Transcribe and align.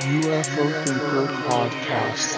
UFO 0.00 0.84
Thinker 0.84 1.32
Podcast. 1.48 2.36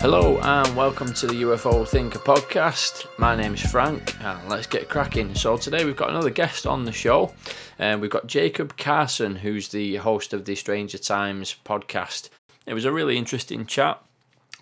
Hello 0.00 0.38
and 0.42 0.76
welcome 0.76 1.12
to 1.14 1.26
the 1.26 1.42
UFO 1.42 1.88
Thinker 1.88 2.18
podcast. 2.18 3.06
My 3.18 3.34
name 3.34 3.54
is 3.54 3.62
Frank 3.62 4.14
and 4.22 4.48
let's 4.48 4.66
get 4.66 4.90
cracking. 4.90 5.34
So, 5.34 5.56
today 5.56 5.86
we've 5.86 5.96
got 5.96 6.10
another 6.10 6.30
guest 6.30 6.66
on 6.66 6.84
the 6.84 6.92
show. 6.92 7.32
and 7.78 8.02
we've 8.02 8.10
got 8.10 8.26
Jacob 8.26 8.76
Carson, 8.76 9.36
who's 9.36 9.68
the 9.68 9.96
host 9.96 10.34
of 10.34 10.44
the 10.44 10.54
Stranger 10.54 10.98
Times 10.98 11.56
podcast. 11.64 12.28
It 12.66 12.74
was 12.74 12.84
a 12.84 12.92
really 12.92 13.16
interesting 13.16 13.64
chat. 13.64 14.02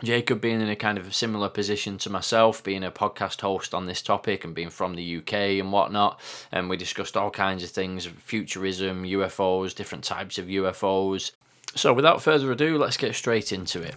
Jacob 0.05 0.43
being 0.43 0.61
in 0.61 0.69
a 0.69 0.77
kind 0.77 0.99
of 0.99 1.15
similar 1.15 1.49
position 1.49 1.97
to 1.99 2.11
myself, 2.11 2.62
being 2.62 2.85
a 2.85 2.91
podcast 2.91 3.41
host 3.41 3.73
on 3.73 3.87
this 3.87 4.03
topic 4.03 4.45
and 4.45 4.55
being 4.55 4.69
from 4.69 4.95
the 4.95 5.16
UK 5.16 5.33
and 5.59 5.73
whatnot. 5.73 6.20
And 6.53 6.69
we 6.69 6.77
discussed 6.77 7.16
all 7.16 7.30
kinds 7.30 7.62
of 7.62 7.70
things 7.70 8.05
futurism, 8.05 9.05
UFOs, 9.05 9.75
different 9.75 10.05
types 10.05 10.37
of 10.37 10.47
UFOs. 10.47 11.33
So, 11.75 11.93
without 11.93 12.23
further 12.23 12.53
ado, 12.53 12.77
let's 12.79 12.97
get 12.97 13.15
straight 13.15 13.53
into 13.53 13.83
it. 13.83 13.97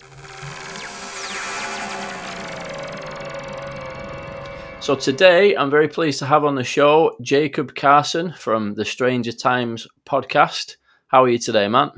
So 4.81 4.95
today 4.95 5.56
I'm 5.56 5.70
very 5.70 5.90
pleased 5.90 6.20
to 6.20 6.26
have 6.26 6.45
on 6.45 6.56
the 6.56 6.64
show 6.64 7.18
Jacob 7.22 7.76
Carson 7.76 8.31
from 8.31 8.76
the 8.76 8.86
Stranger 8.86 9.34
Times 9.34 9.86
podcast. 10.06 10.78
How 11.08 11.26
are 11.26 11.30
you 11.30 11.38
today, 11.38 11.68
man? 11.68 11.92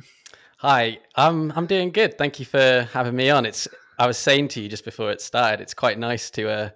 Hi, 0.57 0.99
I'm 1.15 1.51
I'm 1.55 1.67
doing 1.67 1.91
good. 1.91 2.17
Thank 2.17 2.39
you 2.39 2.45
for 2.45 2.89
having 2.91 3.15
me 3.15 3.29
on. 3.29 3.45
It's 3.45 3.67
I 4.01 4.07
was 4.07 4.17
saying 4.17 4.47
to 4.49 4.61
you 4.61 4.67
just 4.67 4.83
before 4.83 5.11
it 5.11 5.21
started, 5.21 5.61
it's 5.61 5.75
quite 5.75 5.99
nice 5.99 6.31
to 6.31 6.49
uh, 6.49 6.69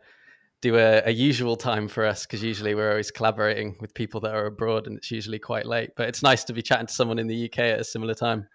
do 0.62 0.78
a, 0.78 1.02
a 1.06 1.12
usual 1.12 1.56
time 1.56 1.88
for 1.88 2.06
us 2.06 2.24
because 2.24 2.44
usually 2.44 2.76
we're 2.76 2.92
always 2.92 3.10
collaborating 3.10 3.78
with 3.82 3.96
people 3.96 4.22
that 4.22 4.36
are 4.36 4.46
abroad 4.46 4.86
and 4.86 4.96
it's 4.96 5.10
usually 5.10 5.40
quite 5.40 5.66
late. 5.66 5.90
But 5.98 6.08
it's 6.08 6.22
nice 6.22 6.44
to 6.44 6.54
be 6.54 6.62
chatting 6.62 6.86
to 6.86 6.94
someone 6.94 7.18
in 7.18 7.26
the 7.26 7.46
UK 7.46 7.58
at 7.60 7.80
a 7.80 7.84
similar 7.84 8.14
time. 8.14 8.48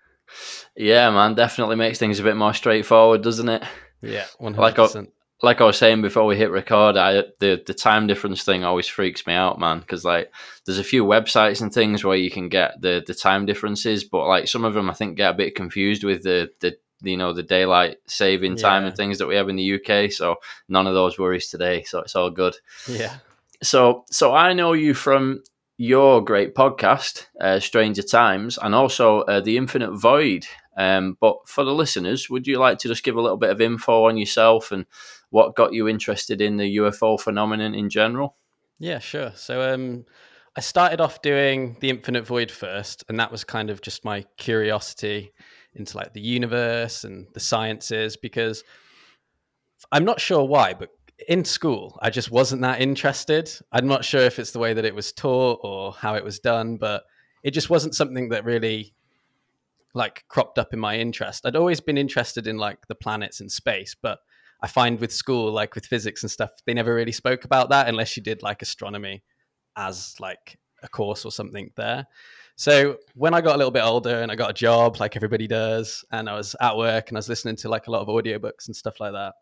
Yeah, 0.76 1.10
man, 1.10 1.34
definitely 1.34 1.74
makes 1.74 1.98
things 1.98 2.20
a 2.20 2.22
bit 2.22 2.36
more 2.36 2.54
straightforward, 2.54 3.22
doesn't 3.22 3.48
it? 3.48 3.64
Yeah, 4.02 4.26
one 4.38 4.52
Like 4.54 4.76
hundred 4.76 4.82
I, 4.82 4.86
percent. 4.86 5.10
like 5.42 5.60
I 5.60 5.64
was 5.64 5.76
saying 5.76 6.02
before 6.02 6.26
we 6.26 6.36
hit 6.36 6.52
record, 6.52 6.96
I, 6.96 7.24
the 7.40 7.60
the 7.66 7.74
time 7.74 8.06
difference 8.06 8.44
thing 8.44 8.62
always 8.62 8.86
freaks 8.86 9.26
me 9.26 9.34
out, 9.34 9.58
man. 9.58 9.80
Because 9.80 10.04
like, 10.04 10.32
there's 10.64 10.78
a 10.78 10.84
few 10.84 11.04
websites 11.04 11.60
and 11.60 11.72
things 11.72 12.04
where 12.04 12.16
you 12.16 12.30
can 12.30 12.48
get 12.48 12.80
the 12.80 13.02
the 13.04 13.14
time 13.14 13.46
differences, 13.46 14.04
but 14.04 14.28
like 14.28 14.46
some 14.46 14.64
of 14.64 14.74
them 14.74 14.88
I 14.88 14.94
think 14.94 15.16
get 15.16 15.32
a 15.32 15.36
bit 15.36 15.56
confused 15.56 16.04
with 16.04 16.22
the 16.22 16.50
the 16.60 16.76
you 17.02 17.16
know 17.16 17.32
the 17.32 17.42
daylight 17.42 17.98
saving 18.06 18.56
time 18.56 18.82
Yeah. 18.82 18.88
and 18.88 18.96
things 18.96 19.18
that 19.18 19.26
we 19.26 19.36
have 19.36 19.48
in 19.48 19.56
the 19.56 19.74
UK. 19.74 20.10
So 20.12 20.36
none 20.68 20.86
of 20.86 20.94
those 20.94 21.18
worries 21.18 21.48
today. 21.48 21.82
So 21.84 22.00
it's 22.00 22.14
all 22.16 22.30
good. 22.30 22.56
Yeah, 22.88 23.16
So, 23.62 24.04
so 24.10 24.34
I 24.34 24.52
know 24.52 24.72
you 24.72 24.94
from 24.94 25.42
your 25.76 26.22
great 26.22 26.54
podcast, 26.54 27.26
uh, 27.40 27.58
Stranger 27.60 28.02
Times, 28.02 28.58
and 28.60 28.74
also 28.74 29.20
uh, 29.22 29.40
the 29.40 29.56
Infinite 29.56 29.92
Void. 29.92 30.46
Um, 30.76 31.16
but 31.20 31.36
for 31.46 31.64
the 31.64 31.72
listeners, 31.74 32.28
would 32.30 32.46
you 32.46 32.58
like 32.58 32.78
to 32.78 32.88
just 32.88 33.02
give 33.02 33.16
a 33.16 33.20
little 33.20 33.36
bit 33.36 33.50
of 33.50 33.60
info 33.60 34.04
on 34.06 34.16
yourself 34.16 34.72
and 34.72 34.86
what 35.30 35.54
got 35.56 35.72
you 35.72 35.88
interested 35.88 36.40
in 36.40 36.56
the 36.56 36.76
UFO 36.76 37.18
phenomenon 37.20 37.74
in 37.74 37.88
general? 37.90 38.36
yeah, 38.78 38.98
sure. 38.98 39.32
So 39.36 39.74
um, 39.74 40.06
I 40.56 40.60
started 40.60 41.00
off 41.02 41.20
doing 41.22 41.76
the 41.80 41.90
Infinite 41.90 42.26
Void 42.26 42.50
first, 42.50 43.04
and 43.08 43.20
that 43.20 43.30
was 43.30 43.44
kind 43.44 43.68
of 43.70 43.82
just 43.82 44.04
my 44.06 44.24
curiosity 44.38 45.32
into 45.74 45.96
like 45.96 46.12
the 46.12 46.20
universe 46.20 47.04
and 47.04 47.26
the 47.34 47.40
sciences 47.40 48.16
because 48.16 48.64
I'm 49.92 50.04
not 50.04 50.20
sure 50.20 50.44
why, 50.44 50.74
but 50.74 50.90
in 51.28 51.44
school, 51.44 51.98
I 52.02 52.10
just 52.10 52.30
wasn't 52.30 52.62
that 52.62 52.80
interested. 52.80 53.50
I'm 53.72 53.86
not 53.86 54.04
sure 54.04 54.22
if 54.22 54.38
it's 54.38 54.52
the 54.52 54.58
way 54.58 54.72
that 54.74 54.84
it 54.84 54.94
was 54.94 55.12
taught 55.12 55.60
or 55.62 55.92
how 55.92 56.14
it 56.14 56.24
was 56.24 56.38
done, 56.38 56.76
but 56.76 57.04
it 57.42 57.52
just 57.52 57.70
wasn't 57.70 57.94
something 57.94 58.30
that 58.30 58.44
really 58.44 58.94
like 59.94 60.24
cropped 60.28 60.58
up 60.58 60.72
in 60.72 60.78
my 60.78 60.96
interest. 60.96 61.44
I'd 61.44 61.56
always 61.56 61.80
been 61.80 61.98
interested 61.98 62.46
in 62.46 62.58
like 62.58 62.86
the 62.86 62.94
planets 62.94 63.40
and 63.40 63.50
space, 63.50 63.96
but 64.00 64.18
I 64.62 64.66
find 64.66 65.00
with 65.00 65.12
school, 65.12 65.50
like 65.52 65.74
with 65.74 65.86
physics 65.86 66.22
and 66.22 66.30
stuff, 66.30 66.50
they 66.66 66.74
never 66.74 66.94
really 66.94 67.12
spoke 67.12 67.44
about 67.44 67.70
that 67.70 67.88
unless 67.88 68.16
you 68.16 68.22
did 68.22 68.42
like 68.42 68.62
astronomy 68.62 69.22
as 69.76 70.14
like 70.20 70.58
a 70.82 70.88
course 70.88 71.24
or 71.24 71.32
something 71.32 71.70
there. 71.76 72.06
So 72.56 72.98
when 73.14 73.32
I 73.32 73.40
got 73.40 73.54
a 73.54 73.58
little 73.58 73.70
bit 73.70 73.82
older 73.82 74.20
and 74.20 74.30
I 74.30 74.34
got 74.34 74.50
a 74.50 74.54
job 74.54 75.00
like 75.00 75.16
everybody 75.16 75.46
does, 75.46 76.04
and 76.12 76.28
I 76.28 76.34
was 76.34 76.54
at 76.60 76.76
work 76.76 77.08
and 77.08 77.16
I 77.16 77.20
was 77.20 77.28
listening 77.28 77.56
to 77.56 77.68
like 77.68 77.86
a 77.86 77.90
lot 77.90 78.02
of 78.02 78.08
audiobooks 78.08 78.66
and 78.66 78.76
stuff 78.76 79.00
like 79.00 79.12
that, 79.12 79.34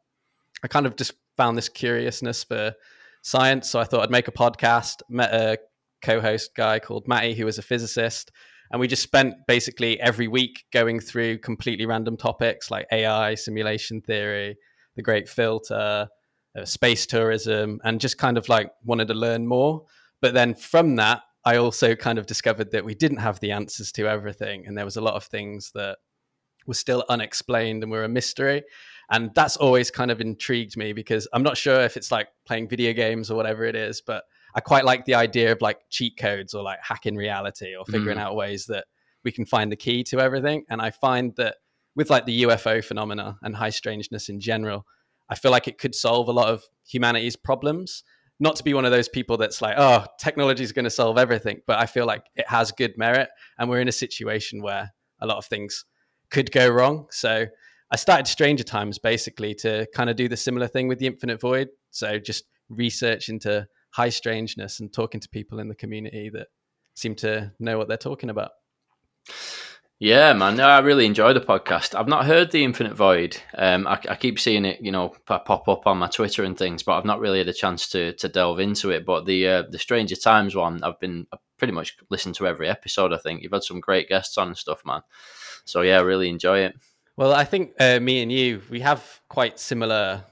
I 0.63 0.69
kind 0.69 0.87
of 0.87 0.97
just 0.97 1.15
found 1.37 1.59
this 1.59 1.69
curiousness 1.69 2.45
for 2.45 2.75
science. 3.23 3.71
So 3.71 3.81
I 3.81 3.85
thought 3.85 4.03
I'd 4.03 4.11
make 4.11 4.29
a 4.29 4.33
podcast, 4.33 5.03
met 5.09 5.35
a 5.35 5.59
co-host 6.01 6.55
guy 6.55 6.79
called 6.79 7.09
Matty 7.09 7.35
who 7.35 7.45
was 7.45 7.59
a 7.59 7.63
physicist, 7.63 8.31
and 8.71 8.81
we 8.81 8.87
just 8.87 9.03
spent 9.03 9.35
basically 9.47 9.99
every 10.01 10.29
week 10.29 10.65
going 10.73 11.01
through 11.01 11.39
completely 11.39 11.87
random 11.87 12.17
topics 12.17 12.71
like 12.71 12.87
AI, 12.93 13.35
simulation 13.35 14.01
theory, 14.01 14.57
the 14.97 15.03
great 15.03 15.29
filter, 15.29 16.09
uh, 16.57 16.65
space 16.65 17.07
tourism, 17.07 17.81
and 17.85 18.01
just 18.01 18.19
kind 18.19 18.37
of 18.37 18.49
like 18.49 18.71
wanted 18.85 19.09
to 19.09 19.15
learn 19.15 19.47
more. 19.47 19.87
But 20.21 20.35
then 20.35 20.55
from 20.55 20.97
that, 20.97 21.23
I 21.49 21.57
also 21.57 21.95
kind 21.95 22.19
of 22.19 22.27
discovered 22.27 22.73
that 22.73 22.85
we 22.85 22.95
didn't 22.95 23.19
have 23.19 23.41
the 23.41 23.53
answers 23.53 23.91
to 23.93 24.07
everything, 24.07 24.67
and 24.67 24.77
there 24.77 24.85
was 24.85 24.99
a 24.99 25.01
lot 25.01 25.15
of 25.15 25.25
things 25.25 25.71
that 25.75 25.97
were 26.67 26.75
still 26.75 27.07
unexplained 27.09 27.83
and 27.83 27.91
were 27.91 28.05
a 28.05 28.09
mystery. 28.09 28.65
And 29.11 29.31
that's 29.35 29.57
always 29.57 29.91
kind 29.91 30.11
of 30.11 30.21
intrigued 30.21 30.77
me 30.77 30.93
because 30.93 31.27
I'm 31.33 31.43
not 31.43 31.57
sure 31.57 31.81
if 31.81 31.97
it's 31.97 32.13
like 32.13 32.29
playing 32.45 32.69
video 32.69 32.93
games 32.93 33.31
or 33.31 33.35
whatever 33.35 33.65
it 33.65 33.75
is, 33.75 34.03
but 34.07 34.25
I 34.55 34.61
quite 34.61 34.85
like 34.85 35.07
the 35.07 35.15
idea 35.15 35.51
of 35.51 35.63
like 35.63 35.79
cheat 35.89 36.19
codes 36.19 36.53
or 36.53 36.63
like 36.63 36.81
hacking 36.83 37.17
reality 37.17 37.75
or 37.75 37.87
figuring 37.87 38.19
mm. 38.19 38.21
out 38.21 38.37
ways 38.37 38.67
that 38.67 38.85
we 39.25 39.33
can 39.33 39.47
find 39.47 39.73
the 39.73 39.77
key 39.77 40.05
to 40.05 40.21
everything. 40.21 40.65
And 40.69 40.83
I 40.83 40.91
find 40.91 41.35
that 41.37 41.57
with 41.97 42.11
like 42.11 42.27
the 42.27 42.43
UFO 42.43 42.85
phenomena 42.85 43.39
and 43.43 43.57
high 43.57 43.71
strangeness 43.71 44.29
in 44.29 44.39
general, 44.39 44.85
I 45.31 45.35
feel 45.35 45.51
like 45.51 45.67
it 45.67 45.79
could 45.79 45.95
solve 45.95 46.29
a 46.29 46.33
lot 46.33 46.49
of 46.49 46.65
humanity's 46.87 47.37
problems. 47.37 48.05
Not 48.41 48.57
to 48.57 48.65
be 48.65 48.75
one 48.75 48.85
of 48.85 48.93
those 48.93 49.09
people 49.09 49.37
that's 49.37 49.61
like, 49.61 49.75
oh, 49.77 50.05
technology 50.21 50.63
is 50.63 50.73
going 50.73 50.85
to 50.85 50.91
solve 50.91 51.19
everything, 51.19 51.61
but 51.67 51.79
I 51.79 51.87
feel 51.87 52.07
like 52.07 52.25
it 52.37 52.49
has 52.49 52.71
good 52.71 52.97
merit. 52.97 53.29
And 53.59 53.69
we're 53.69 53.81
in 53.81 53.89
a 53.89 53.93
situation 53.93 54.63
where 54.63 54.93
a 55.21 55.27
lot 55.27 55.39
of 55.39 55.47
things 55.47 55.85
could 56.31 56.53
go 56.53 56.69
wrong. 56.69 57.07
So 57.11 57.47
I 57.91 57.97
started 57.97 58.27
Stranger 58.27 58.65
Times 58.65 58.99
basically 58.99 59.55
to 59.57 59.87
kind 59.95 60.09
of 60.11 60.17
do 60.17 60.29
the 60.29 60.37
similar 60.37 60.69
thing 60.69 60.89
with 60.89 60.99
the 60.99 61.07
Infinite 61.07 61.41
Void. 61.41 61.69
So 61.91 62.19
just 62.19 62.45
research 62.69 63.29
into 63.29 63.67
high 63.91 64.11
strangeness 64.11 64.79
and 64.79 64.93
talking 64.93 65.21
to 65.21 65.29
people 65.29 65.59
in 65.59 65.69
the 65.69 65.75
community 65.75 66.31
that 66.35 66.49
seem 66.95 67.15
to 67.17 67.53
know 67.59 67.79
what 67.79 67.89
they're 67.89 67.97
talking 67.97 68.31
about. 68.31 68.51
Yeah, 70.01 70.33
man. 70.33 70.57
No, 70.57 70.69
I 70.69 70.79
really 70.79 71.07
enjoy 71.07 71.33
the 71.33 71.41
podcast. 71.41 71.97
I've 71.97 72.07
not 72.07 72.25
heard 72.25 72.53
the 72.53 72.63
Infinite 72.63 72.95
Void. 72.95 73.37
Um, 73.57 73.85
I, 73.89 73.99
I 74.09 74.15
keep 74.15 74.39
seeing 74.39 74.65
it, 74.65 74.81
you 74.81 74.93
know, 74.93 75.13
pop 75.27 75.69
up 75.69 75.89
on 75.89 75.99
my 75.99 76.07
Twitter 76.07 76.45
and 76.45 76.57
things, 76.57 76.85
but 76.85 76.97
I've 76.97 77.05
not 77.05 77.19
really 77.19 77.39
had 77.39 77.49
a 77.49 77.53
chance 77.53 77.89
to 77.89 78.13
to 78.13 78.29
delve 78.29 78.61
into 78.61 78.91
it. 78.91 79.05
But 79.05 79.27
the 79.27 79.49
uh, 79.49 79.63
the 79.69 79.79
Stranger 79.79 80.15
Times 80.15 80.55
one, 80.55 80.85
I've 80.85 81.01
been 81.01 81.27
I've 81.33 81.41
pretty 81.57 81.73
much 81.73 81.97
listened 82.11 82.37
to 82.37 82.47
every 82.47 82.69
episode. 82.69 83.13
I 83.13 83.19
think 83.19 83.43
you've 83.43 83.53
had 83.53 83.65
some 83.65 83.81
great 83.81 84.09
guests 84.09 84.39
on 84.39 84.49
and 84.49 84.57
stuff, 84.57 84.85
man. 84.87 85.01
So 85.65 85.81
yeah, 85.81 85.99
I 85.99 86.03
really 86.03 86.29
enjoy 86.29 86.61
it. 86.61 86.77
Well, 87.17 87.35
I 87.35 87.43
think 87.43 87.73
uh, 87.81 87.99
me 87.99 88.23
and 88.23 88.31
you, 88.31 88.63
we 88.71 88.79
have 88.79 89.21
quite 89.29 89.59
similar 89.59 90.23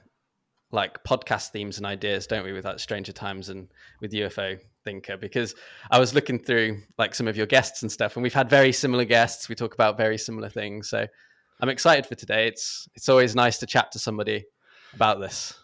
like 0.73 1.05
podcast 1.05 1.51
themes 1.51 1.77
and 1.77 1.87
ideas, 1.87 2.27
don't 2.27 2.45
we, 2.45 2.53
with 2.53 2.65
like 2.65 2.81
Stranger 2.81 3.13
Times 3.13 3.49
and 3.49 3.69
with 4.01 4.13
UFO 4.13 4.59
Thinker? 4.85 5.17
Because 5.17 5.55
I 5.91 5.99
was 5.99 6.15
looking 6.15 6.39
through 6.39 6.83
like 6.99 7.15
some 7.15 7.29
of 7.29 7.37
your 7.37 7.47
guests 7.47 7.83
and 7.83 7.91
stuff, 7.91 8.17
and 8.17 8.23
we've 8.23 8.35
had 8.35 8.51
very 8.51 8.73
similar 8.73 9.05
guests. 9.05 9.49
We 9.49 9.55
talk 9.55 9.75
about 9.75 9.97
very 9.97 10.19
similar 10.19 10.49
things, 10.49 10.89
so 10.89 11.07
I'm 11.61 11.69
excited 11.69 12.07
for 12.07 12.15
today. 12.15 12.49
It's 12.49 12.89
it's 12.95 13.09
always 13.09 13.35
nice 13.35 13.59
to 13.59 13.67
chat 13.67 13.93
to 13.93 13.99
somebody 13.99 14.45
about 14.95 15.21
this. 15.21 15.55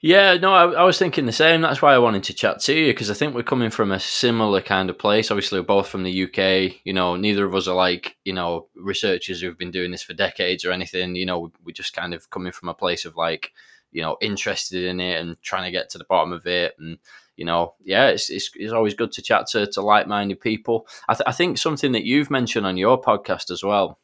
Yeah, 0.00 0.34
no, 0.34 0.54
I, 0.54 0.82
I 0.82 0.84
was 0.84 0.96
thinking 0.96 1.26
the 1.26 1.32
same. 1.32 1.60
That's 1.60 1.82
why 1.82 1.92
I 1.92 1.98
wanted 1.98 2.22
to 2.24 2.32
chat 2.32 2.60
to 2.60 2.72
you 2.72 2.92
because 2.92 3.10
I 3.10 3.14
think 3.14 3.34
we're 3.34 3.42
coming 3.42 3.70
from 3.70 3.90
a 3.90 3.98
similar 3.98 4.60
kind 4.60 4.90
of 4.90 4.98
place. 4.98 5.32
Obviously, 5.32 5.58
we're 5.58 5.66
both 5.66 5.88
from 5.88 6.04
the 6.04 6.22
UK. 6.24 6.76
You 6.84 6.92
know, 6.92 7.16
neither 7.16 7.44
of 7.44 7.54
us 7.54 7.66
are 7.66 7.74
like 7.74 8.16
you 8.24 8.32
know 8.32 8.68
researchers 8.76 9.40
who've 9.40 9.58
been 9.58 9.72
doing 9.72 9.90
this 9.90 10.04
for 10.04 10.14
decades 10.14 10.64
or 10.64 10.70
anything. 10.70 11.16
You 11.16 11.26
know, 11.26 11.50
we're 11.64 11.72
just 11.72 11.96
kind 11.96 12.14
of 12.14 12.30
coming 12.30 12.52
from 12.52 12.68
a 12.68 12.74
place 12.74 13.04
of 13.04 13.16
like 13.16 13.50
you 13.92 14.02
know 14.02 14.16
interested 14.20 14.84
in 14.84 15.00
it 15.00 15.20
and 15.20 15.40
trying 15.42 15.64
to 15.64 15.70
get 15.70 15.90
to 15.90 15.98
the 15.98 16.04
bottom 16.04 16.32
of 16.32 16.46
it. 16.46 16.74
And 16.78 16.98
you 17.36 17.44
know, 17.44 17.74
yeah, 17.82 18.08
it's 18.08 18.30
it's, 18.30 18.50
it's 18.54 18.72
always 18.72 18.94
good 18.94 19.12
to 19.12 19.22
chat 19.22 19.46
to 19.48 19.66
to 19.66 19.80
like 19.80 20.08
minded 20.08 20.40
people. 20.40 20.86
I, 21.08 21.14
th- 21.14 21.24
I 21.26 21.32
think 21.32 21.58
something 21.58 21.92
that 21.92 22.04
you've 22.04 22.30
mentioned 22.30 22.66
on 22.66 22.76
your 22.76 23.00
podcast 23.00 23.50
as 23.50 23.62
well 23.62 23.98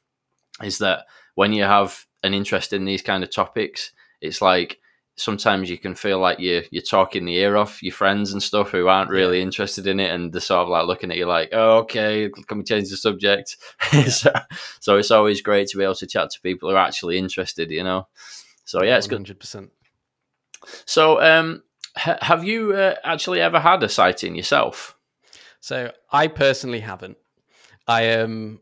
is 0.63 0.79
that 0.79 1.07
when 1.35 1.53
you 1.53 1.65
have 1.65 2.07
an 2.23 2.35
interest 2.35 2.73
in 2.73 2.85
these 2.85 3.03
kind 3.03 3.25
of 3.25 3.31
topics, 3.31 3.93
it's 4.21 4.41
like 4.41 4.79
sometimes 5.17 5.71
you 5.71 5.79
can 5.79 5.95
feel 5.95 6.19
like 6.19 6.41
you're 6.41 6.63
you're 6.71 6.83
talking 6.83 7.25
the 7.25 7.37
ear 7.37 7.57
off 7.57 7.83
your 7.83 7.93
friends 7.93 8.33
and 8.33 8.43
stuff 8.43 8.71
who 8.71 8.89
aren't 8.89 9.11
really 9.11 9.41
interested 9.41 9.87
in 9.87 10.01
it, 10.01 10.11
and 10.11 10.33
they're 10.33 10.41
sort 10.41 10.63
of 10.63 10.69
like 10.69 10.87
looking 10.87 11.11
at 11.11 11.17
you 11.17 11.27
like, 11.27 11.51
"Oh, 11.53 11.79
okay, 11.79 12.31
can 12.47 12.59
we 12.59 12.65
change 12.65 12.91
the 12.91 12.97
subject?" 12.97 13.57
so, 14.09 14.33
so 14.81 14.97
it's 14.97 15.11
always 15.11 15.43
great 15.43 15.69
to 15.69 15.79
be 15.79 15.85
able 15.85 15.95
to 15.97 16.07
chat 16.07 16.31
to 16.31 16.41
people 16.41 16.69
who 16.69 16.77
are 16.77 16.87
actually 16.87 17.19
interested, 17.19 17.71
you 17.71 17.85
know. 17.85 18.09
So 18.65 18.83
yeah, 18.83 18.97
it's 18.97 19.07
good. 19.07 19.17
Hundred 19.17 19.41
percent. 19.41 19.71
So 20.87 21.21
um, 21.21 21.63
Ha- 21.97 22.19
have 22.23 22.45
you 22.45 22.73
uh, 22.73 22.97
actually 23.05 23.41
ever 23.41 23.61
had 23.61 23.83
a 23.83 23.89
sighting 23.89 24.35
yourself? 24.35 24.97
So 25.61 25.93
I 26.11 26.27
personally 26.27 26.81
haven't. 26.81 27.17
I 27.87 28.03
am. 28.03 28.25
Um, 28.25 28.61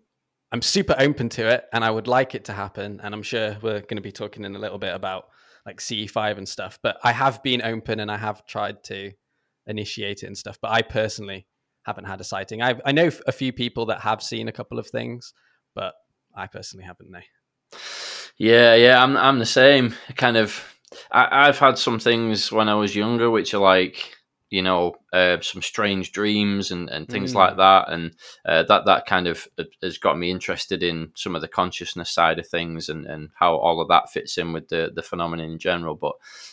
I'm 0.52 0.62
super 0.62 0.94
open 0.98 1.30
to 1.30 1.48
it, 1.48 1.64
and 1.72 1.82
I 1.82 1.90
would 1.90 2.06
like 2.06 2.34
it 2.34 2.44
to 2.44 2.52
happen. 2.52 3.00
And 3.02 3.14
I'm 3.14 3.22
sure 3.22 3.56
we're 3.62 3.80
going 3.80 3.96
to 3.96 4.02
be 4.02 4.12
talking 4.12 4.44
in 4.44 4.54
a 4.54 4.58
little 4.58 4.78
bit 4.78 4.94
about 4.94 5.28
like 5.64 5.78
CE5 5.78 6.36
and 6.36 6.46
stuff. 6.46 6.78
But 6.82 6.98
I 7.02 7.12
have 7.12 7.42
been 7.42 7.62
open, 7.62 8.00
and 8.00 8.10
I 8.10 8.18
have 8.18 8.44
tried 8.46 8.84
to 8.84 9.12
initiate 9.66 10.22
it 10.22 10.26
and 10.26 10.36
stuff. 10.36 10.58
But 10.60 10.72
I 10.72 10.82
personally 10.82 11.46
haven't 11.84 12.04
had 12.04 12.20
a 12.20 12.24
sighting. 12.24 12.60
I 12.60 12.78
I 12.84 12.92
know 12.92 13.10
a 13.26 13.32
few 13.32 13.52
people 13.52 13.86
that 13.86 14.00
have 14.02 14.22
seen 14.22 14.48
a 14.48 14.52
couple 14.52 14.78
of 14.78 14.88
things, 14.88 15.32
but 15.74 15.94
I 16.36 16.48
personally 16.48 16.84
haven't. 16.84 17.10
No. 17.10 17.20
Yeah, 18.42 18.74
yeah, 18.74 19.00
I'm 19.00 19.16
I'm 19.16 19.38
the 19.38 19.46
same. 19.46 19.94
Kind 20.16 20.36
of. 20.36 20.60
I, 21.12 21.46
I've 21.46 21.60
had 21.60 21.78
some 21.78 22.00
things 22.00 22.50
when 22.50 22.68
I 22.68 22.74
was 22.74 22.96
younger, 22.96 23.30
which 23.30 23.54
are 23.54 23.60
like 23.60 24.16
you 24.50 24.62
know 24.62 24.96
uh, 25.12 25.40
some 25.40 25.62
strange 25.62 26.10
dreams 26.10 26.72
and, 26.72 26.90
and 26.90 27.08
things 27.08 27.32
mm. 27.32 27.36
like 27.36 27.56
that 27.56 27.88
and 27.90 28.16
uh, 28.44 28.64
that 28.64 28.84
that 28.84 29.06
kind 29.06 29.28
of 29.28 29.46
has 29.80 29.96
got 29.96 30.18
me 30.18 30.28
interested 30.28 30.82
in 30.82 31.12
some 31.14 31.36
of 31.36 31.40
the 31.40 31.46
consciousness 31.46 32.10
side 32.10 32.40
of 32.40 32.46
things 32.46 32.88
and, 32.88 33.06
and 33.06 33.30
how 33.34 33.54
all 33.54 33.80
of 33.80 33.88
that 33.88 34.10
fits 34.10 34.36
in 34.36 34.52
with 34.52 34.68
the 34.68 34.90
the 34.94 35.02
phenomenon 35.02 35.52
in 35.52 35.58
general 35.58 35.94
but 35.94 36.12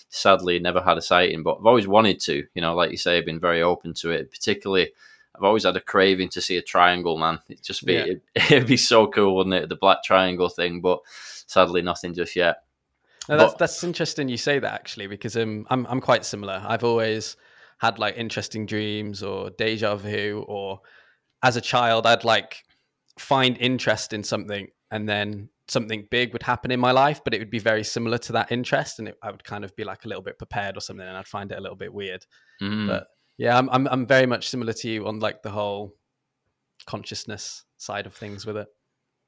sadly 0.10 0.60
never 0.60 0.82
had 0.82 0.98
a 0.98 1.02
sighting 1.02 1.44
but 1.44 1.58
I've 1.60 1.66
always 1.66 1.88
wanted 1.88 2.22
to 2.22 2.46
you 2.54 2.62
know 2.62 2.74
like 2.76 2.92
you 2.92 2.98
say 2.98 3.18
I've 3.18 3.26
been 3.26 3.40
very 3.40 3.64
open 3.64 3.94
to 3.96 4.12
it 4.12 4.32
particularly 4.32 4.92
I've 5.36 5.44
always 5.44 5.64
had 5.66 5.76
a 5.76 5.82
craving 5.82 6.30
to 6.30 6.42
see 6.42 6.56
a 6.56 6.62
triangle 6.62 7.18
man 7.18 7.40
it'd 7.50 7.64
just 7.64 7.84
be 7.84 7.94
yeah. 7.96 8.06
it, 8.06 8.22
it'd 8.36 8.68
be 8.68 8.78
so 8.78 9.08
cool 9.08 9.36
wouldn't 9.36 9.56
it 9.56 9.68
the 9.68 9.76
black 9.76 10.04
triangle 10.04 10.50
thing 10.50 10.80
but 10.80 11.00
sadly 11.50 11.82
nothing 11.82 12.14
just 12.14 12.36
yet. 12.36 12.58
No, 13.28 13.38
that's 13.38 13.54
but, 13.54 13.60
that's 13.60 13.84
interesting 13.84 14.30
you 14.30 14.38
say 14.38 14.60
that 14.60 14.74
actually 14.74 15.08
because 15.08 15.36
um, 15.36 15.66
I'm 15.70 15.86
I'm 15.88 16.00
quite 16.00 16.24
similar. 16.24 16.64
I've 16.66 16.84
always 16.84 17.36
had 17.80 18.00
like 18.00 18.18
interesting 18.18 18.66
dreams 18.66 19.24
or 19.24 19.50
deja 19.52 19.96
vu 19.96 20.46
or 20.48 20.82
as 21.44 21.56
a 21.56 21.62
child 21.62 22.06
I'd 22.06 22.24
like 22.24 22.64
find 23.18 23.58
interest 23.58 24.14
in 24.14 24.24
something 24.24 24.68
and 24.92 25.08
then 25.08 25.50
something 25.68 26.08
big 26.12 26.34
would 26.34 26.44
happen 26.44 26.72
in 26.72 26.80
my 26.80 26.92
life 26.92 27.22
but 27.24 27.34
it 27.34 27.40
would 27.40 27.52
be 27.52 27.60
very 27.60 27.84
similar 27.84 28.18
to 28.18 28.34
that 28.34 28.52
interest 28.52 29.00
and 29.00 29.08
it, 29.08 29.18
I 29.24 29.32
would 29.32 29.44
kind 29.44 29.64
of 29.64 29.74
be 29.76 29.84
like 29.84 30.04
a 30.04 30.08
little 30.08 30.24
bit 30.24 30.38
prepared 30.38 30.76
or 30.76 30.82
something 30.82 31.08
and 31.08 31.16
I'd 31.16 31.28
find 31.28 31.52
it 31.52 31.58
a 31.58 31.62
little 31.62 31.78
bit 31.78 31.94
weird. 31.94 32.26
Mm. 32.62 32.88
but 32.88 33.08
yeah 33.38 33.58
I'm, 33.58 33.70
I'm 33.70 33.88
I'm 33.88 34.06
very 34.06 34.26
much 34.26 34.50
similar 34.50 34.74
to 34.74 34.90
you 34.90 35.08
on 35.08 35.20
like 35.20 35.42
the 35.42 35.52
whole 35.52 35.96
consciousness 36.86 37.64
side 37.78 38.06
of 38.06 38.14
things 38.14 38.46
with 38.46 38.58
it 38.58 38.68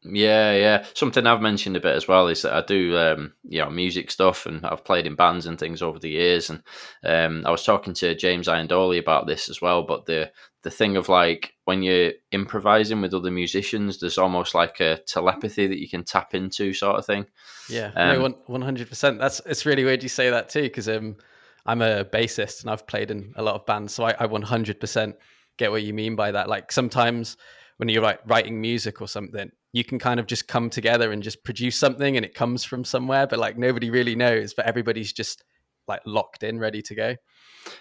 yeah, 0.04 0.54
yeah. 0.54 0.86
Something 0.96 1.28
I've 1.28 1.42
mentioned 1.42 1.78
a 1.78 1.80
bit 1.80 1.96
as 1.96 2.08
well 2.08 2.28
is 2.28 2.42
that 2.42 2.54
I 2.54 2.62
do, 2.62 2.98
um, 2.98 3.34
you 3.44 3.60
know, 3.60 3.70
music 3.70 4.10
stuff, 4.10 4.46
and 4.46 4.66
I've 4.66 4.84
played 4.84 5.06
in 5.06 5.16
bands 5.16 5.46
and 5.46 5.60
things 5.60 5.82
over 5.82 6.00
the 6.00 6.10
years. 6.10 6.50
And 6.50 6.64
um, 7.04 7.46
I 7.46 7.52
was 7.52 7.64
talking 7.64 7.94
to 7.96 8.16
James 8.16 8.48
Iandoli 8.48 9.00
about 9.00 9.28
this 9.28 9.50
as 9.50 9.62
well. 9.62 9.84
But 9.84 10.06
the 10.06 10.32
the 10.64 10.72
thing 10.72 10.98
of 10.98 11.10
like 11.10 11.54
when 11.66 11.84
you're 11.84 12.14
improvising 12.32 13.02
with 13.02 13.14
other 13.14 13.32
musicians, 13.32 14.00
there's 14.00 14.18
almost 14.18 14.56
like 14.56 14.80
a 14.80 15.00
telepathy 15.08 15.68
that 15.68 15.80
you 15.80 15.90
can 15.90 16.04
tap 16.04 16.34
into, 16.34 16.74
sort 16.74 16.98
of 16.98 17.06
thing. 17.06 17.28
Yeah, 17.70 17.92
um, 17.96 18.36
one 18.48 18.62
hundred 18.62 18.90
percent. 18.90 19.20
That's 19.20 19.40
it's 19.46 19.66
really 19.66 19.84
weird 19.84 20.04
you 20.04 20.10
say 20.10 20.32
that 20.32 20.50
too, 20.50 20.64
because 20.64 20.90
um, 20.90 21.18
I'm 21.66 21.82
a 21.82 22.06
bassist 22.06 22.62
and 22.62 22.72
I've 22.72 22.88
played 22.88 23.12
in 23.12 23.34
a 23.36 23.44
lot 23.44 23.56
of 23.56 23.66
bands, 23.68 23.94
so 23.94 24.06
I 24.06 24.26
one 24.26 24.42
hundred 24.42 24.80
percent 24.80 25.16
get 25.58 25.70
what 25.70 25.84
you 25.84 25.94
mean 25.94 26.16
by 26.16 26.32
that. 26.32 26.50
Like 26.50 26.72
sometimes 26.72 27.38
when 27.82 27.90
you're 27.90 28.04
like 28.04 28.20
writing 28.28 28.62
music 28.62 29.02
or 29.02 29.08
something 29.08 29.52
you 29.74 29.84
can 29.84 29.98
kind 29.98 30.20
of 30.20 30.28
just 30.28 30.48
come 30.48 30.70
together 30.70 31.12
and 31.12 31.24
just 31.24 31.44
produce 31.44 31.76
something 31.76 32.16
and 32.16 32.24
it 32.24 32.36
comes 32.36 32.64
from 32.64 32.86
somewhere 32.86 33.26
but 33.26 33.40
like 33.40 33.58
nobody 33.58 33.90
really 33.90 34.16
knows 34.16 34.54
but 34.54 34.68
everybody's 34.68 35.12
just 35.12 35.44
like 35.88 36.02
locked 36.06 36.44
in 36.44 36.60
ready 36.60 36.84
to 36.84 36.94
go. 36.94 37.16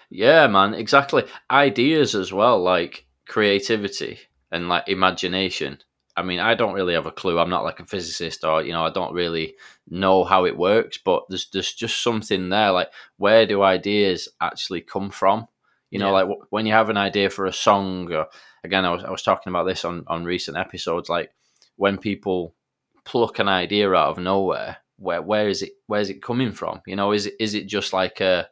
Yeah 0.09 0.47
man 0.47 0.73
exactly. 0.73 1.25
Ideas 1.51 2.15
as 2.15 2.33
well 2.33 2.61
like 2.63 3.05
creativity 3.27 4.17
and 4.51 4.67
like 4.69 4.87
imagination. 4.87 5.77
I 6.17 6.23
mean 6.23 6.39
i 6.39 6.55
don't 6.55 6.73
really 6.73 6.95
have 6.95 7.05
a 7.05 7.11
clue. 7.11 7.37
I'm 7.37 7.51
not 7.51 7.63
like 7.63 7.79
a 7.79 7.85
physicist 7.85 8.43
or 8.43 8.63
you 8.63 8.73
know 8.73 8.83
i 8.83 8.89
don't 8.89 9.13
really 9.13 9.53
know 9.87 10.23
how 10.23 10.45
it 10.45 10.57
works 10.57 10.97
but 10.97 11.23
there's 11.29 11.47
there's 11.53 11.73
just 11.73 12.01
something 12.01 12.49
there 12.49 12.71
like 12.71 12.89
where 13.17 13.45
do 13.45 13.61
ideas 13.61 14.29
actually 14.41 14.81
come 14.81 15.11
from? 15.11 15.47
You 15.91 15.99
know 15.99 16.17
yeah. 16.17 16.23
like 16.23 16.37
when 16.49 16.65
you 16.65 16.73
have 16.73 16.89
an 16.89 16.97
idea 16.97 17.29
for 17.29 17.45
a 17.45 17.53
song 17.53 18.11
or 18.11 18.27
again 18.63 18.85
I 18.85 18.91
was, 18.91 19.03
I 19.03 19.11
was 19.11 19.23
talking 19.23 19.51
about 19.51 19.65
this 19.65 19.85
on 19.85 20.03
on 20.07 20.25
recent 20.25 20.57
episodes 20.57 21.09
like 21.09 21.31
when 21.75 21.97
people 21.97 22.55
pluck 23.03 23.39
an 23.39 23.47
idea 23.47 23.91
out 23.91 24.09
of 24.09 24.17
nowhere, 24.17 24.77
where 24.97 25.21
where 25.21 25.49
is 25.49 25.61
it 25.61 25.73
where 25.87 26.01
is 26.01 26.09
it 26.09 26.21
coming 26.21 26.51
from? 26.51 26.81
You 26.85 26.95
know, 26.95 27.11
is 27.11 27.25
it 27.25 27.35
is 27.39 27.53
it 27.53 27.67
just 27.67 27.93
like 27.93 28.21
a 28.21 28.47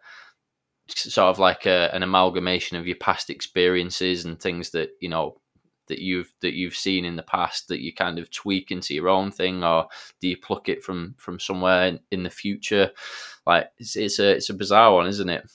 sort 0.87 1.29
of 1.29 1.39
like 1.39 1.65
a, 1.65 1.93
an 1.93 2.03
amalgamation 2.03 2.77
of 2.77 2.87
your 2.87 2.97
past 2.97 3.29
experiences 3.29 4.25
and 4.25 4.39
things 4.39 4.71
that 4.71 4.89
you 4.99 5.09
know 5.09 5.39
that 5.87 5.99
you've 5.99 6.33
that 6.41 6.53
you've 6.53 6.75
seen 6.75 7.05
in 7.05 7.15
the 7.15 7.23
past 7.23 7.67
that 7.67 7.81
you 7.81 7.93
kind 7.93 8.19
of 8.19 8.31
tweak 8.31 8.71
into 8.71 8.93
your 8.93 9.09
own 9.09 9.31
thing, 9.31 9.63
or 9.63 9.87
do 10.21 10.27
you 10.27 10.37
pluck 10.37 10.69
it 10.69 10.83
from 10.83 11.15
from 11.17 11.39
somewhere 11.39 11.87
in, 11.87 11.99
in 12.11 12.23
the 12.23 12.29
future? 12.29 12.91
Like 13.45 13.69
it's, 13.77 13.95
it's 13.95 14.19
a 14.19 14.31
it's 14.31 14.49
a 14.49 14.55
bizarre 14.55 14.93
one, 14.93 15.07
isn't 15.07 15.29
it? 15.29 15.49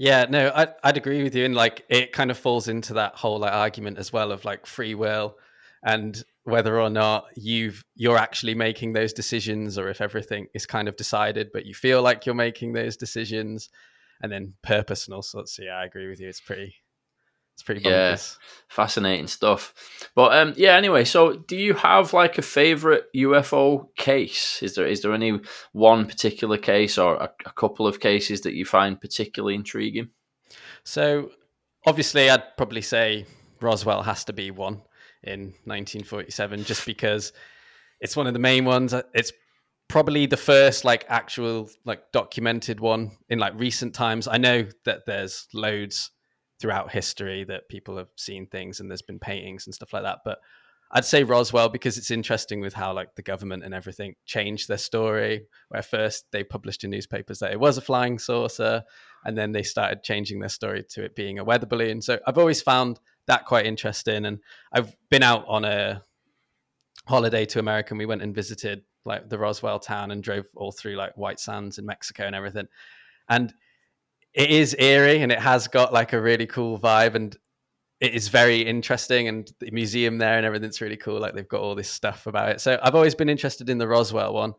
Yeah, 0.00 0.24
no, 0.30 0.50
I'd, 0.54 0.72
I'd 0.82 0.96
agree 0.96 1.22
with 1.22 1.34
you, 1.34 1.44
and 1.44 1.54
like 1.54 1.84
it 1.90 2.12
kind 2.12 2.30
of 2.30 2.38
falls 2.38 2.68
into 2.68 2.94
that 2.94 3.16
whole 3.16 3.38
like 3.38 3.52
argument 3.52 3.98
as 3.98 4.10
well 4.10 4.32
of 4.32 4.46
like 4.46 4.64
free 4.64 4.94
will 4.94 5.36
and 5.84 6.24
whether 6.44 6.80
or 6.80 6.88
not 6.88 7.26
you've 7.36 7.84
you're 7.96 8.16
actually 8.16 8.54
making 8.54 8.94
those 8.94 9.12
decisions 9.12 9.76
or 9.76 9.90
if 9.90 10.00
everything 10.00 10.46
is 10.54 10.64
kind 10.64 10.88
of 10.88 10.96
decided 10.96 11.50
but 11.52 11.66
you 11.66 11.74
feel 11.74 12.00
like 12.00 12.24
you're 12.24 12.34
making 12.34 12.72
those 12.72 12.96
decisions 12.96 13.68
and 14.22 14.32
then 14.32 14.54
purpose 14.62 15.06
and 15.06 15.14
all 15.14 15.20
sorts. 15.22 15.54
So 15.56 15.64
yeah 15.64 15.76
i 15.76 15.84
agree 15.84 16.08
with 16.08 16.18
you. 16.18 16.28
It's 16.30 16.40
pretty 16.40 16.76
it's 17.60 17.66
pretty 17.66 17.82
yeah. 17.82 18.16
fascinating 18.68 19.26
stuff. 19.26 19.74
But 20.14 20.36
um 20.36 20.54
yeah 20.56 20.76
anyway 20.76 21.04
so 21.04 21.34
do 21.34 21.56
you 21.56 21.74
have 21.74 22.12
like 22.12 22.38
a 22.38 22.42
favorite 22.42 23.04
ufo 23.14 23.94
case? 23.96 24.62
Is 24.62 24.74
there 24.74 24.86
is 24.86 25.02
there 25.02 25.12
any 25.12 25.40
one 25.72 26.06
particular 26.06 26.56
case 26.56 26.98
or 26.98 27.16
a, 27.16 27.30
a 27.46 27.52
couple 27.52 27.86
of 27.86 28.00
cases 28.00 28.40
that 28.42 28.54
you 28.54 28.64
find 28.64 29.00
particularly 29.00 29.54
intriguing? 29.54 30.08
So 30.84 31.30
obviously 31.86 32.28
i'd 32.28 32.56
probably 32.58 32.82
say 32.82 33.24
roswell 33.62 34.02
has 34.02 34.24
to 34.24 34.34
be 34.34 34.50
one 34.50 34.82
in 35.22 35.40
1947 35.64 36.64
just 36.64 36.84
because 36.84 37.32
it's 38.00 38.16
one 38.16 38.26
of 38.26 38.32
the 38.32 38.38
main 38.38 38.64
ones. 38.64 38.94
It's 39.14 39.32
probably 39.88 40.26
the 40.26 40.36
first 40.36 40.84
like 40.84 41.04
actual 41.08 41.68
like 41.84 42.12
documented 42.12 42.80
one 42.80 43.12
in 43.28 43.38
like 43.38 43.52
recent 43.56 43.94
times. 43.94 44.26
I 44.26 44.38
know 44.38 44.66
that 44.84 45.04
there's 45.06 45.46
loads 45.52 46.10
throughout 46.60 46.92
history 46.92 47.44
that 47.44 47.68
people 47.68 47.96
have 47.96 48.10
seen 48.16 48.46
things 48.46 48.80
and 48.80 48.90
there's 48.90 49.02
been 49.02 49.18
paintings 49.18 49.66
and 49.66 49.74
stuff 49.74 49.92
like 49.92 50.02
that, 50.02 50.18
but 50.24 50.38
I'd 50.92 51.04
say 51.04 51.22
Roswell 51.22 51.68
because 51.68 51.96
it's 51.96 52.10
interesting 52.10 52.60
with 52.60 52.74
how 52.74 52.92
like 52.92 53.14
the 53.14 53.22
government 53.22 53.62
and 53.62 53.72
everything 53.72 54.16
changed 54.26 54.66
their 54.66 54.76
story. 54.76 55.46
Where 55.68 55.82
first 55.82 56.26
they 56.32 56.42
published 56.42 56.82
in 56.82 56.90
newspapers 56.90 57.38
that 57.38 57.52
it 57.52 57.60
was 57.60 57.78
a 57.78 57.80
flying 57.80 58.18
saucer, 58.18 58.82
and 59.24 59.38
then 59.38 59.52
they 59.52 59.62
started 59.62 60.02
changing 60.02 60.40
their 60.40 60.48
story 60.48 60.84
to 60.90 61.04
it 61.04 61.14
being 61.14 61.38
a 61.38 61.44
weather 61.44 61.66
balloon. 61.66 62.02
So 62.02 62.18
I've 62.26 62.38
always 62.38 62.60
found 62.60 62.98
that 63.26 63.46
quite 63.46 63.66
interesting. 63.66 64.26
And 64.26 64.40
I've 64.72 64.96
been 65.10 65.22
out 65.22 65.44
on 65.46 65.64
a 65.64 66.02
holiday 67.06 67.44
to 67.46 67.60
America 67.60 67.90
and 67.90 67.98
we 67.98 68.06
went 68.06 68.22
and 68.22 68.34
visited 68.34 68.82
like 69.04 69.28
the 69.28 69.38
Roswell 69.38 69.78
town 69.78 70.10
and 70.10 70.22
drove 70.22 70.46
all 70.56 70.72
through 70.72 70.96
like 70.96 71.16
White 71.16 71.38
Sands 71.38 71.78
in 71.78 71.86
Mexico 71.86 72.24
and 72.24 72.34
everything. 72.34 72.66
And 73.28 73.54
it 74.34 74.50
is 74.50 74.76
eerie 74.78 75.22
and 75.22 75.32
it 75.32 75.40
has 75.40 75.68
got 75.68 75.92
like 75.92 76.12
a 76.12 76.20
really 76.20 76.46
cool 76.46 76.78
vibe 76.78 77.14
and 77.14 77.36
it 78.00 78.14
is 78.14 78.28
very 78.28 78.60
interesting 78.60 79.28
and 79.28 79.52
the 79.60 79.70
museum 79.70 80.18
there 80.18 80.36
and 80.36 80.46
everything's 80.46 80.80
really 80.80 80.96
cool. 80.96 81.20
Like 81.20 81.34
they've 81.34 81.46
got 81.48 81.60
all 81.60 81.74
this 81.74 81.90
stuff 81.90 82.26
about 82.26 82.48
it. 82.50 82.60
So 82.60 82.78
I've 82.82 82.94
always 82.94 83.14
been 83.14 83.28
interested 83.28 83.68
in 83.68 83.78
the 83.78 83.88
Roswell 83.88 84.32
one. 84.32 84.54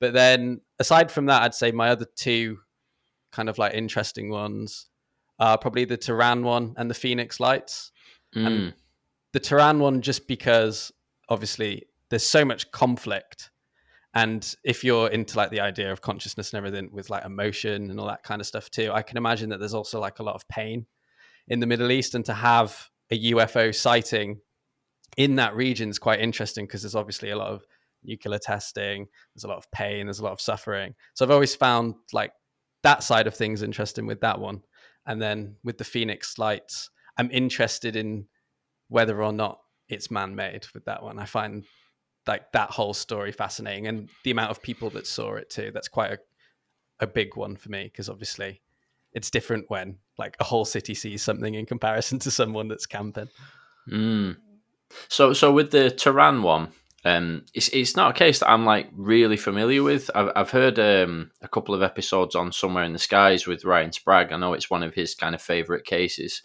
But 0.00 0.12
then 0.12 0.60
aside 0.78 1.10
from 1.10 1.26
that, 1.26 1.42
I'd 1.42 1.54
say 1.54 1.72
my 1.72 1.90
other 1.90 2.06
two 2.16 2.58
kind 3.32 3.48
of 3.48 3.58
like 3.58 3.74
interesting 3.74 4.30
ones 4.30 4.88
are 5.40 5.58
probably 5.58 5.84
the 5.84 5.96
Tehran 5.96 6.44
one 6.44 6.74
and 6.76 6.88
the 6.88 6.94
Phoenix 6.94 7.40
Lights. 7.40 7.90
Mm. 8.36 8.46
And 8.46 8.74
the 9.32 9.40
Tehran 9.40 9.80
one, 9.80 10.00
just 10.00 10.28
because 10.28 10.92
obviously 11.28 11.86
there's 12.10 12.24
so 12.24 12.44
much 12.44 12.70
conflict. 12.70 13.50
And 14.14 14.54
if 14.62 14.84
you're 14.84 15.08
into 15.08 15.36
like 15.36 15.50
the 15.50 15.60
idea 15.60 15.90
of 15.90 16.00
consciousness 16.00 16.52
and 16.52 16.58
everything 16.58 16.90
with 16.92 17.10
like 17.10 17.24
emotion 17.24 17.90
and 17.90 17.98
all 17.98 18.06
that 18.06 18.22
kind 18.22 18.40
of 18.40 18.46
stuff 18.46 18.70
too, 18.70 18.92
I 18.92 19.02
can 19.02 19.16
imagine 19.16 19.50
that 19.50 19.58
there's 19.58 19.74
also 19.74 20.00
like 20.00 20.20
a 20.20 20.22
lot 20.22 20.36
of 20.36 20.46
pain 20.48 20.86
in 21.48 21.58
the 21.58 21.66
Middle 21.66 21.90
East. 21.90 22.14
And 22.14 22.24
to 22.26 22.34
have 22.34 22.90
a 23.10 23.32
UFO 23.32 23.74
sighting 23.74 24.40
in 25.16 25.36
that 25.36 25.56
region 25.56 25.90
is 25.90 25.98
quite 25.98 26.20
interesting 26.20 26.66
because 26.66 26.82
there's 26.82 26.94
obviously 26.94 27.30
a 27.30 27.36
lot 27.36 27.48
of 27.48 27.64
nuclear 28.04 28.38
testing, 28.38 29.06
there's 29.34 29.44
a 29.44 29.48
lot 29.48 29.58
of 29.58 29.70
pain, 29.72 30.06
there's 30.06 30.20
a 30.20 30.24
lot 30.24 30.32
of 30.32 30.40
suffering. 30.40 30.94
So 31.14 31.24
I've 31.24 31.30
always 31.32 31.56
found 31.56 31.94
like 32.12 32.32
that 32.84 33.02
side 33.02 33.26
of 33.26 33.34
things 33.34 33.62
interesting 33.62 34.06
with 34.06 34.20
that 34.20 34.38
one. 34.38 34.62
And 35.06 35.20
then 35.20 35.56
with 35.64 35.78
the 35.78 35.84
Phoenix 35.84 36.38
lights, 36.38 36.88
I'm 37.18 37.30
interested 37.30 37.96
in 37.96 38.26
whether 38.88 39.22
or 39.22 39.32
not 39.32 39.58
it's 39.88 40.10
man-made 40.10 40.66
with 40.72 40.84
that 40.84 41.02
one. 41.02 41.18
I 41.18 41.24
find 41.24 41.64
like 42.26 42.52
that 42.52 42.70
whole 42.70 42.94
story 42.94 43.32
fascinating 43.32 43.86
and 43.86 44.08
the 44.22 44.30
amount 44.30 44.50
of 44.50 44.62
people 44.62 44.90
that 44.90 45.06
saw 45.06 45.34
it 45.34 45.50
too. 45.50 45.70
That's 45.72 45.88
quite 45.88 46.12
a, 46.12 46.18
a 47.00 47.06
big 47.06 47.36
one 47.36 47.56
for 47.56 47.70
me 47.70 47.84
because 47.84 48.08
obviously 48.08 48.62
it's 49.12 49.30
different 49.30 49.66
when 49.68 49.98
like 50.18 50.36
a 50.40 50.44
whole 50.44 50.64
city 50.64 50.94
sees 50.94 51.22
something 51.22 51.54
in 51.54 51.66
comparison 51.66 52.18
to 52.20 52.30
someone 52.30 52.68
that's 52.68 52.86
camping. 52.86 53.28
Mm. 53.90 54.36
So, 55.08 55.32
so 55.32 55.52
with 55.52 55.70
the 55.70 55.90
Tehran 55.90 56.42
one, 56.42 56.72
um, 57.06 57.44
it's 57.52 57.68
it's 57.68 57.96
not 57.96 58.12
a 58.12 58.18
case 58.18 58.38
that 58.38 58.50
I'm 58.50 58.64
like 58.64 58.88
really 58.94 59.36
familiar 59.36 59.82
with. 59.82 60.10
I've 60.14 60.30
I've 60.34 60.50
heard 60.50 60.78
um, 60.78 61.30
a 61.42 61.48
couple 61.48 61.74
of 61.74 61.82
episodes 61.82 62.34
on 62.34 62.50
Somewhere 62.50 62.84
in 62.84 62.94
the 62.94 62.98
Skies 62.98 63.46
with 63.46 63.64
Ryan 63.64 63.92
Sprague. 63.92 64.32
I 64.32 64.38
know 64.38 64.54
it's 64.54 64.70
one 64.70 64.82
of 64.82 64.94
his 64.94 65.14
kind 65.14 65.34
of 65.34 65.42
favorite 65.42 65.84
cases. 65.84 66.42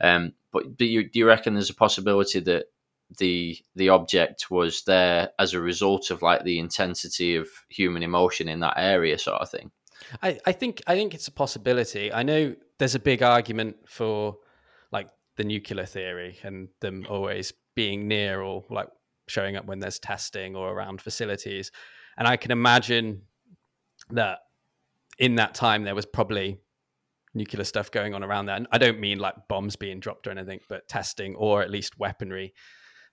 Um, 0.00 0.32
but 0.52 0.76
do 0.76 0.84
you 0.84 1.08
do 1.08 1.20
you 1.20 1.26
reckon 1.26 1.54
there's 1.54 1.70
a 1.70 1.74
possibility 1.74 2.40
that 2.40 2.66
the 3.18 3.58
the 3.74 3.88
object 3.88 4.50
was 4.50 4.82
there 4.84 5.30
as 5.38 5.54
a 5.54 5.60
result 5.60 6.10
of 6.10 6.22
like 6.22 6.44
the 6.44 6.58
intensity 6.58 7.36
of 7.36 7.48
human 7.68 8.02
emotion 8.02 8.48
in 8.48 8.60
that 8.60 8.74
area, 8.76 9.18
sort 9.18 9.40
of 9.40 9.50
thing? 9.50 9.70
I, 10.22 10.38
I 10.46 10.52
think 10.52 10.82
I 10.86 10.94
think 10.94 11.14
it's 11.14 11.28
a 11.28 11.32
possibility. 11.32 12.12
I 12.12 12.22
know 12.22 12.54
there's 12.78 12.94
a 12.94 13.00
big 13.00 13.22
argument 13.22 13.76
for 13.88 14.36
like 14.92 15.08
the 15.36 15.44
nuclear 15.44 15.86
theory 15.86 16.38
and 16.42 16.68
them 16.80 17.06
always 17.08 17.52
being 17.74 18.08
near 18.08 18.40
or 18.40 18.64
like 18.70 18.88
showing 19.28 19.56
up 19.56 19.66
when 19.66 19.80
there's 19.80 19.98
testing 19.98 20.56
or 20.56 20.72
around 20.72 21.00
facilities. 21.00 21.70
And 22.16 22.26
I 22.26 22.36
can 22.36 22.50
imagine 22.50 23.22
that 24.10 24.40
in 25.18 25.36
that 25.36 25.54
time 25.54 25.84
there 25.84 25.94
was 25.94 26.06
probably 26.06 26.58
nuclear 27.34 27.64
stuff 27.64 27.90
going 27.90 28.14
on 28.14 28.24
around 28.24 28.46
there. 28.46 28.56
And 28.56 28.66
I 28.72 28.78
don't 28.78 28.98
mean 28.98 29.18
like 29.18 29.34
bombs 29.48 29.76
being 29.76 30.00
dropped 30.00 30.26
or 30.26 30.30
anything, 30.30 30.60
but 30.68 30.88
testing 30.88 31.34
or 31.36 31.62
at 31.62 31.70
least 31.70 31.98
weaponry 31.98 32.54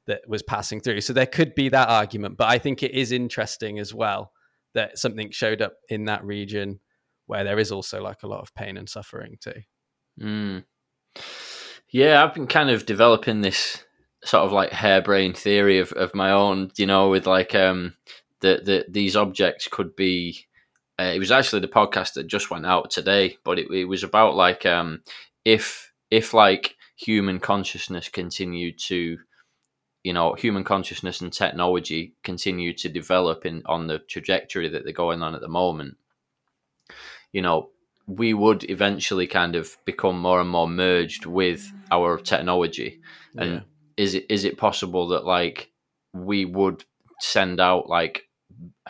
that 0.08 0.22
was 0.28 0.42
passing 0.42 0.80
through. 0.80 1.02
So 1.02 1.14
there 1.14 1.26
could 1.26 1.54
be 1.54 1.70
that 1.70 1.90
argument, 1.90 2.38
but 2.38 2.48
I 2.48 2.58
think 2.58 2.82
it 2.82 2.92
is 2.92 3.12
interesting 3.12 3.78
as 3.78 3.94
well 3.94 4.32
that 4.74 4.98
something 4.98 5.32
showed 5.32 5.62
up 5.62 5.74
in 5.90 6.06
that 6.06 6.24
region 6.24 6.80
where 7.26 7.44
there 7.44 7.60
is 7.60 7.72
also 7.72 8.02
like 8.02 8.24
a 8.24 8.28
lot 8.28 8.42
of 8.42 8.54
pain 8.56 8.78
and 8.78 8.90
suffering 8.90 9.38
too. 9.40 9.62
Mm. 10.20 10.64
Yeah, 11.90 12.24
I've 12.24 12.34
been 12.34 12.48
kind 12.48 12.70
of 12.70 12.86
developing 12.86 13.42
this 13.42 13.84
sort 14.24 14.46
of 14.46 14.52
like 14.52 14.72
harebrained 14.72 15.38
theory 15.38 15.80
of, 15.80 15.92
of 15.94 16.16
my 16.16 16.32
own, 16.32 16.72
you 16.78 16.86
know, 16.86 17.10
with 17.10 17.28
like 17.28 17.54
um 17.54 17.94
that 18.42 18.66
the, 18.66 18.86
these 18.90 19.16
objects 19.16 19.68
could 19.68 19.96
be 19.96 20.46
uh, 21.00 21.12
it 21.14 21.20
was 21.20 21.32
actually 21.32 21.60
the 21.60 21.68
podcast 21.68 22.14
that 22.14 22.28
just 22.28 22.50
went 22.50 22.66
out 22.66 22.90
today, 22.90 23.38
but 23.44 23.60
it, 23.60 23.70
it 23.72 23.86
was 23.86 24.04
about 24.04 24.36
like 24.36 24.66
um 24.66 25.02
if 25.46 25.92
if 26.10 26.34
like 26.34 26.76
human 26.96 27.40
consciousness 27.40 28.10
continued 28.10 28.80
to 28.80 29.18
you 30.08 30.14
know 30.14 30.34
human 30.36 30.64
consciousness 30.64 31.20
and 31.20 31.34
technology 31.34 32.14
continue 32.24 32.74
to 32.74 32.88
develop 32.88 33.46
in 33.46 33.62
on 33.66 33.88
the 33.88 34.00
trajectory 34.00 34.70
that 34.70 34.86
they're 34.86 34.94
going 34.94 35.22
on 35.22 35.36
at 35.36 35.42
the 35.42 35.50
moment 35.50 35.98
you 37.34 37.42
know 37.42 37.70
we 38.08 38.34
would 38.34 38.64
eventually 38.70 39.28
kind 39.28 39.58
of 39.58 39.76
become 39.84 40.18
more 40.18 40.40
and 40.40 40.50
more 40.50 40.70
merged 40.70 41.26
with 41.26 41.70
our 41.92 42.18
technology 42.18 43.02
and 43.38 43.56
yeah. 43.56 43.60
is 43.98 44.14
it 44.14 44.26
is 44.30 44.46
it 44.46 44.58
possible 44.58 45.10
that 45.10 45.26
like 45.26 45.72
we 46.14 46.46
would 46.46 46.86
send 47.20 47.60
out 47.60 47.90
like 47.90 48.30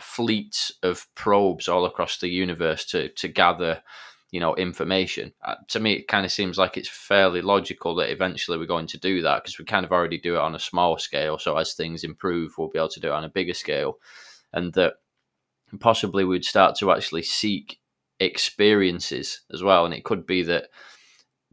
fleets 0.00 0.70
of 0.84 1.08
probes 1.16 1.66
all 1.66 1.84
across 1.84 2.18
the 2.18 2.28
universe 2.28 2.84
to 2.84 3.08
to 3.08 3.26
gather 3.26 3.82
you 4.30 4.40
know 4.40 4.54
information. 4.56 5.32
Uh, 5.42 5.54
to 5.68 5.80
me 5.80 5.94
it 5.94 6.08
kind 6.08 6.24
of 6.24 6.32
seems 6.32 6.58
like 6.58 6.76
it's 6.76 6.88
fairly 6.88 7.40
logical 7.42 7.94
that 7.96 8.10
eventually 8.10 8.58
we're 8.58 8.66
going 8.66 8.86
to 8.86 8.98
do 8.98 9.22
that 9.22 9.42
because 9.42 9.58
we 9.58 9.64
kind 9.64 9.84
of 9.84 9.92
already 9.92 10.18
do 10.18 10.34
it 10.36 10.40
on 10.40 10.54
a 10.54 10.60
small 10.60 10.98
scale. 10.98 11.38
So 11.38 11.56
as 11.56 11.74
things 11.74 12.04
improve 12.04 12.52
we'll 12.56 12.68
be 12.68 12.78
able 12.78 12.88
to 12.90 13.00
do 13.00 13.08
it 13.08 13.14
on 13.14 13.24
a 13.24 13.28
bigger 13.28 13.54
scale. 13.54 13.98
And 14.52 14.72
that 14.74 14.94
possibly 15.80 16.24
we'd 16.24 16.44
start 16.44 16.76
to 16.76 16.90
actually 16.90 17.22
seek 17.22 17.78
experiences 18.20 19.42
as 19.52 19.62
well. 19.62 19.84
And 19.84 19.94
it 19.94 20.04
could 20.04 20.26
be 20.26 20.42
that 20.44 20.68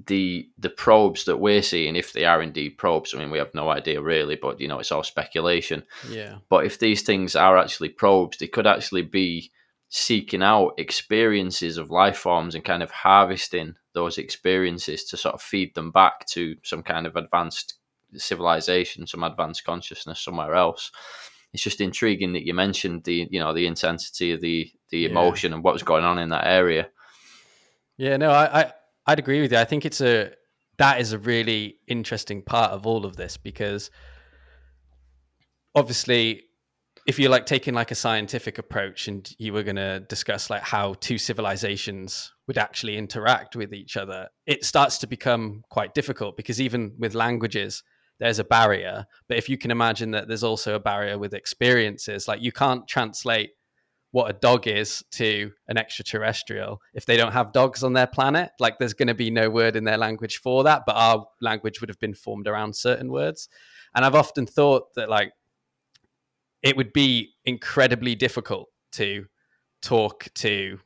the 0.08 0.50
the 0.58 0.70
probes 0.70 1.24
that 1.24 1.38
we're 1.38 1.62
seeing 1.62 1.96
if 1.96 2.12
they 2.12 2.26
are 2.26 2.42
indeed 2.42 2.78
probes 2.78 3.16
i 3.16 3.18
mean 3.18 3.32
we 3.32 3.38
have 3.38 3.56
no 3.56 3.70
idea 3.70 4.02
really 4.02 4.36
but 4.36 4.60
you 4.60 4.68
know 4.68 4.80
it's 4.80 4.92
all 4.92 5.04
speculation. 5.04 5.84
Yeah. 6.10 6.40
But 6.50 6.66
if 6.66 6.80
these 6.80 7.02
things 7.02 7.36
are 7.36 7.58
actually 7.58 7.90
probes 7.90 8.38
they 8.38 8.48
could 8.48 8.68
actually 8.68 9.04
be 9.04 9.52
seeking 9.98 10.44
out 10.44 10.74
experiences 10.78 11.78
of 11.78 11.90
life 11.90 12.18
forms 12.18 12.54
and 12.54 12.66
kind 12.66 12.84
of 12.84 12.92
harvesting 12.92 13.74
those 13.94 14.18
experiences 14.18 15.06
to 15.06 15.16
sort 15.16 15.34
of 15.34 15.42
feed 15.42 15.74
them 15.74 15.90
back 15.90 16.26
to 16.26 16.54
some 16.64 16.84
kind 16.84 17.08
of 17.08 17.16
advanced 17.16 17.76
civilization, 18.14 19.08
some 19.08 19.24
advanced 19.24 19.64
consciousness 19.64 20.20
somewhere 20.20 20.54
else. 20.54 20.92
It's 21.54 21.64
just 21.64 21.80
intriguing 21.80 22.34
that 22.34 22.46
you 22.46 22.54
mentioned 22.54 23.06
the 23.06 23.30
you 23.32 23.40
know 23.40 23.54
the 23.54 23.68
intensity 23.68 24.34
of 24.34 24.42
the 24.42 24.70
the 24.90 25.06
emotion 25.06 25.52
yeah. 25.52 25.56
and 25.56 25.64
what 25.64 25.74
was 25.76 25.84
going 25.84 26.04
on 26.04 26.20
in 26.20 26.28
that 26.28 26.46
area. 26.46 26.90
Yeah, 27.96 28.18
no, 28.18 28.32
I, 28.32 28.64
I 28.64 28.74
I'd 29.08 29.20
agree 29.20 29.40
with 29.40 29.54
you. 29.54 29.60
I 29.60 29.64
think 29.64 29.86
it's 29.86 30.02
a 30.02 30.34
that 30.78 31.00
is 31.00 31.14
a 31.14 31.20
really 31.20 31.78
interesting 31.88 32.42
part 32.42 32.72
of 32.72 32.86
all 32.86 33.06
of 33.06 33.16
this 33.16 33.38
because 33.38 33.90
obviously 35.74 36.44
if 37.06 37.20
you're 37.20 37.30
like 37.30 37.46
taking 37.46 37.74
like 37.74 37.92
a 37.92 37.96
scientific 37.96 38.58
approach 38.58 39.08
and 39.08 39.32
you 39.38 39.54
were 39.54 39.64
going 39.64 39.76
to 39.76 40.00
discuss 40.02 40.50
like 40.50 40.64
how 40.64 40.96
two 40.96 41.18
civilizations 41.18 42.34
would 42.48 42.58
actually 42.58 42.98
interact 42.98 43.56
with 43.56 43.74
each 43.74 43.96
other 43.98 44.28
it 44.46 44.66
starts 44.66 44.98
to 44.98 45.08
become 45.08 45.64
quite 45.70 45.94
difficult 45.94 46.36
because 46.36 46.60
even 46.60 46.94
with 46.98 47.14
languages 47.14 47.84
there's 48.20 48.40
a 48.40 48.44
barrier. 48.44 49.06
But 49.28 49.38
if 49.38 49.50
you 49.50 49.58
can 49.58 49.72
imagine 49.72 50.12
that 50.12 50.28
there's 50.28 50.44
also 50.44 50.76
a 50.76 50.80
barrier 50.80 51.18
with 51.18 51.34
experiences 51.34 52.28
like 52.28 52.42
you 52.42 52.52
can't 52.52 52.88
translate 52.88 53.52
what 54.12 54.30
a 54.30 54.34
dog 54.34 54.66
is 54.68 55.04
to 55.12 55.52
an 55.68 55.78
extraterrestrial 55.78 56.80
if 56.94 57.06
they 57.06 57.18
don't 57.18 57.34
have 57.34 57.52
dogs 57.52 57.84
on 57.84 57.92
their 57.92 58.08
planet. 58.08 58.52
Like 58.60 58.78
there's 58.80 58.94
going 58.94 59.10
to 59.10 59.14
be 59.14 59.30
no 59.30 59.50
word 59.50 59.76
in 59.76 59.84
their 59.84 59.98
language 59.98 60.38
for 60.38 60.64
that 60.64 60.84
but 60.86 60.96
our 60.96 61.26
language 61.42 61.82
would 61.82 61.90
have 61.90 62.00
been 62.00 62.14
formed 62.14 62.48
around 62.48 62.76
certain 62.76 63.12
words. 63.12 63.50
And 63.94 64.06
i've 64.06 64.16
often 64.16 64.46
thought 64.46 64.94
that 64.96 65.10
like 65.10 65.34
it 66.66 66.76
would 66.76 66.92
be 66.92 67.36
incredibly 67.46 68.16
difficult 68.16 68.70
to 68.92 69.28
talk 69.84 70.28
to 70.34 70.80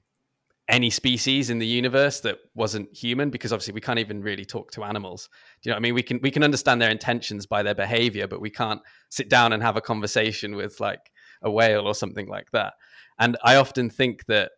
any 0.67 0.89
species 0.89 1.49
in 1.49 1.57
the 1.57 1.65
universe 1.65 2.19
that 2.19 2.37
wasn't 2.53 2.93
human 2.95 3.29
because 3.29 3.53
obviously 3.53 3.73
we 3.73 3.81
can't 3.81 3.97
even 3.97 4.21
really 4.21 4.43
talk 4.43 4.71
to 4.71 4.83
animals. 4.83 5.29
Do 5.61 5.69
you 5.69 5.71
know 5.71 5.77
what 5.77 5.79
i 5.79 5.83
mean? 5.83 5.93
We 5.95 6.03
can 6.03 6.19
we 6.21 6.31
can 6.31 6.43
understand 6.43 6.81
their 6.81 6.91
intentions 6.91 7.45
by 7.45 7.63
their 7.63 7.73
behavior 7.73 8.27
but 8.27 8.41
we 8.41 8.51
can't 8.51 8.81
sit 9.07 9.29
down 9.29 9.53
and 9.53 9.63
have 9.63 9.77
a 9.77 9.81
conversation 9.81 10.55
with 10.55 10.79
like 10.81 11.11
a 11.41 11.49
whale 11.49 11.87
or 11.87 11.95
something 11.95 12.27
like 12.27 12.51
that. 12.51 12.73
And 13.17 13.37
i 13.43 13.55
often 13.55 13.89
think 13.89 14.25
that 14.25 14.51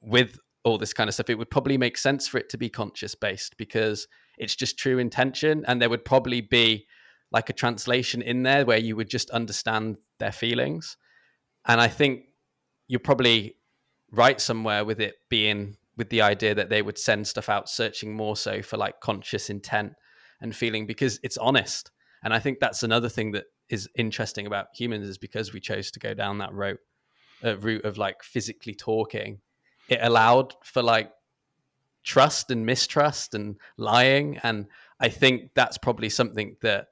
with 0.00 0.38
all 0.64 0.78
this 0.78 0.94
kind 0.94 1.08
of 1.08 1.14
stuff 1.14 1.28
it 1.28 1.38
would 1.38 1.50
probably 1.50 1.76
make 1.76 1.98
sense 1.98 2.26
for 2.26 2.38
it 2.38 2.48
to 2.48 2.56
be 2.56 2.70
conscious 2.70 3.14
based 3.14 3.58
because 3.58 4.08
it's 4.38 4.56
just 4.56 4.78
true 4.78 4.98
intention 4.98 5.64
and 5.68 5.82
there 5.82 5.90
would 5.90 6.04
probably 6.04 6.40
be 6.40 6.86
like 7.32 7.48
a 7.48 7.52
translation 7.54 8.22
in 8.22 8.42
there 8.42 8.64
where 8.64 8.78
you 8.78 8.94
would 8.96 9.08
just 9.08 9.30
understand 9.30 9.98
their 10.18 10.32
feelings. 10.32 10.96
And 11.66 11.80
I 11.80 11.88
think 11.88 12.24
you're 12.88 13.00
probably 13.00 13.56
right 14.10 14.40
somewhere 14.40 14.84
with 14.84 15.00
it 15.00 15.14
being 15.30 15.76
with 15.96 16.10
the 16.10 16.22
idea 16.22 16.54
that 16.54 16.68
they 16.68 16.82
would 16.82 16.98
send 16.98 17.26
stuff 17.26 17.48
out 17.48 17.68
searching 17.68 18.14
more 18.14 18.36
so 18.36 18.62
for 18.62 18.76
like 18.76 19.00
conscious 19.00 19.50
intent 19.50 19.94
and 20.40 20.54
feeling 20.54 20.86
because 20.86 21.18
it's 21.22 21.38
honest. 21.38 21.90
And 22.22 22.34
I 22.34 22.38
think 22.38 22.60
that's 22.60 22.82
another 22.82 23.08
thing 23.08 23.32
that 23.32 23.44
is 23.68 23.88
interesting 23.96 24.46
about 24.46 24.68
humans 24.74 25.08
is 25.08 25.18
because 25.18 25.52
we 25.52 25.60
chose 25.60 25.90
to 25.92 26.00
go 26.00 26.14
down 26.14 26.38
that 26.38 26.52
route 26.52 26.80
uh, 27.44 27.56
route 27.58 27.84
of 27.84 27.98
like 27.98 28.22
physically 28.22 28.74
talking. 28.74 29.40
It 29.88 29.98
allowed 30.02 30.54
for 30.62 30.82
like 30.82 31.10
trust 32.04 32.50
and 32.50 32.66
mistrust 32.66 33.34
and 33.34 33.56
lying 33.76 34.38
and 34.42 34.66
I 35.00 35.08
think 35.08 35.50
that's 35.54 35.78
probably 35.78 36.08
something 36.08 36.56
that 36.62 36.86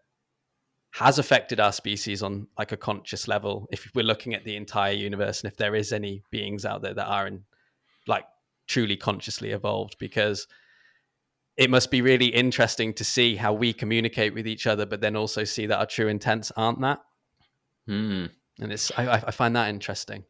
has 0.93 1.19
affected 1.19 1.61
our 1.61 1.73
species 1.73 2.23
on 2.23 2.49
like 2.59 2.73
a 2.73 2.77
conscious 2.77 3.29
level 3.29 3.69
if 3.71 3.91
we're 3.95 4.05
looking 4.05 4.35
at 4.35 4.45
the 4.45 4.57
entire 4.57 4.93
universe 4.93 5.43
and 5.43 5.51
if 5.51 5.57
there 5.57 5.75
is 5.75 5.93
any 5.93 6.23
beings 6.31 6.65
out 6.65 6.83
there 6.83 6.95
that 6.95 7.07
are 7.07 7.27
in 7.27 7.45
like 8.07 8.25
truly 8.67 8.97
consciously 8.97 9.51
evolved 9.51 9.97
because 9.99 10.47
it 11.57 11.71
must 11.71 11.91
be 11.91 12.03
really 12.03 12.27
interesting 12.27 12.93
to 12.95 13.05
see 13.05 13.37
how 13.37 13.53
we 13.53 13.73
communicate 13.73 14.35
with 14.35 14.47
each 14.47 14.67
other 14.67 14.85
but 14.85 15.01
then 15.01 15.15
also 15.15 15.45
see 15.45 15.67
that 15.67 15.79
our 15.79 15.87
true 15.87 16.09
intents 16.09 16.51
aren't 16.57 16.81
that 16.81 17.01
mm. 17.89 18.29
and 18.61 18.73
it's 18.73 18.91
I, 18.97 19.13
I 19.13 19.31
find 19.31 19.55
that 19.55 19.69
interesting 19.69 20.25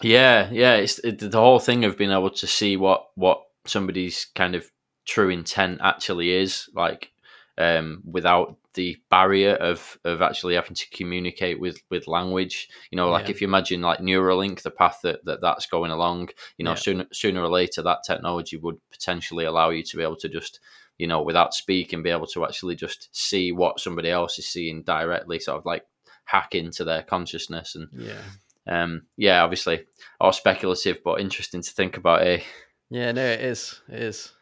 yeah 0.00 0.48
yeah 0.52 0.74
it's 0.74 1.00
it, 1.00 1.18
the 1.18 1.40
whole 1.40 1.58
thing 1.58 1.84
of 1.84 1.98
being 1.98 2.12
able 2.12 2.30
to 2.30 2.46
see 2.46 2.76
what 2.76 3.08
what 3.16 3.42
somebody's 3.66 4.26
kind 4.36 4.54
of 4.54 4.70
true 5.04 5.28
intent 5.28 5.80
actually 5.82 6.32
is 6.32 6.68
like 6.74 7.10
um, 7.58 8.02
without 8.04 8.56
the 8.74 8.96
barrier 9.10 9.54
of 9.54 9.98
of 10.04 10.22
actually 10.22 10.54
having 10.54 10.74
to 10.74 10.90
communicate 10.90 11.60
with 11.60 11.80
with 11.90 12.06
language. 12.06 12.68
You 12.90 12.96
know, 12.96 13.10
like 13.10 13.26
yeah. 13.26 13.32
if 13.32 13.40
you 13.40 13.48
imagine 13.48 13.80
like 13.80 13.98
Neuralink, 13.98 14.62
the 14.62 14.70
path 14.70 15.00
that, 15.02 15.24
that 15.24 15.40
that's 15.40 15.66
going 15.66 15.90
along, 15.90 16.30
you 16.58 16.64
know, 16.64 16.72
yeah. 16.72 16.76
sooner 16.76 17.06
sooner 17.12 17.42
or 17.42 17.48
later 17.48 17.82
that 17.82 18.04
technology 18.06 18.56
would 18.56 18.78
potentially 18.90 19.44
allow 19.44 19.70
you 19.70 19.82
to 19.82 19.96
be 19.96 20.02
able 20.02 20.16
to 20.16 20.28
just 20.28 20.60
you 20.98 21.06
know 21.06 21.22
without 21.22 21.54
speaking 21.54 22.02
be 22.02 22.10
able 22.10 22.26
to 22.26 22.44
actually 22.44 22.76
just 22.76 23.08
see 23.12 23.52
what 23.52 23.80
somebody 23.80 24.10
else 24.10 24.38
is 24.38 24.46
seeing 24.46 24.82
directly, 24.82 25.38
sort 25.38 25.58
of 25.58 25.66
like 25.66 25.84
hack 26.24 26.54
into 26.54 26.84
their 26.84 27.02
consciousness 27.02 27.74
and 27.74 27.88
yeah. 27.92 28.22
Um, 28.64 29.02
yeah, 29.16 29.42
obviously, 29.42 29.86
all 30.20 30.32
speculative, 30.32 30.98
but 31.04 31.20
interesting 31.20 31.62
to 31.62 31.70
think 31.72 31.96
about. 31.96 32.22
Eh? 32.22 32.42
Yeah, 32.90 33.10
no, 33.10 33.24
it 33.24 33.40
is. 33.40 33.80
It 33.88 34.02
is. 34.02 34.32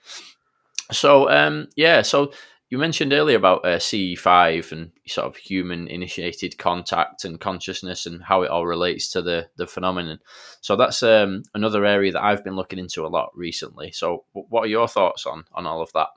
So, 0.92 1.30
um, 1.30 1.68
yeah, 1.76 2.02
so 2.02 2.32
you 2.70 2.78
mentioned 2.78 3.12
earlier 3.12 3.36
about 3.36 3.64
uh, 3.64 3.78
CE5 3.78 4.72
and 4.72 4.92
sort 5.06 5.26
of 5.26 5.36
human 5.36 5.88
initiated 5.88 6.56
contact 6.56 7.24
and 7.24 7.40
consciousness 7.40 8.06
and 8.06 8.22
how 8.22 8.42
it 8.42 8.50
all 8.50 8.66
relates 8.66 9.10
to 9.10 9.22
the, 9.22 9.48
the 9.56 9.66
phenomenon. 9.66 10.20
So, 10.60 10.76
that's 10.76 11.02
um, 11.02 11.42
another 11.54 11.84
area 11.84 12.12
that 12.12 12.22
I've 12.22 12.44
been 12.44 12.56
looking 12.56 12.78
into 12.78 13.04
a 13.04 13.08
lot 13.08 13.30
recently. 13.34 13.92
So, 13.92 14.24
what 14.32 14.62
are 14.62 14.68
your 14.68 14.88
thoughts 14.88 15.26
on, 15.26 15.44
on 15.52 15.66
all 15.66 15.82
of 15.82 15.92
that? 15.92 16.08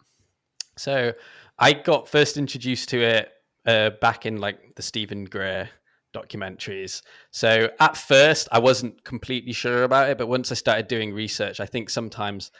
So, 0.78 1.14
I 1.58 1.74
got 1.74 2.08
first 2.08 2.38
introduced 2.38 2.90
to 2.90 3.02
it 3.02 3.32
uh, 3.66 3.92
back 4.02 4.26
in 4.26 4.38
like 4.38 4.76
the 4.76 4.82
Steven 4.82 5.26
Greer 5.26 5.70
documentaries. 6.14 7.02
So 7.32 7.70
at 7.80 7.98
first, 7.98 8.48
I 8.52 8.60
wasn't 8.60 9.04
completely 9.04 9.54
sure 9.54 9.84
about 9.84 10.10
it, 10.10 10.18
but 10.18 10.28
once 10.28 10.52
I 10.52 10.56
started 10.56 10.88
doing 10.88 11.14
research, 11.14 11.60
I 11.60 11.66
think 11.66 11.90
sometimes 11.90 12.52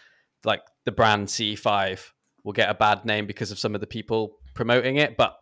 like 0.44 0.62
the 0.86 0.92
brand 0.92 1.28
CE5 1.28 2.00
will 2.44 2.54
get 2.54 2.70
a 2.70 2.74
bad 2.74 3.06
name 3.06 3.26
because 3.26 3.52
of 3.52 3.60
some 3.60 3.76
of 3.76 3.82
the 3.82 3.88
people 3.88 4.38
promoting 4.54 4.98
it. 4.98 5.18
But 5.18 5.38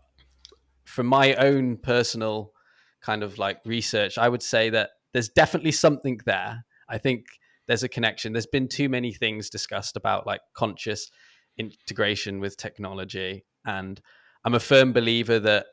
from 0.85 1.07
my 1.07 1.35
own 1.35 1.77
personal 1.77 2.53
kind 3.01 3.23
of 3.23 3.37
like 3.37 3.59
research, 3.65 4.17
I 4.17 4.29
would 4.29 4.43
say 4.43 4.69
that 4.69 4.91
there's 5.13 5.29
definitely 5.29 5.71
something 5.71 6.19
there. 6.25 6.65
I 6.87 6.97
think 6.97 7.25
there's 7.67 7.83
a 7.83 7.89
connection. 7.89 8.33
There's 8.33 8.45
been 8.45 8.67
too 8.67 8.89
many 8.89 9.13
things 9.13 9.49
discussed 9.49 9.95
about 9.95 10.27
like 10.27 10.41
conscious 10.53 11.09
integration 11.57 12.39
with 12.39 12.57
technology. 12.57 13.45
And 13.65 14.01
I'm 14.45 14.55
a 14.55 14.59
firm 14.59 14.93
believer 14.93 15.39
that 15.39 15.65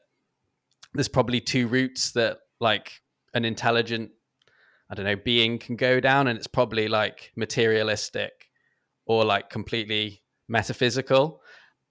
there's 0.94 1.08
probably 1.08 1.40
two 1.40 1.68
routes 1.68 2.12
that 2.12 2.38
like 2.60 3.00
an 3.34 3.44
intelligent 3.44 4.10
i 4.90 4.94
don't 4.94 5.04
know 5.04 5.16
being 5.16 5.58
can 5.58 5.76
go 5.76 6.00
down 6.00 6.26
and 6.26 6.38
it's 6.38 6.46
probably 6.46 6.88
like 6.88 7.30
materialistic 7.36 8.32
or 9.06 9.24
like 9.24 9.50
completely 9.50 10.22
metaphysical 10.48 11.40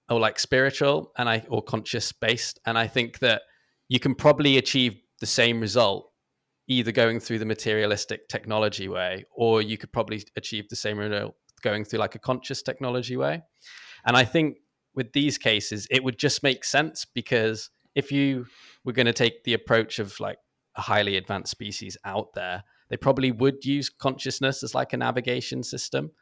or 0.08 0.18
like 0.18 0.38
spiritual 0.38 1.12
and 1.18 1.28
i 1.28 1.44
or 1.48 1.62
conscious 1.62 2.12
based. 2.12 2.58
And 2.66 2.78
i 2.78 2.86
think 2.86 3.20
that 3.20 3.42
you 3.88 4.00
can 4.00 4.14
probably 4.14 4.58
achieve 4.58 4.96
the 5.20 5.26
same 5.26 5.60
result 5.60 6.10
either 6.66 6.92
going 6.92 7.18
through 7.18 7.38
the 7.38 7.46
materialistic 7.46 8.28
technology 8.28 8.88
way 8.88 9.24
or 9.34 9.62
you 9.62 9.78
could 9.78 9.92
probably 9.92 10.22
achieve 10.36 10.68
the 10.68 10.76
same 10.76 10.98
result 10.98 11.34
going 11.62 11.84
through 11.84 11.98
like 11.98 12.14
a 12.14 12.18
conscious 12.18 12.62
technology 12.62 13.16
way. 13.16 13.42
And 14.04 14.16
i 14.16 14.24
think 14.24 14.58
with 14.94 15.12
these 15.12 15.38
cases 15.38 15.86
it 15.90 16.02
would 16.02 16.18
just 16.18 16.42
make 16.42 16.64
sense 16.64 17.04
because 17.04 17.70
if 17.94 18.12
you 18.12 18.46
were 18.84 18.92
going 18.92 19.06
to 19.06 19.12
take 19.12 19.44
the 19.44 19.54
approach 19.54 19.98
of 19.98 20.18
like 20.20 20.38
a 20.76 20.80
highly 20.80 21.16
advanced 21.16 21.50
species 21.50 21.96
out 22.04 22.32
there, 22.34 22.62
they 22.88 22.96
probably 22.96 23.32
would 23.32 23.64
use 23.64 23.90
consciousness 23.90 24.62
as 24.62 24.74
like 24.74 24.92
a 24.92 24.96
navigation 24.96 25.62
system 25.62 26.12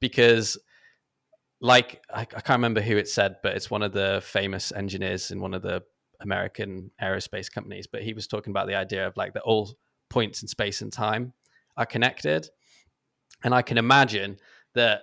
because 0.00 0.56
like 1.60 2.02
I, 2.12 2.20
I, 2.20 2.24
can't 2.24 2.58
remember 2.58 2.80
who 2.80 2.96
it 2.96 3.08
said, 3.08 3.36
but 3.42 3.56
it's 3.56 3.70
one 3.70 3.82
of 3.82 3.92
the 3.92 4.22
famous 4.24 4.72
engineers 4.72 5.30
in 5.30 5.40
one 5.40 5.54
of 5.54 5.62
the 5.62 5.82
American 6.20 6.90
aerospace 7.02 7.50
companies. 7.50 7.86
But 7.86 8.02
he 8.02 8.12
was 8.12 8.26
talking 8.26 8.50
about 8.50 8.66
the 8.66 8.74
idea 8.74 9.06
of 9.06 9.16
like 9.16 9.34
that 9.34 9.42
all 9.42 9.76
points 10.10 10.42
in 10.42 10.48
space 10.48 10.82
and 10.82 10.92
time 10.92 11.32
are 11.76 11.86
connected. 11.86 12.48
And 13.42 13.54
I 13.54 13.62
can 13.62 13.78
imagine 13.78 14.38
that 14.74 15.02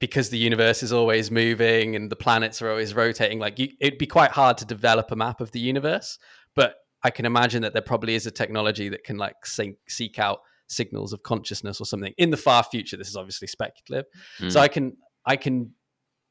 because 0.00 0.30
the 0.30 0.38
universe 0.38 0.82
is 0.82 0.92
always 0.92 1.30
moving 1.30 1.96
and 1.96 2.10
the 2.10 2.16
planets 2.16 2.62
are 2.62 2.70
always 2.70 2.94
rotating, 2.94 3.40
like 3.40 3.58
you, 3.58 3.68
it'd 3.80 3.98
be 3.98 4.06
quite 4.06 4.30
hard 4.30 4.56
to 4.58 4.64
develop 4.64 5.10
a 5.10 5.16
map 5.16 5.40
of 5.40 5.50
the 5.50 5.60
universe. 5.60 6.18
But 6.54 6.76
I 7.02 7.10
can 7.10 7.24
imagine 7.24 7.62
that 7.62 7.72
there 7.72 7.82
probably 7.82 8.14
is 8.14 8.26
a 8.26 8.30
technology 8.30 8.88
that 8.88 9.04
can 9.04 9.16
like 9.16 9.44
sync, 9.44 9.76
seek 9.88 10.18
out 10.18 10.40
signals 10.68 11.12
of 11.12 11.22
consciousness 11.22 11.80
or 11.80 11.84
something 11.84 12.12
in 12.18 12.30
the 12.30 12.36
far 12.36 12.62
future. 12.62 12.96
This 12.96 13.08
is 13.08 13.16
obviously 13.16 13.48
speculative, 13.48 14.06
mm. 14.38 14.52
so 14.52 14.60
I 14.60 14.68
can 14.68 14.96
I 15.24 15.36
can 15.36 15.72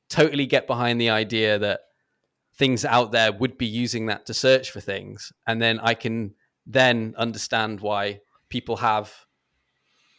totally 0.10 0.46
get 0.46 0.68
behind 0.68 1.00
the 1.00 1.10
idea 1.10 1.60
that 1.60 1.82
things 2.58 2.86
out 2.86 3.12
there 3.12 3.32
would 3.32 3.58
be 3.58 3.68
using 3.68 4.08
that 4.08 4.26
to 4.26 4.34
search 4.34 4.72
for 4.72 4.80
things, 4.80 5.32
and 5.46 5.62
then 5.62 5.80
I 5.80 5.94
can 5.94 6.36
then 6.66 7.14
understand 7.18 7.80
why 7.82 8.20
people 8.50 8.78
have 8.78 9.14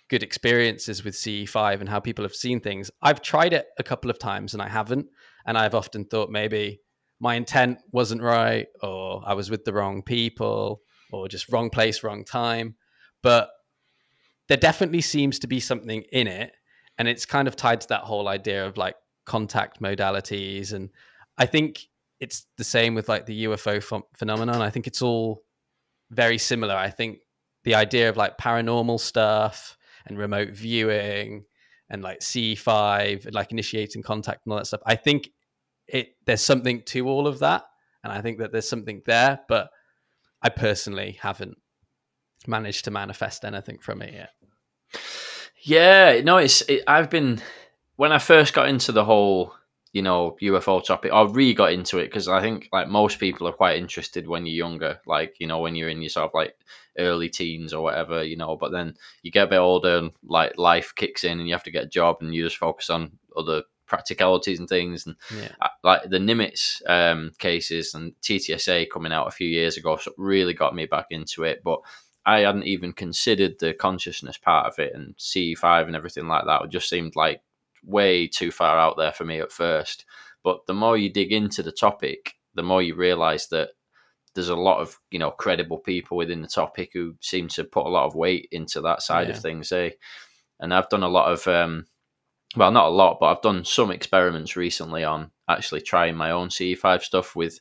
good 0.08 0.22
experiences 0.22 1.04
with 1.04 1.14
CE5 1.14 1.80
and 1.80 1.88
how 1.88 2.00
people 2.00 2.24
have 2.24 2.34
seen 2.34 2.60
things. 2.60 2.90
I've 3.02 3.20
tried 3.20 3.52
it 3.52 3.66
a 3.78 3.82
couple 3.82 4.10
of 4.10 4.18
times 4.18 4.54
and 4.54 4.62
I 4.62 4.68
haven't. 4.68 5.06
And 5.46 5.56
I've 5.56 5.74
often 5.74 6.04
thought 6.04 6.30
maybe 6.30 6.80
my 7.20 7.34
intent 7.34 7.78
wasn't 7.92 8.22
right 8.22 8.66
or 8.82 9.22
I 9.24 9.34
was 9.34 9.50
with 9.50 9.64
the 9.64 9.72
wrong 9.72 10.02
people 10.02 10.82
or 11.12 11.28
just 11.28 11.50
wrong 11.50 11.70
place, 11.70 12.02
wrong 12.02 12.24
time. 12.24 12.74
But 13.22 13.50
there 14.48 14.56
definitely 14.56 15.02
seems 15.02 15.38
to 15.40 15.46
be 15.46 15.60
something 15.60 16.04
in 16.12 16.26
it. 16.26 16.52
And 16.96 17.06
it's 17.06 17.26
kind 17.26 17.46
of 17.46 17.54
tied 17.54 17.82
to 17.82 17.88
that 17.88 18.02
whole 18.02 18.28
idea 18.28 18.66
of 18.66 18.76
like 18.76 18.96
contact 19.28 19.80
modalities. 19.80 20.72
And 20.72 20.90
I 21.36 21.46
think 21.46 21.86
it's 22.18 22.46
the 22.56 22.64
same 22.64 22.94
with 22.94 23.08
like 23.08 23.26
the 23.26 23.44
UFO 23.44 23.80
ph- 23.88 24.02
phenomenon. 24.16 24.60
I 24.60 24.70
think 24.70 24.88
it's 24.88 25.02
all 25.02 25.44
very 26.10 26.38
similar. 26.38 26.74
I 26.74 26.90
think 26.90 27.18
the 27.64 27.76
idea 27.76 28.08
of 28.08 28.16
like 28.16 28.38
paranormal 28.38 28.98
stuff 28.98 29.76
and 30.06 30.18
remote 30.18 30.50
viewing 30.50 31.44
and 31.90 32.02
like 32.02 32.20
c5 32.20 33.26
and 33.26 33.34
like 33.34 33.52
initiating 33.52 34.02
contact 34.02 34.42
and 34.44 34.52
all 34.52 34.58
that 34.58 34.66
stuff. 34.66 34.80
I 34.84 34.96
think 34.96 35.30
it 35.86 36.08
there's 36.26 36.42
something 36.42 36.82
to 36.82 37.08
all 37.08 37.26
of 37.26 37.38
that, 37.38 37.64
and 38.04 38.12
I 38.12 38.20
think 38.20 38.38
that 38.38 38.52
there's 38.52 38.68
something 38.68 39.02
there, 39.06 39.40
but 39.48 39.70
I 40.42 40.50
personally 40.50 41.18
haven't 41.20 41.56
managed 42.46 42.84
to 42.84 42.90
manifest 42.90 43.44
anything 43.44 43.78
from 43.78 44.02
it 44.02 44.14
yet. 44.14 44.30
Yeah, 45.62 46.20
no, 46.22 46.36
it's 46.38 46.62
it, 46.62 46.84
I've 46.86 47.10
been 47.10 47.40
when 47.98 48.12
I 48.12 48.18
first 48.18 48.54
got 48.54 48.68
into 48.68 48.92
the 48.92 49.04
whole 49.04 49.54
you 49.92 50.02
know 50.02 50.36
UFO 50.40 50.84
topic. 50.84 51.12
I 51.12 51.22
really 51.24 51.54
got 51.54 51.72
into 51.72 51.98
it 51.98 52.04
because 52.04 52.28
I 52.28 52.40
think 52.40 52.68
like 52.72 52.88
most 52.88 53.18
people 53.18 53.48
are 53.48 53.52
quite 53.52 53.76
interested 53.76 54.28
when 54.28 54.46
you're 54.46 54.54
younger, 54.54 55.00
like 55.06 55.36
you 55.40 55.46
know 55.46 55.58
when 55.58 55.74
you're 55.74 55.88
in 55.88 56.00
your 56.00 56.10
sort 56.10 56.26
of 56.26 56.34
like 56.34 56.54
early 56.98 57.28
teens 57.28 57.72
or 57.72 57.82
whatever, 57.82 58.22
you 58.22 58.36
know. 58.36 58.56
But 58.56 58.70
then 58.70 58.94
you 59.22 59.30
get 59.30 59.48
a 59.48 59.50
bit 59.50 59.58
older 59.58 59.98
and 59.98 60.12
like 60.22 60.56
life 60.56 60.92
kicks 60.94 61.24
in 61.24 61.40
and 61.40 61.48
you 61.48 61.54
have 61.54 61.64
to 61.64 61.72
get 61.72 61.84
a 61.84 61.88
job 61.88 62.18
and 62.20 62.34
you 62.34 62.44
just 62.44 62.56
focus 62.56 62.90
on 62.90 63.18
other 63.36 63.62
practicalities 63.86 64.60
and 64.60 64.68
things. 64.68 65.06
And 65.06 65.16
yeah. 65.36 65.68
Like 65.82 66.02
the 66.08 66.18
Nimitz 66.18 66.80
um, 66.88 67.32
cases 67.38 67.94
and 67.94 68.12
TTSA 68.22 68.90
coming 68.92 69.12
out 69.12 69.26
a 69.26 69.32
few 69.32 69.48
years 69.48 69.76
ago 69.76 69.96
so 69.96 70.12
really 70.16 70.54
got 70.54 70.74
me 70.74 70.86
back 70.86 71.06
into 71.10 71.42
it. 71.44 71.62
But 71.64 71.80
I 72.26 72.40
hadn't 72.40 72.64
even 72.64 72.92
considered 72.92 73.58
the 73.58 73.72
consciousness 73.72 74.36
part 74.36 74.66
of 74.66 74.78
it 74.78 74.94
and 74.94 75.16
CE5 75.16 75.86
and 75.86 75.96
everything 75.96 76.28
like 76.28 76.44
that. 76.44 76.62
It 76.62 76.70
just 76.70 76.88
seemed 76.90 77.16
like 77.16 77.40
way 77.84 78.26
too 78.26 78.50
far 78.50 78.78
out 78.78 78.96
there 78.96 79.12
for 79.12 79.24
me 79.24 79.40
at 79.40 79.52
first. 79.52 80.04
But 80.44 80.66
the 80.66 80.74
more 80.74 80.96
you 80.96 81.10
dig 81.10 81.32
into 81.32 81.62
the 81.62 81.72
topic, 81.72 82.34
the 82.54 82.62
more 82.62 82.82
you 82.82 82.94
realize 82.94 83.48
that 83.48 83.70
there's 84.34 84.48
a 84.48 84.56
lot 84.56 84.80
of 84.80 84.96
you 85.10 85.18
know 85.18 85.30
credible 85.30 85.78
people 85.78 86.16
within 86.16 86.42
the 86.42 86.48
topic 86.48 86.90
who 86.92 87.16
seem 87.20 87.48
to 87.48 87.64
put 87.64 87.86
a 87.86 87.90
lot 87.90 88.06
of 88.06 88.14
weight 88.14 88.48
into 88.52 88.80
that 88.82 89.02
side 89.02 89.28
yeah. 89.28 89.34
of 89.34 89.40
things. 89.40 89.72
Eh? 89.72 89.90
And 90.60 90.72
I've 90.72 90.88
done 90.88 91.02
a 91.02 91.08
lot 91.08 91.32
of 91.32 91.46
um, 91.48 91.86
well, 92.56 92.70
not 92.70 92.86
a 92.86 92.90
lot, 92.90 93.18
but 93.20 93.26
I've 93.26 93.42
done 93.42 93.64
some 93.64 93.90
experiments 93.90 94.56
recently 94.56 95.04
on 95.04 95.30
actually 95.48 95.80
trying 95.80 96.16
my 96.16 96.30
own 96.30 96.48
CE5 96.48 97.02
stuff 97.02 97.36
with 97.36 97.60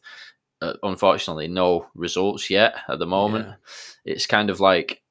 uh, 0.62 0.74
unfortunately 0.84 1.48
no 1.48 1.88
results 1.94 2.50
yet 2.50 2.76
at 2.88 3.00
the 3.00 3.06
moment. 3.06 3.48
Yeah. 3.48 4.14
It's 4.14 4.26
kind 4.26 4.50
of 4.50 4.60
like 4.60 5.02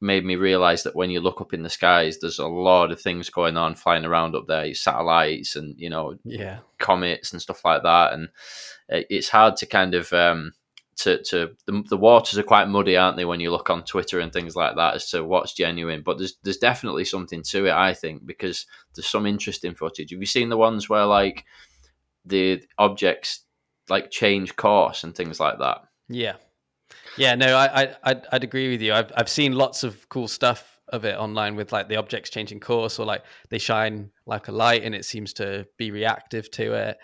made 0.00 0.24
me 0.24 0.36
realize 0.36 0.82
that 0.82 0.94
when 0.94 1.10
you 1.10 1.20
look 1.20 1.40
up 1.40 1.54
in 1.54 1.62
the 1.62 1.70
skies, 1.70 2.18
there's 2.18 2.38
a 2.38 2.46
lot 2.46 2.92
of 2.92 3.00
things 3.00 3.30
going 3.30 3.56
on 3.56 3.74
flying 3.74 4.04
around 4.04 4.34
up 4.34 4.46
there, 4.46 4.72
satellites 4.74 5.56
and 5.56 5.74
you 5.78 5.90
know, 5.90 6.16
yeah, 6.24 6.58
comets 6.78 7.32
and 7.32 7.40
stuff 7.40 7.64
like 7.64 7.82
that, 7.82 8.12
and 8.12 8.28
it's 8.88 9.28
hard 9.28 9.56
to 9.56 9.66
kind 9.66 9.94
of 9.94 10.12
um, 10.12 10.52
to 10.96 11.22
to 11.24 11.50
the, 11.66 11.82
the 11.88 11.96
waters 11.96 12.38
are 12.38 12.42
quite 12.42 12.68
muddy, 12.68 12.96
aren't 12.96 13.16
they? 13.16 13.24
When 13.24 13.40
you 13.40 13.50
look 13.50 13.70
on 13.70 13.84
Twitter 13.84 14.20
and 14.20 14.32
things 14.32 14.56
like 14.56 14.76
that, 14.76 14.94
as 14.94 15.10
to 15.10 15.24
what's 15.24 15.52
genuine, 15.52 16.02
but 16.02 16.18
there's 16.18 16.36
there's 16.42 16.56
definitely 16.56 17.04
something 17.04 17.42
to 17.44 17.66
it, 17.66 17.72
I 17.72 17.94
think, 17.94 18.26
because 18.26 18.66
there's 18.94 19.06
some 19.06 19.26
interesting 19.26 19.74
footage. 19.74 20.10
Have 20.10 20.20
you 20.20 20.26
seen 20.26 20.48
the 20.48 20.56
ones 20.56 20.88
where 20.88 21.04
like 21.04 21.44
the 22.24 22.62
objects 22.78 23.44
like 23.88 24.10
change 24.10 24.56
course 24.56 25.04
and 25.04 25.14
things 25.14 25.38
like 25.38 25.58
that? 25.58 25.82
Yeah, 26.08 26.34
yeah, 27.16 27.34
no, 27.34 27.56
I, 27.56 27.94
I 28.04 28.16
I'd, 28.32 28.44
agree 28.44 28.70
with 28.70 28.82
you. 28.82 28.92
I've 28.92 29.12
I've 29.16 29.28
seen 29.28 29.52
lots 29.52 29.82
of 29.84 30.08
cool 30.08 30.28
stuff 30.28 30.80
of 30.88 31.04
it 31.04 31.16
online 31.16 31.56
with 31.56 31.72
like 31.72 31.88
the 31.88 31.96
objects 31.96 32.30
changing 32.30 32.60
course 32.60 32.98
or 32.98 33.06
like 33.06 33.24
they 33.50 33.58
shine 33.58 34.10
like 34.24 34.48
a 34.48 34.52
light 34.52 34.84
and 34.84 34.94
it 34.94 35.04
seems 35.04 35.32
to 35.34 35.66
be 35.78 35.90
reactive 35.90 36.50
to 36.52 36.74
it. 36.74 36.98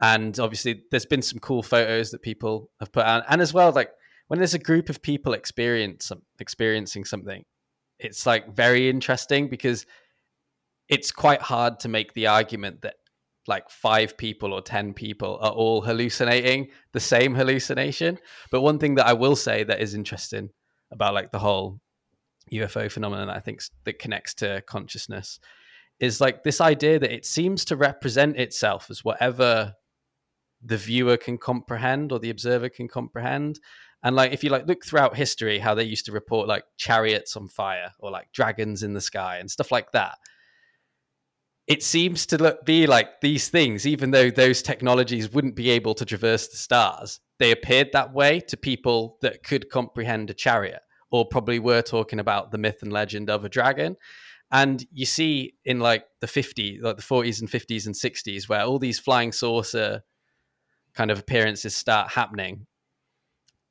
And 0.00 0.38
obviously, 0.40 0.82
there's 0.90 1.06
been 1.06 1.22
some 1.22 1.38
cool 1.38 1.62
photos 1.62 2.10
that 2.10 2.22
people 2.22 2.70
have 2.80 2.90
put 2.90 3.04
out, 3.04 3.24
and 3.28 3.40
as 3.40 3.54
well, 3.54 3.70
like 3.70 3.90
when 4.28 4.38
there's 4.38 4.54
a 4.54 4.58
group 4.58 4.88
of 4.88 5.02
people 5.02 5.32
experience 5.32 6.10
experiencing 6.40 7.04
something, 7.04 7.44
it's 7.98 8.26
like 8.26 8.54
very 8.54 8.88
interesting 8.88 9.48
because 9.48 9.86
it's 10.88 11.12
quite 11.12 11.40
hard 11.40 11.80
to 11.80 11.88
make 11.88 12.14
the 12.14 12.26
argument 12.26 12.82
that 12.82 12.96
like 13.46 13.70
five 13.70 14.16
people 14.16 14.52
or 14.52 14.62
10 14.62 14.94
people 14.94 15.38
are 15.40 15.50
all 15.50 15.82
hallucinating 15.82 16.68
the 16.92 17.00
same 17.00 17.34
hallucination. 17.34 18.18
But 18.50 18.60
one 18.60 18.78
thing 18.78 18.94
that 18.96 19.06
I 19.06 19.14
will 19.14 19.36
say 19.36 19.64
that 19.64 19.80
is 19.80 19.94
interesting 19.94 20.50
about 20.90 21.14
like 21.14 21.32
the 21.32 21.38
whole 21.38 21.80
UFO 22.52 22.90
phenomenon, 22.90 23.30
I 23.30 23.40
think 23.40 23.62
that 23.84 23.98
connects 23.98 24.34
to 24.34 24.62
consciousness 24.66 25.40
is 26.02 26.20
like 26.20 26.42
this 26.42 26.60
idea 26.60 26.98
that 26.98 27.12
it 27.12 27.24
seems 27.24 27.64
to 27.64 27.76
represent 27.76 28.36
itself 28.36 28.90
as 28.90 29.04
whatever 29.04 29.74
the 30.64 30.76
viewer 30.76 31.16
can 31.16 31.38
comprehend 31.38 32.12
or 32.12 32.18
the 32.18 32.30
observer 32.30 32.68
can 32.68 32.88
comprehend 32.88 33.58
and 34.02 34.16
like 34.16 34.32
if 34.32 34.42
you 34.42 34.50
like 34.50 34.66
look 34.66 34.84
throughout 34.84 35.16
history 35.16 35.58
how 35.58 35.74
they 35.74 35.84
used 35.84 36.06
to 36.06 36.12
report 36.12 36.48
like 36.48 36.64
chariots 36.76 37.36
on 37.36 37.48
fire 37.48 37.92
or 37.98 38.10
like 38.10 38.30
dragons 38.32 38.82
in 38.82 38.94
the 38.94 39.00
sky 39.00 39.38
and 39.38 39.50
stuff 39.50 39.70
like 39.70 39.92
that 39.92 40.18
it 41.68 41.82
seems 41.82 42.26
to 42.26 42.38
look, 42.38 42.64
be 42.66 42.86
like 42.86 43.20
these 43.20 43.48
things 43.48 43.86
even 43.86 44.10
though 44.10 44.30
those 44.30 44.62
technologies 44.62 45.32
wouldn't 45.32 45.54
be 45.54 45.70
able 45.70 45.94
to 45.94 46.04
traverse 46.04 46.48
the 46.48 46.56
stars 46.56 47.20
they 47.38 47.50
appeared 47.50 47.90
that 47.92 48.12
way 48.12 48.38
to 48.38 48.56
people 48.56 49.18
that 49.20 49.42
could 49.42 49.68
comprehend 49.68 50.30
a 50.30 50.34
chariot 50.34 50.80
or 51.10 51.26
probably 51.26 51.58
were 51.58 51.82
talking 51.82 52.20
about 52.20 52.50
the 52.50 52.58
myth 52.58 52.82
and 52.82 52.92
legend 52.92 53.28
of 53.28 53.44
a 53.44 53.48
dragon. 53.48 53.96
And 54.52 54.84
you 54.92 55.06
see 55.06 55.54
in 55.64 55.80
like 55.80 56.04
the 56.20 56.26
50s 56.26 56.82
like 56.82 56.96
the 56.96 57.02
40s 57.02 57.40
and 57.40 57.50
50s 57.50 57.86
and 57.86 57.94
60s 57.94 58.48
where 58.48 58.62
all 58.62 58.78
these 58.78 58.98
flying 58.98 59.32
saucer 59.32 60.02
kind 60.94 61.10
of 61.10 61.18
appearances 61.18 61.74
start 61.74 62.12
happening. 62.12 62.66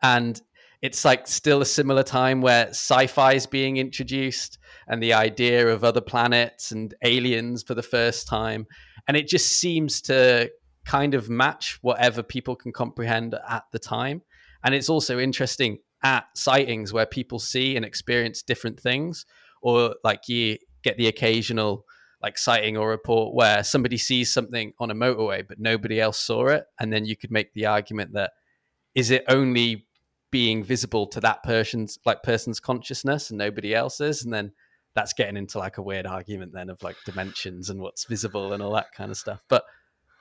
And 0.02 0.42
it's 0.82 1.06
like 1.06 1.28
still 1.28 1.62
a 1.62 1.66
similar 1.66 2.04
time 2.04 2.42
where 2.42 2.70
sci-fi 2.70 3.34
is 3.34 3.46
being 3.46 3.78
introduced 3.78 4.58
and 4.88 5.02
the 5.02 5.14
idea 5.14 5.68
of 5.68 5.84
other 5.84 6.02
planets 6.02 6.72
and 6.72 6.96
aliens 7.04 7.64
for 7.64 7.76
the 7.76 7.84
first 7.84 8.28
time. 8.28 8.66
And 9.08 9.16
it 9.16 9.28
just 9.28 9.52
seems 9.52 10.02
to 10.04 10.52
kind 10.86 11.14
of 11.14 11.30
match 11.30 11.78
whatever 11.82 12.24
people 12.24 12.56
can 12.56 12.72
comprehend 12.72 13.36
at 13.48 13.64
the 13.72 13.80
time. 13.80 14.24
And 14.64 14.74
it's 14.74 14.90
also 14.90 15.20
interesting 15.20 15.80
at 16.04 16.26
sightings 16.36 16.92
where 16.92 17.06
people 17.06 17.38
see 17.38 17.76
and 17.76 17.86
experience 17.86 18.42
different 18.42 18.80
things 18.80 19.26
or 19.62 19.96
like 20.04 20.28
you 20.28 20.58
get 20.84 20.98
the 20.98 21.08
occasional 21.08 21.86
like 22.24 22.38
sighting 22.40 22.76
or 22.76 22.90
report 22.90 23.36
where 23.36 23.64
somebody 23.64 23.98
sees 23.98 24.34
something 24.34 24.74
on 24.80 24.90
a 24.90 24.96
motorway 24.96 25.48
but 25.48 25.60
nobody 25.60 26.02
else 26.02 26.20
saw 26.20 26.48
it. 26.48 26.66
And 26.80 26.92
then 26.92 27.06
you 27.06 27.16
could 27.16 27.32
make 27.32 27.54
the 27.54 27.68
argument 27.68 28.14
that 28.14 28.32
is 28.96 29.12
it 29.12 29.24
only 29.28 29.86
being 30.32 30.64
visible 30.64 31.06
to 31.06 31.20
that 31.20 31.44
person's 31.44 32.00
like 32.06 32.24
person's 32.24 32.60
consciousness 32.60 33.30
and 33.30 33.38
nobody 33.38 33.76
else's 33.76 34.24
and 34.24 34.34
then 34.34 34.52
that's 34.94 35.14
getting 35.14 35.38
into 35.38 35.58
like 35.58 35.78
a 35.78 35.82
weird 35.82 36.06
argument 36.06 36.52
then 36.54 36.70
of 36.70 36.82
like 36.84 36.96
dimensions 37.06 37.70
and 37.70 37.80
what's 37.80 38.06
visible 38.06 38.54
and 38.54 38.64
all 38.64 38.74
that 38.74 38.92
kind 38.96 39.12
of 39.12 39.18
stuff 39.18 39.42
but 39.50 39.64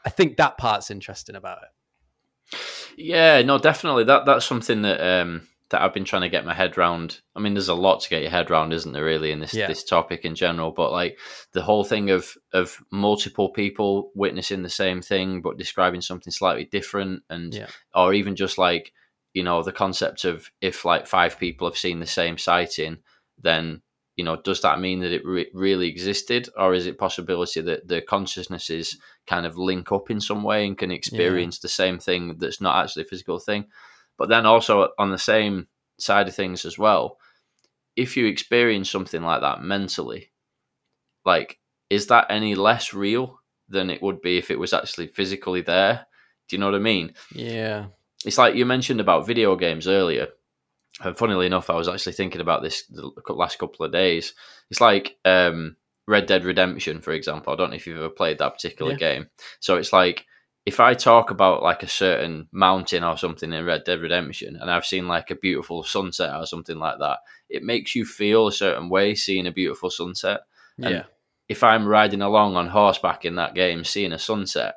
i 0.05 0.11
think 0.11 0.37
that 0.37 0.59
part's 0.59 0.90
interesting 0.90 1.37
about 1.37 1.59
it 1.62 2.59
yeah 2.96 3.40
no 3.42 3.59
definitely 3.59 4.05
that 4.05 4.27
that's 4.27 4.44
something 4.44 4.83
that 4.83 5.01
um 5.01 5.46
that 5.70 5.83
I've 5.83 5.94
been 5.94 6.05
trying 6.05 6.23
to 6.23 6.29
get 6.29 6.44
my 6.44 6.53
head 6.53 6.77
around. 6.77 7.20
I 7.35 7.40
mean, 7.40 7.55
there's 7.55 7.68
a 7.68 7.75
lot 7.75 8.01
to 8.01 8.09
get 8.09 8.23
your 8.23 8.31
head 8.31 8.51
around, 8.51 8.73
isn't 8.73 8.92
there? 8.92 9.05
Really, 9.05 9.31
in 9.31 9.38
this 9.38 9.55
yeah. 9.55 9.68
this 9.68 9.85
topic 9.85 10.25
in 10.25 10.35
general, 10.35 10.73
but 10.73 10.90
like 10.90 11.18
the 11.53 11.62
whole 11.62 11.85
thing 11.85 12.11
of 12.11 12.37
of 12.53 12.79
multiple 12.90 13.51
people 13.51 14.11
witnessing 14.14 14.62
the 14.62 14.68
same 14.68 15.01
thing 15.01 15.40
but 15.40 15.59
describing 15.59 16.01
something 16.01 16.33
slightly 16.33 16.64
different, 16.64 17.23
and 17.31 17.55
yeah. 17.55 17.68
or 17.94 18.12
even 18.12 18.35
just 18.35 18.59
like 18.59 18.92
you 19.34 19.42
know 19.42 19.62
the 19.62 19.72
concept 19.72 20.24
of 20.24 20.50
if 20.60 20.84
like 20.84 21.06
five 21.06 21.38
people 21.38 21.68
have 21.68 21.78
seen 21.78 22.00
the 22.00 22.06
same 22.06 22.38
sighting, 22.38 22.98
then 23.40 23.82
you 24.16 24.24
know 24.24 24.36
does 24.36 24.60
that 24.62 24.80
mean 24.80 25.00
that 25.00 25.12
it 25.12 25.24
re- 25.24 25.50
really 25.54 25.88
existed, 25.88 26.48
or 26.56 26.74
is 26.74 26.86
it 26.86 26.98
possibility 26.98 27.60
that 27.60 27.88
the 27.88 28.00
consciousnesses 28.00 28.98
kind 29.26 29.46
of 29.46 29.58
link 29.58 29.92
up 29.92 30.10
in 30.10 30.20
some 30.20 30.42
way 30.42 30.66
and 30.66 30.78
can 30.78 30.90
experience 30.90 31.58
yeah. 31.58 31.62
the 31.62 31.68
same 31.68 31.98
thing 31.98 32.36
that's 32.38 32.60
not 32.60 32.82
actually 32.82 33.02
a 33.02 33.06
physical 33.06 33.38
thing? 33.38 33.66
But 34.18 34.28
then 34.28 34.46
also 34.46 34.88
on 34.98 35.10
the 35.10 35.18
same 35.18 35.68
side 35.98 36.28
of 36.28 36.34
things 36.34 36.64
as 36.64 36.78
well, 36.78 37.18
if 37.96 38.16
you 38.16 38.26
experience 38.26 38.90
something 38.90 39.22
like 39.22 39.40
that 39.42 39.62
mentally, 39.62 40.32
like, 41.24 41.58
is 41.88 42.06
that 42.08 42.26
any 42.30 42.54
less 42.54 42.92
real 42.94 43.40
than 43.68 43.90
it 43.90 44.02
would 44.02 44.20
be 44.20 44.38
if 44.38 44.50
it 44.50 44.58
was 44.58 44.72
actually 44.72 45.08
physically 45.08 45.60
there? 45.60 46.06
Do 46.48 46.56
you 46.56 46.60
know 46.60 46.66
what 46.66 46.74
I 46.74 46.80
mean? 46.80 47.14
Yeah. 47.34 47.86
It's 48.24 48.38
like 48.38 48.54
you 48.54 48.66
mentioned 48.66 49.00
about 49.00 49.26
video 49.26 49.56
games 49.56 49.88
earlier. 49.88 50.28
And 51.02 51.16
funnily 51.16 51.46
enough, 51.46 51.70
I 51.70 51.76
was 51.76 51.88
actually 51.88 52.12
thinking 52.12 52.40
about 52.40 52.62
this 52.62 52.85
the 52.87 53.12
last 53.30 53.59
couple 53.59 53.87
of 53.87 53.92
days. 53.92 54.35
It's 54.70 54.80
like 54.80 55.16
um, 55.24 55.76
Red 56.06 56.26
Dead 56.26 56.44
Redemption, 56.44 57.00
for 57.00 57.12
example. 57.12 57.52
I 57.52 57.56
don't 57.56 57.70
know 57.70 57.76
if 57.76 57.87
you've 57.87 57.96
ever 57.96 58.11
played 58.11 58.38
that 58.38 58.54
particular 58.54 58.92
yeah. 58.92 58.98
game. 58.98 59.26
So 59.61 59.76
it's 59.76 59.92
like 59.92 60.26
if 60.66 60.78
I 60.78 60.94
talk 60.94 61.30
about 61.30 61.62
like 61.62 61.83
a 61.83 61.88
certain 61.88 62.48
mountain 62.52 63.02
or 63.02 63.16
something 63.16 63.52
in 63.52 63.64
Red 63.64 63.85
Dead 63.85 64.00
Redemption 64.00 64.56
and 64.56 64.70
I've 64.70 64.85
seen 64.85 65.09
like 65.09 65.30
a 65.30 65.37
beautiful 65.37 65.83
sunset 65.83 66.35
or 66.35 66.44
something 66.44 66.78
like 66.78 66.98
that, 66.98 67.18
it 67.48 67.62
makes 67.62 67.94
you 67.94 68.04
feel 68.04 68.46
a 68.46 68.52
certain 68.52 68.88
way 68.88 69.14
seeing 69.14 69.46
a 69.46 69.52
beautiful 69.52 69.90
sunset. 69.90 70.40
And 70.76 70.94
yeah. 70.94 71.04
if 71.48 71.62
I'm 71.64 71.87
riding 71.87 72.22
along 72.22 72.56
on 72.56 72.68
horseback 72.68 73.24
in 73.24 73.37
that 73.37 73.54
game 73.54 73.85
seeing 73.85 74.12
a 74.12 74.18
sunset, 74.18 74.74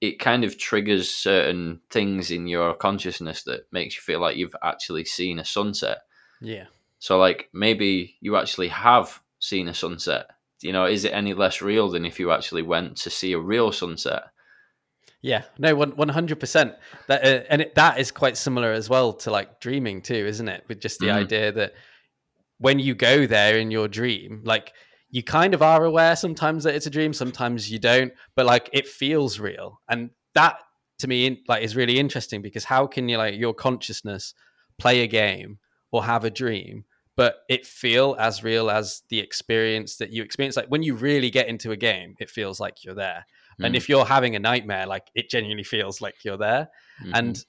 it 0.00 0.18
kind 0.18 0.44
of 0.44 0.58
triggers 0.58 1.08
certain 1.08 1.80
things 1.90 2.30
in 2.30 2.46
your 2.46 2.74
consciousness 2.74 3.42
that 3.44 3.66
makes 3.72 3.96
you 3.96 4.02
feel 4.02 4.20
like 4.20 4.36
you've 4.36 4.56
actually 4.62 5.04
seen 5.04 5.38
a 5.38 5.44
sunset. 5.44 5.98
Yeah. 6.40 6.66
So 6.98 7.18
like 7.18 7.48
maybe 7.52 8.16
you 8.20 8.36
actually 8.36 8.68
have 8.68 9.20
seen 9.38 9.68
a 9.68 9.74
sunset. 9.74 10.26
You 10.60 10.72
know, 10.72 10.86
is 10.86 11.04
it 11.04 11.12
any 11.12 11.34
less 11.34 11.60
real 11.60 11.90
than 11.90 12.04
if 12.04 12.18
you 12.18 12.30
actually 12.30 12.62
went 12.62 12.96
to 12.98 13.10
see 13.10 13.32
a 13.32 13.38
real 13.38 13.72
sunset? 13.72 14.24
Yeah, 15.22 15.42
no, 15.58 15.74
one 15.74 16.08
hundred 16.08 16.40
percent. 16.40 16.74
That 17.08 17.24
uh, 17.24 17.44
and 17.50 17.62
it, 17.62 17.74
that 17.74 17.98
is 17.98 18.10
quite 18.10 18.36
similar 18.36 18.72
as 18.72 18.88
well 18.88 19.12
to 19.14 19.30
like 19.30 19.60
dreaming 19.60 20.02
too, 20.02 20.14
isn't 20.14 20.48
it? 20.48 20.64
With 20.68 20.80
just 20.80 21.00
the 21.00 21.06
mm. 21.06 21.14
idea 21.14 21.52
that 21.52 21.74
when 22.58 22.78
you 22.78 22.94
go 22.94 23.26
there 23.26 23.58
in 23.58 23.70
your 23.70 23.88
dream, 23.88 24.42
like 24.44 24.72
you 25.16 25.22
kind 25.22 25.54
of 25.54 25.62
are 25.62 25.84
aware 25.84 26.16
sometimes 26.16 26.64
that 26.64 26.74
it's 26.74 26.86
a 26.86 26.90
dream, 26.90 27.12
sometimes 27.12 27.70
you 27.70 27.78
don't, 27.78 28.12
but 28.34 28.46
like 28.46 28.68
it 28.72 28.86
feels 28.86 29.38
real, 29.38 29.80
and 29.88 30.10
that 30.34 30.58
to 30.98 31.08
me 31.08 31.42
like 31.48 31.62
is 31.62 31.76
really 31.76 31.98
interesting 31.98 32.40
because 32.40 32.64
how 32.64 32.86
can 32.86 33.08
you 33.08 33.18
like 33.18 33.34
your 33.34 33.54
consciousness 33.54 34.34
play 34.78 35.00
a 35.00 35.06
game 35.06 35.58
or 35.92 36.04
have 36.04 36.24
a 36.24 36.30
dream 36.30 36.84
but 37.16 37.44
it 37.48 37.66
feel 37.66 38.14
as 38.18 38.44
real 38.44 38.70
as 38.70 39.02
the 39.08 39.18
experience 39.18 39.96
that 39.96 40.10
you 40.10 40.22
experience 40.22 40.56
like 40.56 40.68
when 40.68 40.82
you 40.82 40.94
really 40.94 41.30
get 41.30 41.48
into 41.48 41.70
a 41.70 41.76
game 41.76 42.14
it 42.18 42.30
feels 42.30 42.60
like 42.60 42.82
you're 42.82 42.94
there 42.94 43.26
Mm. 43.60 43.66
And 43.66 43.76
if 43.76 43.88
you're 43.88 44.04
having 44.04 44.36
a 44.36 44.38
nightmare, 44.38 44.86
like 44.86 45.10
it 45.14 45.30
genuinely 45.30 45.64
feels 45.64 46.00
like 46.00 46.24
you're 46.24 46.36
there. 46.36 46.68
Mm-hmm. 47.02 47.14
And 47.14 47.44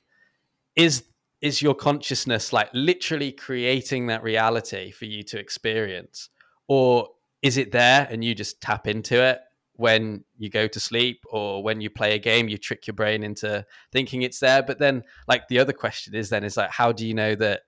is 0.75 1.03
is 1.41 1.61
your 1.61 1.75
consciousness 1.75 2.51
like 2.51 2.69
literally 2.73 3.31
creating 3.31 4.07
that 4.07 4.23
reality 4.23 4.91
for 4.91 5.05
you 5.05 5.23
to 5.23 5.39
experience? 5.39 6.29
Or 6.67 7.09
is 7.41 7.57
it 7.57 7.71
there 7.71 8.07
and 8.09 8.23
you 8.23 8.35
just 8.35 8.61
tap 8.61 8.87
into 8.87 9.23
it 9.23 9.39
when 9.73 10.23
you 10.37 10.49
go 10.49 10.67
to 10.67 10.79
sleep 10.79 11.23
or 11.29 11.63
when 11.63 11.81
you 11.81 11.89
play 11.89 12.15
a 12.15 12.19
game, 12.19 12.47
you 12.47 12.57
trick 12.57 12.87
your 12.87 12.95
brain 12.95 13.23
into 13.23 13.63
thinking 13.91 14.23
it's 14.23 14.39
there. 14.39 14.63
But 14.63 14.79
then 14.79 15.03
like 15.27 15.47
the 15.47 15.59
other 15.59 15.73
question 15.73 16.15
is 16.15 16.29
then 16.29 16.43
is 16.43 16.57
like, 16.57 16.71
how 16.71 16.91
do 16.91 17.05
you 17.05 17.13
know 17.13 17.35
that 17.35 17.61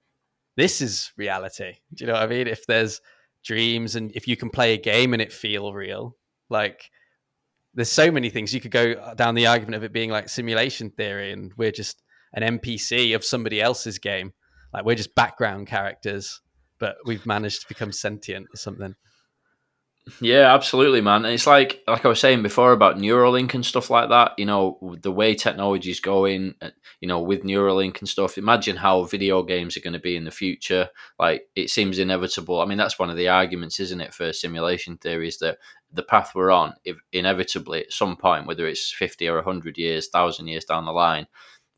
this 0.57 0.81
is 0.81 1.11
reality? 1.17 1.75
Do 1.93 2.03
you 2.03 2.07
know 2.07 2.13
what 2.13 2.23
I 2.23 2.27
mean? 2.27 2.47
If 2.47 2.65
there's 2.65 2.99
dreams 3.43 3.95
and 3.95 4.11
if 4.15 4.27
you 4.27 4.35
can 4.35 4.49
play 4.49 4.73
a 4.73 4.77
game 4.77 5.13
and 5.13 5.21
it 5.21 5.31
feel 5.31 5.71
real, 5.71 6.17
like 6.49 6.89
there's 7.73 7.91
so 7.91 8.11
many 8.11 8.29
things 8.29 8.53
you 8.53 8.61
could 8.61 8.71
go 8.71 9.13
down 9.15 9.35
the 9.35 9.47
argument 9.47 9.75
of 9.75 9.83
it 9.83 9.93
being 9.93 10.09
like 10.09 10.29
simulation 10.29 10.89
theory 10.89 11.31
and 11.31 11.53
we're 11.55 11.71
just 11.71 12.01
an 12.33 12.59
npc 12.59 13.15
of 13.15 13.23
somebody 13.23 13.61
else's 13.61 13.99
game 13.99 14.33
like 14.73 14.85
we're 14.85 14.95
just 14.95 15.15
background 15.15 15.67
characters 15.67 16.41
but 16.79 16.97
we've 17.05 17.25
managed 17.25 17.61
to 17.61 17.67
become 17.67 17.91
sentient 17.91 18.47
or 18.53 18.57
something 18.57 18.95
yeah, 20.21 20.53
absolutely, 20.53 21.01
man. 21.01 21.25
And 21.25 21.33
it's 21.33 21.47
like 21.47 21.81
like 21.87 22.05
I 22.05 22.07
was 22.07 22.19
saying 22.19 22.41
before 22.41 22.71
about 22.71 22.97
Neuralink 22.97 23.53
and 23.53 23.65
stuff 23.65 23.89
like 23.89 24.09
that. 24.09 24.33
You 24.37 24.45
know, 24.45 24.97
the 25.01 25.11
way 25.11 25.35
technology 25.35 25.91
is 25.91 25.99
going, 25.99 26.55
uh, 26.61 26.69
you 26.99 27.07
know, 27.07 27.19
with 27.19 27.43
Neuralink 27.43 27.99
and 27.99 28.09
stuff. 28.09 28.37
Imagine 28.37 28.75
how 28.75 29.03
video 29.03 29.43
games 29.43 29.77
are 29.77 29.81
going 29.81 29.93
to 29.93 29.99
be 29.99 30.15
in 30.15 30.23
the 30.23 30.31
future. 30.31 30.89
Like, 31.19 31.43
it 31.55 31.69
seems 31.69 31.99
inevitable. 31.99 32.59
I 32.59 32.65
mean, 32.65 32.77
that's 32.77 32.97
one 32.97 33.09
of 33.09 33.17
the 33.17 33.29
arguments, 33.29 33.79
isn't 33.79 34.01
it, 34.01 34.13
for 34.13 34.33
simulation 34.33 34.97
theories 34.97 35.37
that 35.39 35.57
the 35.91 36.03
path 36.03 36.31
we're 36.35 36.51
on, 36.51 36.73
if 36.85 36.97
inevitably 37.11 37.81
at 37.81 37.93
some 37.93 38.15
point, 38.15 38.47
whether 38.47 38.67
it's 38.67 38.91
fifty 38.91 39.27
or 39.27 39.41
hundred 39.41 39.77
years, 39.77 40.07
thousand 40.09 40.47
years 40.47 40.65
down 40.65 40.85
the 40.85 40.91
line, 40.91 41.27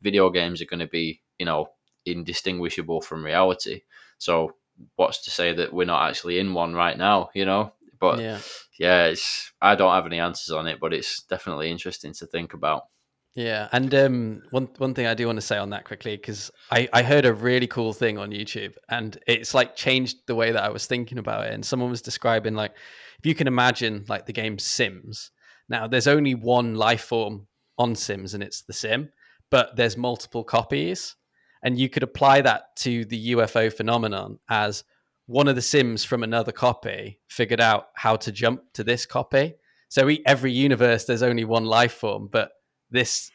video 0.00 0.30
games 0.30 0.62
are 0.62 0.66
going 0.66 0.80
to 0.80 0.86
be, 0.86 1.20
you 1.38 1.46
know, 1.46 1.68
indistinguishable 2.06 3.00
from 3.00 3.24
reality. 3.24 3.82
So, 4.18 4.56
what's 4.96 5.24
to 5.24 5.30
say 5.30 5.52
that 5.54 5.72
we're 5.72 5.84
not 5.84 6.08
actually 6.08 6.38
in 6.38 6.54
one 6.54 6.74
right 6.74 6.96
now? 6.96 7.30
You 7.34 7.44
know, 7.44 7.72
but 8.02 8.18
yeah, 8.18 8.40
yeah 8.80 9.04
it's 9.06 9.52
I 9.62 9.76
don't 9.76 9.94
have 9.94 10.06
any 10.06 10.18
answers 10.18 10.52
on 10.52 10.66
it, 10.66 10.80
but 10.80 10.92
it's 10.92 11.22
definitely 11.22 11.70
interesting 11.70 12.12
to 12.14 12.26
think 12.26 12.52
about. 12.52 12.86
Yeah, 13.34 13.68
and 13.70 13.94
um, 13.94 14.42
one 14.50 14.68
one 14.76 14.92
thing 14.92 15.06
I 15.06 15.14
do 15.14 15.26
want 15.26 15.36
to 15.36 15.46
say 15.46 15.56
on 15.56 15.70
that 15.70 15.84
quickly 15.84 16.16
because 16.16 16.50
I 16.70 16.88
I 16.92 17.04
heard 17.04 17.24
a 17.24 17.32
really 17.32 17.68
cool 17.68 17.92
thing 17.92 18.18
on 18.18 18.30
YouTube 18.30 18.74
and 18.88 19.16
it's 19.26 19.54
like 19.54 19.76
changed 19.76 20.16
the 20.26 20.34
way 20.34 20.50
that 20.50 20.64
I 20.64 20.68
was 20.68 20.86
thinking 20.86 21.18
about 21.18 21.46
it. 21.46 21.54
And 21.54 21.64
someone 21.64 21.90
was 21.90 22.02
describing 22.02 22.54
like 22.54 22.72
if 23.20 23.24
you 23.24 23.36
can 23.36 23.46
imagine 23.46 24.04
like 24.08 24.26
the 24.26 24.32
game 24.32 24.58
Sims. 24.58 25.30
Now 25.68 25.86
there's 25.86 26.08
only 26.08 26.34
one 26.34 26.74
life 26.74 27.04
form 27.04 27.46
on 27.78 27.94
Sims 27.94 28.34
and 28.34 28.42
it's 28.42 28.62
the 28.62 28.72
Sim, 28.72 29.10
but 29.48 29.76
there's 29.76 29.96
multiple 29.96 30.42
copies, 30.42 31.14
and 31.62 31.78
you 31.78 31.88
could 31.88 32.02
apply 32.02 32.40
that 32.40 32.74
to 32.78 33.04
the 33.04 33.34
UFO 33.34 33.72
phenomenon 33.72 34.40
as 34.50 34.82
one 35.26 35.48
of 35.48 35.54
the 35.54 35.62
sims 35.62 36.04
from 36.04 36.22
another 36.22 36.52
copy 36.52 37.20
figured 37.28 37.60
out 37.60 37.86
how 37.94 38.16
to 38.16 38.32
jump 38.32 38.62
to 38.74 38.84
this 38.84 39.06
copy. 39.06 39.54
So 39.88 40.10
every 40.26 40.52
universe, 40.52 41.04
there's 41.04 41.22
only 41.22 41.44
one 41.44 41.64
life 41.64 41.92
form, 41.92 42.28
but 42.30 42.50
this 42.90 43.30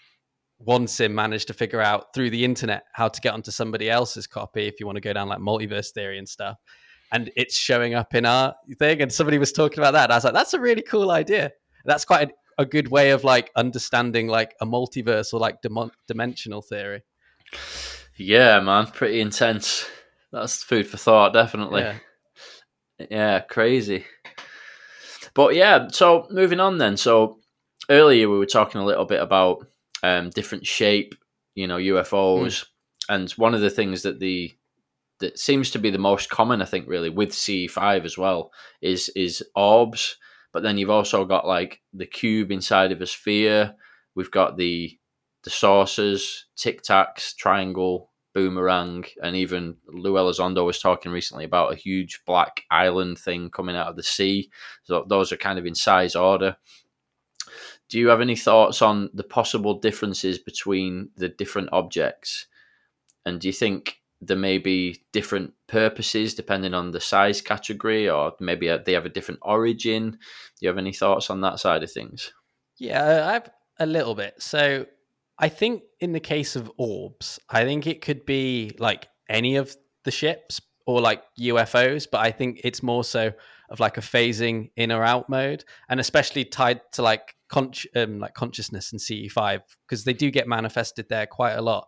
one 0.58 0.88
sim 0.88 1.14
managed 1.14 1.48
to 1.48 1.54
figure 1.54 1.82
out 1.82 2.14
through 2.14 2.32
the 2.32 2.44
internet 2.44 2.84
how 2.94 3.08
to 3.08 3.22
get 3.22 3.34
onto 3.34 3.52
somebody 3.52 3.90
else's 3.90 4.28
copy 4.28 4.66
if 4.66 4.80
you 4.80 4.86
want 4.86 4.96
to 4.96 5.02
go 5.02 5.14
down 5.14 5.28
like 5.28 5.40
multiverse 5.40 5.92
theory 5.92 6.18
and 6.18 6.28
stuff. 6.28 6.58
And 7.12 7.32
it's 7.38 7.56
showing 7.56 7.94
up 7.94 8.16
in 8.16 8.26
our 8.26 8.56
thing. 8.80 9.02
And 9.02 9.14
somebody 9.14 9.38
was 9.38 9.52
talking 9.52 9.80
about 9.80 9.92
that. 9.92 10.06
And 10.06 10.14
I 10.14 10.18
was 10.18 10.24
like, 10.24 10.34
that's 10.34 10.54
a 10.54 10.60
really 10.60 10.82
cool 10.82 11.12
idea. 11.12 11.52
That's 11.86 12.06
quite 12.06 12.30
a, 12.30 12.64
a 12.64 12.66
good 12.66 12.90
way 12.90 13.12
of 13.12 13.24
like 13.24 13.52
understanding 13.56 14.28
like 14.28 14.56
a 14.60 14.66
multiverse 14.66 15.34
or 15.34 15.40
like 15.40 15.62
dim- 15.62 15.92
dimensional 16.08 16.62
theory. 16.62 17.04
Yeah, 18.18 18.60
man, 18.60 18.88
pretty 18.88 19.22
intense. 19.22 19.88
That's 20.32 20.64
food 20.64 20.88
for 20.88 20.98
thought, 20.98 21.34
definitely. 21.34 21.82
Yeah. 21.82 21.96
Yeah, 23.10 23.40
crazy. 23.42 24.06
But 25.34 25.54
yeah, 25.56 25.88
so 25.92 26.26
moving 26.32 26.60
on 26.60 26.80
then. 26.80 26.98
So 26.98 27.40
earlier 27.90 28.30
we 28.30 28.40
were 28.40 28.48
talking 28.48 28.82
a 28.82 28.86
little 28.86 29.06
bit 29.06 29.22
about 29.22 29.68
um, 30.02 30.32
different 30.32 30.66
shape, 30.66 31.14
you 31.54 31.68
know, 31.68 31.78
UFOs, 31.78 32.66
and 33.10 33.32
one 33.34 33.54
of 33.54 33.62
the 33.62 33.70
things 33.70 34.02
that 34.02 34.20
the 34.20 34.58
that 35.20 35.38
seems 35.38 35.72
to 35.72 35.80
be 35.80 35.90
the 35.90 35.98
most 35.98 36.30
common, 36.30 36.62
I 36.62 36.66
think, 36.66 36.88
really 36.88 37.10
with 37.10 37.34
C 37.34 37.68
five 37.68 38.04
as 38.04 38.18
well, 38.18 38.52
is 38.82 39.10
is 39.16 39.44
orbs. 39.56 40.18
But 40.54 40.64
then 40.64 40.78
you've 40.80 40.90
also 40.90 41.24
got 41.24 41.48
like 41.48 41.82
the 41.94 42.08
cube 42.08 42.52
inside 42.52 42.92
of 42.92 43.02
a 43.02 43.06
sphere. 43.06 43.76
We've 44.16 44.32
got 44.32 44.58
the 44.58 44.98
the 45.44 45.50
saucers, 45.52 46.46
tic 46.56 46.82
tacs, 46.82 47.36
triangle, 47.36 48.12
boomerang, 48.38 49.04
and 49.24 49.36
even 49.36 49.76
Lou 49.88 50.14
Elizondo 50.14 50.64
was 50.64 50.78
talking 50.78 51.12
recently 51.12 51.44
about 51.44 51.74
a 51.74 51.76
huge 51.76 52.22
black 52.28 52.62
island 52.70 53.18
thing 53.18 53.50
coming 53.50 53.76
out 53.76 53.88
of 53.88 53.96
the 53.96 54.04
sea. 54.04 54.52
So 54.84 55.08
those 55.10 55.32
are 55.32 55.38
kind 55.38 55.58
of 55.58 55.66
in 55.66 55.74
size 55.74 56.16
order. 56.16 56.56
Do 57.90 57.98
you 57.98 58.10
have 58.10 58.22
any 58.22 58.36
thoughts 58.36 58.84
on 58.84 59.10
the 59.16 59.24
possible 59.24 59.80
differences 59.80 60.38
between 60.38 61.10
the 61.18 61.30
different 61.30 61.70
objects? 61.72 62.46
And 63.26 63.42
do 63.42 63.48
you 63.48 63.54
think 63.54 64.02
there 64.22 64.38
may 64.38 64.60
be 64.60 65.04
different 65.14 65.54
purposes 65.66 66.36
depending 66.36 66.76
on 66.76 66.92
the 66.92 67.02
size 67.02 67.42
category, 67.42 68.08
or 68.08 68.34
maybe 68.40 68.68
they 68.86 68.94
have 68.94 69.08
a 69.08 69.10
different 69.10 69.40
origin? 69.42 70.12
Do 70.12 70.18
you 70.60 70.68
have 70.68 70.78
any 70.78 70.94
thoughts 70.94 71.32
on 71.32 71.42
that 71.42 71.60
side 71.60 71.82
of 71.82 71.92
things? 71.92 72.32
Yeah, 72.78 73.28
I 73.30 73.34
have 73.34 73.50
a 73.80 73.88
little 73.88 74.14
bit. 74.14 74.36
So 74.44 74.86
I 75.40 75.50
think 75.50 75.84
in 76.00 76.14
the 76.14 76.20
case 76.20 76.56
of 76.56 76.72
orbs, 76.78 77.40
I 77.50 77.64
think 77.64 77.86
it 77.86 78.02
could 78.02 78.26
be 78.26 78.76
like 78.80 79.08
any 79.30 79.56
of 79.56 79.76
the 80.04 80.12
ships 80.12 80.62
or 80.86 81.02
like 81.02 81.22
UFOs, 81.40 82.08
but 82.10 82.20
I 82.20 82.32
think 82.32 82.62
it's 82.64 82.82
more 82.82 83.04
so 83.04 83.34
of 83.70 83.80
like 83.80 83.98
a 83.98 84.02
phasing 84.02 84.72
in 84.76 84.92
or 84.92 85.04
out 85.04 85.30
mode, 85.30 85.66
and 85.90 86.00
especially 86.00 86.46
tied 86.46 86.82
to 86.94 87.02
like 87.02 87.36
con- 87.50 87.74
um, 87.96 88.20
like 88.20 88.34
consciousness 88.34 88.92
and 88.92 89.02
CE5 89.02 89.62
because 89.86 90.06
they 90.06 90.14
do 90.14 90.32
get 90.32 90.48
manifested 90.48 91.08
there 91.10 91.28
quite 91.28 91.54
a 91.54 91.62
lot. 91.62 91.88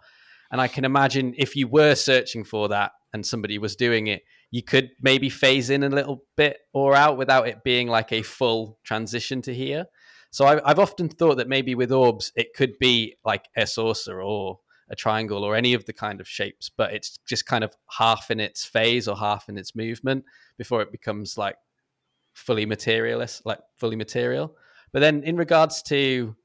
And 0.51 0.59
I 0.59 0.67
can 0.67 0.83
imagine 0.83 1.33
if 1.37 1.55
you 1.55 1.67
were 1.67 1.95
searching 1.95 2.43
for 2.43 2.69
that 2.69 2.91
and 3.13 3.25
somebody 3.25 3.57
was 3.57 3.75
doing 3.75 4.07
it, 4.07 4.23
you 4.51 4.63
could 4.63 4.91
maybe 5.01 5.29
phase 5.29 5.69
in 5.69 5.83
a 5.83 5.89
little 5.89 6.23
bit 6.35 6.57
or 6.73 6.95
out 6.95 7.17
without 7.17 7.47
it 7.47 7.63
being 7.63 7.87
like 7.87 8.11
a 8.11 8.23
full 8.23 8.79
transition 8.83 9.41
to 9.43 9.53
here. 9.53 9.85
So 10.31 10.45
I, 10.45 10.69
I've 10.69 10.79
often 10.79 11.09
thought 11.09 11.37
that 11.37 11.47
maybe 11.47 11.75
with 11.75 11.91
orbs, 11.91 12.31
it 12.35 12.53
could 12.53 12.77
be 12.79 13.15
like 13.25 13.45
a 13.55 13.65
saucer 13.65 14.21
or 14.21 14.59
a 14.89 14.95
triangle 14.95 15.43
or 15.43 15.55
any 15.55 15.73
of 15.73 15.85
the 15.85 15.93
kind 15.93 16.19
of 16.19 16.27
shapes, 16.27 16.69
but 16.69 16.93
it's 16.93 17.19
just 17.27 17.45
kind 17.45 17.63
of 17.63 17.73
half 17.97 18.31
in 18.31 18.39
its 18.39 18.65
phase 18.65 19.07
or 19.07 19.15
half 19.15 19.49
in 19.49 19.57
its 19.57 19.75
movement 19.75 20.25
before 20.57 20.81
it 20.81 20.91
becomes 20.91 21.37
like 21.37 21.55
fully 22.33 22.65
materialist, 22.65 23.45
like 23.45 23.59
fully 23.75 23.95
material. 23.95 24.55
But 24.91 24.99
then 24.99 25.23
in 25.23 25.37
regards 25.37 25.83
to 25.83 26.35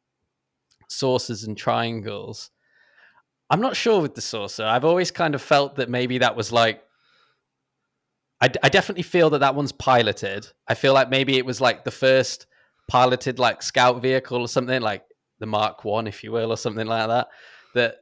saucers 0.88 1.44
and 1.44 1.56
triangles, 1.56 2.50
I'm 3.48 3.60
not 3.60 3.76
sure 3.76 4.00
with 4.00 4.14
the 4.14 4.20
saucer. 4.20 4.64
I've 4.64 4.84
always 4.84 5.10
kind 5.10 5.34
of 5.34 5.42
felt 5.42 5.76
that 5.76 5.88
maybe 5.88 6.18
that 6.18 6.36
was 6.36 6.52
like 6.52 6.82
I, 8.40 8.50
I 8.62 8.68
definitely 8.68 9.04
feel 9.04 9.30
that 9.30 9.38
that 9.38 9.54
one's 9.54 9.72
piloted. 9.72 10.46
I 10.68 10.74
feel 10.74 10.92
like 10.92 11.08
maybe 11.08 11.38
it 11.38 11.46
was 11.46 11.62
like 11.62 11.84
the 11.84 11.90
first 11.90 12.46
piloted 12.88 13.38
like 13.38 13.62
scout 13.62 14.02
vehicle 14.02 14.40
or 14.40 14.48
something 14.48 14.80
like 14.80 15.04
the 15.38 15.46
Mark 15.46 15.84
One, 15.84 16.06
if 16.06 16.22
you 16.22 16.32
will, 16.32 16.52
or 16.52 16.56
something 16.56 16.86
like 16.86 17.08
that, 17.08 17.28
that 17.74 17.96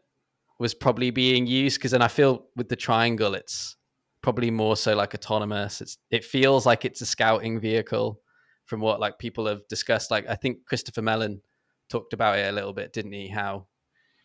was 0.59 0.75
probably 0.75 1.11
being 1.11 1.47
used. 1.47 1.79
Because 1.79 1.93
then 1.93 2.03
I 2.03 2.09
feel 2.09 2.47
with 2.57 2.69
the 2.69 2.77
triangle, 2.77 3.35
it's 3.35 3.77
probably 4.23 4.51
more 4.51 4.77
so 4.77 4.95
like 4.95 5.15
autonomous. 5.15 5.81
It's 5.81 5.99
it 6.11 6.25
feels 6.25 6.67
like 6.67 6.85
it's 6.85 7.01
a 7.01 7.07
scouting 7.07 7.61
vehicle 7.61 8.21
from 8.67 8.81
what 8.81 9.01
like 9.01 9.19
people 9.19 9.47
have 9.47 9.67
discussed. 9.69 10.11
Like 10.11 10.27
I 10.29 10.35
think 10.35 10.65
Christopher 10.67 11.03
Mellon 11.03 11.43
talked 11.89 12.13
about 12.13 12.39
it 12.39 12.49
a 12.49 12.53
little 12.53 12.73
bit, 12.73 12.93
didn't 12.93 13.13
he? 13.13 13.29
How 13.29 13.67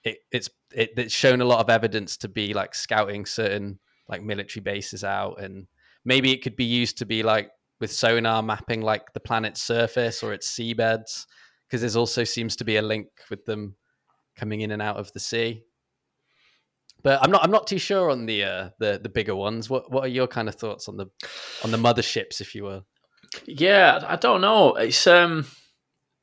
it, 0.04 0.20
it's 0.32 0.50
it, 0.74 0.91
it's 0.98 1.13
shown 1.13 1.41
a 1.41 1.46
lot 1.46 1.60
of 1.60 1.70
evidence 1.70 2.17
to 2.17 2.30
be 2.30 2.54
like 2.54 2.76
scouting 2.76 3.26
certain 3.26 3.80
like 4.08 4.24
military 4.24 4.62
bases 4.62 5.04
out, 5.04 5.41
and 5.41 5.67
maybe 6.06 6.32
it 6.32 6.41
could 6.41 6.56
be 6.56 6.65
used 6.65 6.98
to 7.00 7.06
be 7.06 7.24
like 7.24 7.52
with 7.80 7.92
sonar 7.92 8.42
mapping 8.42 8.82
like 8.82 9.13
the 9.13 9.20
planet's 9.20 9.62
surface 9.62 10.24
or 10.24 10.34
its 10.34 10.52
seabeds, 10.52 11.26
because 11.68 11.82
there's 11.82 11.96
also 11.96 12.24
seems 12.24 12.56
to 12.58 12.66
be 12.66 12.78
a 12.78 12.82
link 12.82 13.08
with 13.30 13.46
them 13.46 13.76
coming 14.36 14.62
in 14.62 14.72
and 14.72 14.82
out 14.82 14.98
of 14.98 15.12
the 15.13 15.20
sea. 15.20 15.63
But 17.04 17.22
I'm 17.24 17.32
not 17.32 17.44
I'm 17.44 17.52
not 17.52 17.68
too 17.68 17.78
sure 17.78 18.10
on 18.10 18.26
the 18.26 18.44
uh, 18.44 18.70
the 18.80 19.00
the 19.02 19.10
bigger 19.10 19.36
ones. 19.36 19.70
What 19.70 19.92
what 19.92 20.04
are 20.04 20.10
your 20.10 20.28
kind 20.28 20.50
of 20.50 20.56
thoughts 20.56 20.88
on 20.88 20.98
the 20.98 21.08
on 21.63 21.72
the 21.72 21.78
motherships, 21.78 22.42
if 22.42 22.56
you 22.56 22.63
will? 22.63 22.86
Yeah, 23.46 24.04
I 24.08 24.16
don't 24.16 24.42
know. 24.42 24.76
It's 24.76 25.06
um, 25.06 25.46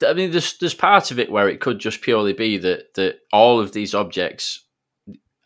I 0.06 0.12
mean, 0.14 0.30
there's 0.30 0.58
there's 0.58 0.74
part 0.74 1.10
of 1.10 1.18
it 1.18 1.30
where 1.30 1.48
it 1.48 1.60
could 1.60 1.78
just 1.78 2.02
purely 2.02 2.32
be 2.32 2.58
that 2.58 2.94
that 2.94 3.20
all 3.32 3.60
of 3.60 3.72
these 3.72 3.94
objects 3.94 4.66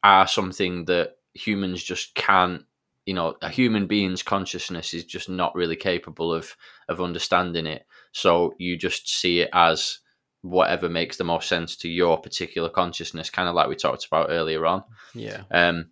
are 0.03 0.27
something 0.27 0.87
that 0.87 1.17
humans 1.35 1.83
just 1.83 2.15
can't. 2.15 2.63
You 3.09 3.15
know, 3.15 3.37
a 3.41 3.49
human 3.49 3.87
being's 3.87 4.23
consciousness 4.23 4.93
is 4.93 5.05
just 5.05 5.29
not 5.31 5.55
really 5.55 5.77
capable 5.77 6.31
of 6.35 6.55
of 6.89 7.01
understanding 7.01 7.67
it. 7.67 7.87
So 8.13 8.55
you 8.59 8.77
just 8.77 9.09
see 9.09 9.41
it 9.41 9.51
as 9.53 10.01
whatever 10.43 10.89
makes 10.89 11.17
the 11.17 11.25
most 11.25 11.49
sense 11.49 11.77
to 11.77 11.89
your 11.89 12.21
particular 12.21 12.69
consciousness, 12.69 13.31
kind 13.31 13.49
of 13.49 13.55
like 13.55 13.69
we 13.69 13.77
talked 13.77 14.07
about 14.07 14.31
earlier 14.31 14.67
on. 14.67 14.85
Yeah. 15.15 15.43
Um, 15.51 15.91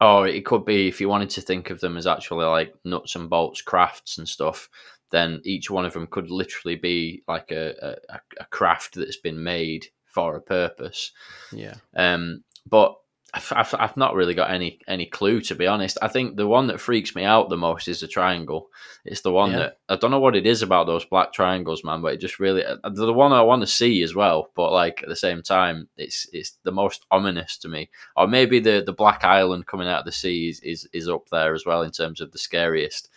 or 0.00 0.26
it 0.26 0.44
could 0.44 0.64
be 0.64 0.88
if 0.88 1.00
you 1.00 1.08
wanted 1.08 1.30
to 1.30 1.40
think 1.40 1.70
of 1.70 1.80
them 1.80 1.96
as 1.96 2.06
actually 2.06 2.46
like 2.46 2.74
nuts 2.84 3.14
and 3.14 3.30
bolts 3.30 3.62
crafts 3.62 4.18
and 4.18 4.28
stuff, 4.28 4.68
then 5.10 5.40
each 5.44 5.70
one 5.70 5.84
of 5.84 5.92
them 5.92 6.06
could 6.06 6.30
literally 6.30 6.76
be 6.76 7.22
like 7.28 7.52
a, 7.52 7.74
a, 8.10 8.20
a 8.40 8.44
craft 8.46 8.94
that's 8.94 9.18
been 9.18 9.42
made 9.42 9.86
for 10.04 10.36
a 10.36 10.42
purpose. 10.42 11.12
Yeah. 11.52 11.74
Um, 11.94 12.42
but 12.66 12.96
I've, 13.32 13.52
I've, 13.54 13.74
I've 13.78 13.96
not 13.96 14.14
really 14.14 14.34
got 14.34 14.50
any 14.50 14.80
any 14.88 15.06
clue 15.06 15.40
to 15.42 15.54
be 15.54 15.66
honest. 15.66 15.98
I 16.02 16.08
think 16.08 16.36
the 16.36 16.46
one 16.48 16.66
that 16.66 16.80
freaks 16.80 17.14
me 17.14 17.22
out 17.24 17.48
the 17.48 17.56
most 17.56 17.86
is 17.86 18.00
the 18.00 18.08
triangle. 18.08 18.68
It's 19.04 19.20
the 19.20 19.30
one 19.32 19.52
Yeah. 19.52 19.58
that 19.58 19.78
I 19.88 19.96
don't 19.96 20.10
know 20.10 20.18
what 20.20 20.36
it 20.36 20.46
is 20.46 20.62
about 20.62 20.86
those 20.86 21.04
black 21.04 21.32
triangles, 21.32 21.84
man. 21.84 22.02
But 22.02 22.14
it 22.14 22.20
just 22.20 22.40
really 22.40 22.64
uh, 22.64 22.76
the 22.90 23.12
one 23.12 23.32
I 23.32 23.42
want 23.42 23.62
to 23.62 23.66
see 23.66 24.02
as 24.02 24.14
well. 24.14 24.50
But 24.56 24.72
like 24.72 25.02
at 25.02 25.08
the 25.08 25.16
same 25.16 25.42
time, 25.42 25.88
it's 25.96 26.26
it's 26.32 26.58
the 26.64 26.72
most 26.72 27.06
ominous 27.10 27.56
to 27.58 27.68
me. 27.68 27.90
Or 28.16 28.26
maybe 28.26 28.58
the 28.58 28.82
the 28.84 28.92
black 28.92 29.22
island 29.24 29.66
coming 29.66 29.86
out 29.88 30.00
of 30.00 30.04
the 30.06 30.12
sea 30.12 30.48
is 30.48 30.60
is, 30.60 30.88
is 30.92 31.08
up 31.08 31.28
there 31.30 31.54
as 31.54 31.64
well 31.64 31.82
in 31.82 31.92
terms 31.92 32.20
of 32.20 32.32
the 32.32 32.38
scariest. 32.38 33.08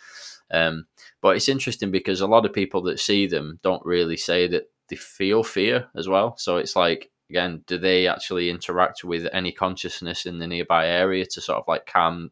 Um, 0.50 0.86
but 1.22 1.36
it's 1.36 1.48
interesting 1.48 1.90
because 1.90 2.20
a 2.20 2.26
lot 2.26 2.44
of 2.44 2.52
people 2.52 2.82
that 2.82 3.00
see 3.00 3.26
them 3.26 3.58
don't 3.62 3.84
really 3.84 4.16
say 4.16 4.46
that 4.48 4.70
they 4.88 4.96
feel 4.96 5.42
fear 5.42 5.88
as 5.96 6.06
well. 6.06 6.36
So 6.36 6.58
it's 6.58 6.76
like 6.76 7.10
again, 7.30 7.64
do 7.66 7.78
they 7.78 8.06
actually 8.06 8.50
interact 8.50 9.04
with 9.04 9.26
any 9.32 9.52
consciousness 9.52 10.26
in 10.26 10.38
the 10.38 10.46
nearby 10.46 10.86
area 10.86 11.24
to 11.26 11.40
sort 11.40 11.58
of 11.58 11.64
like 11.66 11.86
calm 11.86 12.30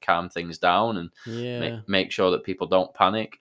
calm 0.00 0.28
things 0.28 0.58
down 0.58 0.96
and 0.96 1.10
Yeah. 1.26 1.58
make, 1.60 1.88
make 1.88 2.12
sure 2.12 2.30
that 2.30 2.44
people 2.44 2.66
don't 2.66 2.94
panic? 2.94 3.38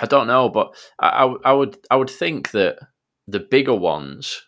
I 0.00 0.06
don't 0.06 0.28
know, 0.28 0.48
but 0.48 0.76
I, 0.98 1.08
I, 1.24 1.34
I 1.46 1.52
would 1.52 1.76
I 1.90 1.96
would 1.96 2.10
think 2.10 2.52
that 2.52 2.78
the 3.26 3.40
bigger 3.40 3.74
ones 3.74 4.46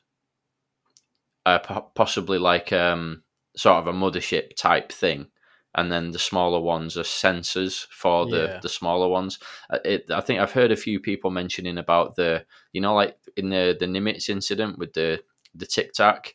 are 1.46 1.58
po- 1.60 1.90
possibly 1.94 2.38
like 2.38 2.72
um, 2.72 3.22
sort 3.56 3.78
of 3.78 3.86
a 3.86 3.92
mothership 3.92 4.54
type 4.56 4.92
thing, 4.92 5.26
and 5.74 5.90
then 5.90 6.10
the 6.12 6.18
smaller 6.18 6.60
ones 6.60 6.96
are 6.96 7.02
sensors 7.02 7.86
for 7.90 8.26
the, 8.26 8.36
Yeah. 8.48 8.60
the 8.62 8.68
smaller 8.68 9.08
ones. 9.08 9.38
Uh, 9.70 9.78
It, 9.84 10.10
I 10.10 10.20
think 10.20 10.40
I've 10.40 10.52
heard 10.52 10.72
a 10.72 10.76
few 10.76 11.00
people 11.00 11.30
mentioning 11.30 11.78
about 11.78 12.16
the 12.16 12.44
you 12.72 12.80
know 12.80 12.94
like 12.94 13.16
in 13.36 13.50
the 13.50 13.76
the 13.78 13.86
Nimitz 13.86 14.28
incident 14.28 14.78
with 14.78 14.92
the 14.92 15.22
the 15.54 15.66
Tic 15.66 15.92
Tac. 15.92 16.34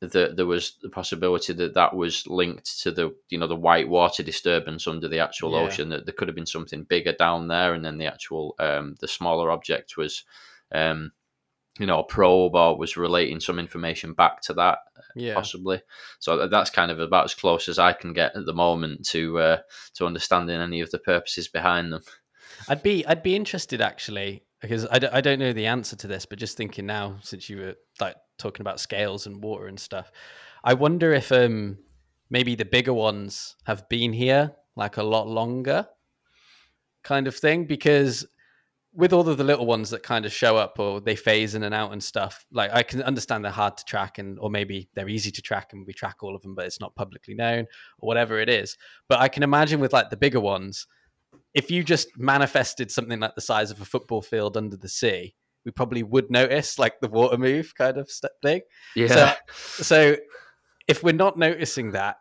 That 0.00 0.34
there 0.36 0.46
was 0.46 0.78
the 0.82 0.88
possibility 0.88 1.52
that 1.52 1.74
that 1.74 1.94
was 1.94 2.26
linked 2.26 2.80
to 2.80 2.90
the 2.90 3.14
you 3.28 3.38
know 3.38 3.46
the 3.46 3.54
white 3.54 3.88
water 3.88 4.24
disturbance 4.24 4.88
under 4.88 5.06
the 5.06 5.20
actual 5.20 5.52
Yeah. 5.52 5.60
ocean. 5.60 5.90
That 5.90 6.06
there 6.06 6.14
could 6.14 6.26
have 6.26 6.34
been 6.34 6.44
something 6.44 6.82
bigger 6.82 7.12
down 7.12 7.46
there, 7.46 7.72
and 7.72 7.84
then 7.84 7.98
the 7.98 8.06
actual 8.06 8.56
um, 8.58 8.96
the 8.98 9.06
smaller 9.06 9.52
object 9.52 9.96
was 9.96 10.24
um, 10.72 11.12
you 11.78 11.86
know, 11.86 12.00
a 12.00 12.04
probe 12.04 12.54
or 12.54 12.76
was 12.76 12.96
relating 12.96 13.40
some 13.40 13.58
information 13.58 14.12
back 14.12 14.42
to 14.42 14.52
that, 14.54 14.78
Yeah. 15.14 15.34
possibly. 15.34 15.80
So 16.18 16.46
that's 16.48 16.68
kind 16.68 16.90
of 16.90 17.00
about 17.00 17.24
as 17.24 17.34
close 17.34 17.68
as 17.68 17.78
I 17.78 17.92
can 17.92 18.12
get 18.12 18.36
at 18.36 18.44
the 18.44 18.52
moment 18.52 19.06
to 19.10 19.38
uh, 19.38 19.58
to 19.94 20.06
understanding 20.06 20.60
any 20.60 20.80
of 20.80 20.90
the 20.90 20.98
purposes 20.98 21.48
behind 21.48 21.92
them. 21.92 22.02
I'd 22.68 22.82
be 22.82 23.06
I'd 23.06 23.22
be 23.22 23.36
interested 23.36 23.80
actually 23.80 24.42
because 24.60 24.86
I, 24.90 24.98
d- 24.98 25.08
I 25.12 25.20
don't 25.20 25.38
know 25.38 25.52
the 25.52 25.66
answer 25.66 25.96
to 25.96 26.06
this, 26.06 26.26
but 26.26 26.38
just 26.38 26.56
thinking 26.56 26.86
now 26.86 27.18
since 27.22 27.48
you 27.48 27.58
were 27.58 27.74
like 28.00 28.16
talking 28.38 28.62
about 28.62 28.80
scales 28.80 29.26
and 29.26 29.42
water 29.42 29.66
and 29.66 29.78
stuff, 29.78 30.10
I 30.64 30.74
wonder 30.74 31.12
if 31.12 31.32
um 31.32 31.78
maybe 32.30 32.54
the 32.54 32.64
bigger 32.64 32.94
ones 32.94 33.56
have 33.64 33.88
been 33.88 34.12
here 34.12 34.52
like 34.74 34.96
a 34.96 35.02
lot 35.02 35.28
longer, 35.28 35.86
kind 37.02 37.26
of 37.26 37.36
thing. 37.36 37.66
Because 37.66 38.26
with 38.94 39.12
all 39.12 39.26
of 39.28 39.38
the 39.38 39.44
little 39.44 39.66
ones 39.66 39.90
that 39.90 40.02
kind 40.02 40.26
of 40.26 40.32
show 40.32 40.56
up 40.56 40.78
or 40.78 41.00
they 41.00 41.16
phase 41.16 41.54
in 41.54 41.62
and 41.62 41.74
out 41.74 41.92
and 41.92 42.02
stuff, 42.02 42.44
like 42.52 42.70
I 42.72 42.82
can 42.82 43.02
understand 43.02 43.44
they're 43.44 43.52
hard 43.52 43.76
to 43.78 43.84
track 43.84 44.18
and 44.18 44.38
or 44.38 44.50
maybe 44.50 44.88
they're 44.94 45.08
easy 45.08 45.30
to 45.30 45.42
track 45.42 45.72
and 45.72 45.86
we 45.86 45.92
track 45.92 46.22
all 46.22 46.34
of 46.34 46.42
them, 46.42 46.54
but 46.54 46.66
it's 46.66 46.80
not 46.80 46.94
publicly 46.94 47.34
known 47.34 47.66
or 47.98 48.06
whatever 48.06 48.38
it 48.38 48.48
is. 48.48 48.76
But 49.08 49.20
I 49.20 49.28
can 49.28 49.42
imagine 49.42 49.80
with 49.80 49.92
like 49.92 50.10
the 50.10 50.16
bigger 50.16 50.40
ones 50.40 50.86
if 51.54 51.70
you 51.70 51.84
just 51.84 52.08
manifested 52.18 52.90
something 52.90 53.20
like 53.20 53.34
the 53.34 53.40
size 53.40 53.70
of 53.70 53.80
a 53.80 53.84
football 53.84 54.22
field 54.22 54.56
under 54.56 54.76
the 54.76 54.88
sea, 54.88 55.34
we 55.64 55.70
probably 55.70 56.02
would 56.02 56.30
notice 56.30 56.78
like 56.78 57.00
the 57.00 57.08
water 57.08 57.38
move 57.38 57.74
kind 57.76 57.98
of 57.98 58.10
thing. 58.42 58.62
Yeah, 58.96 59.34
So 59.54 60.16
if 60.88 61.02
we're 61.02 61.12
not 61.12 61.38
noticing 61.38 61.92
that 61.92 62.16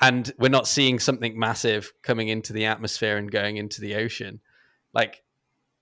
and 0.00 0.32
we're 0.38 0.48
not 0.48 0.68
seeing 0.68 0.98
something 0.98 1.38
massive 1.38 1.92
coming 2.02 2.28
into 2.28 2.52
the 2.52 2.66
atmosphere 2.66 3.16
and 3.16 3.30
going 3.30 3.56
into 3.56 3.80
the 3.80 3.96
ocean, 3.96 4.40
like 4.92 5.22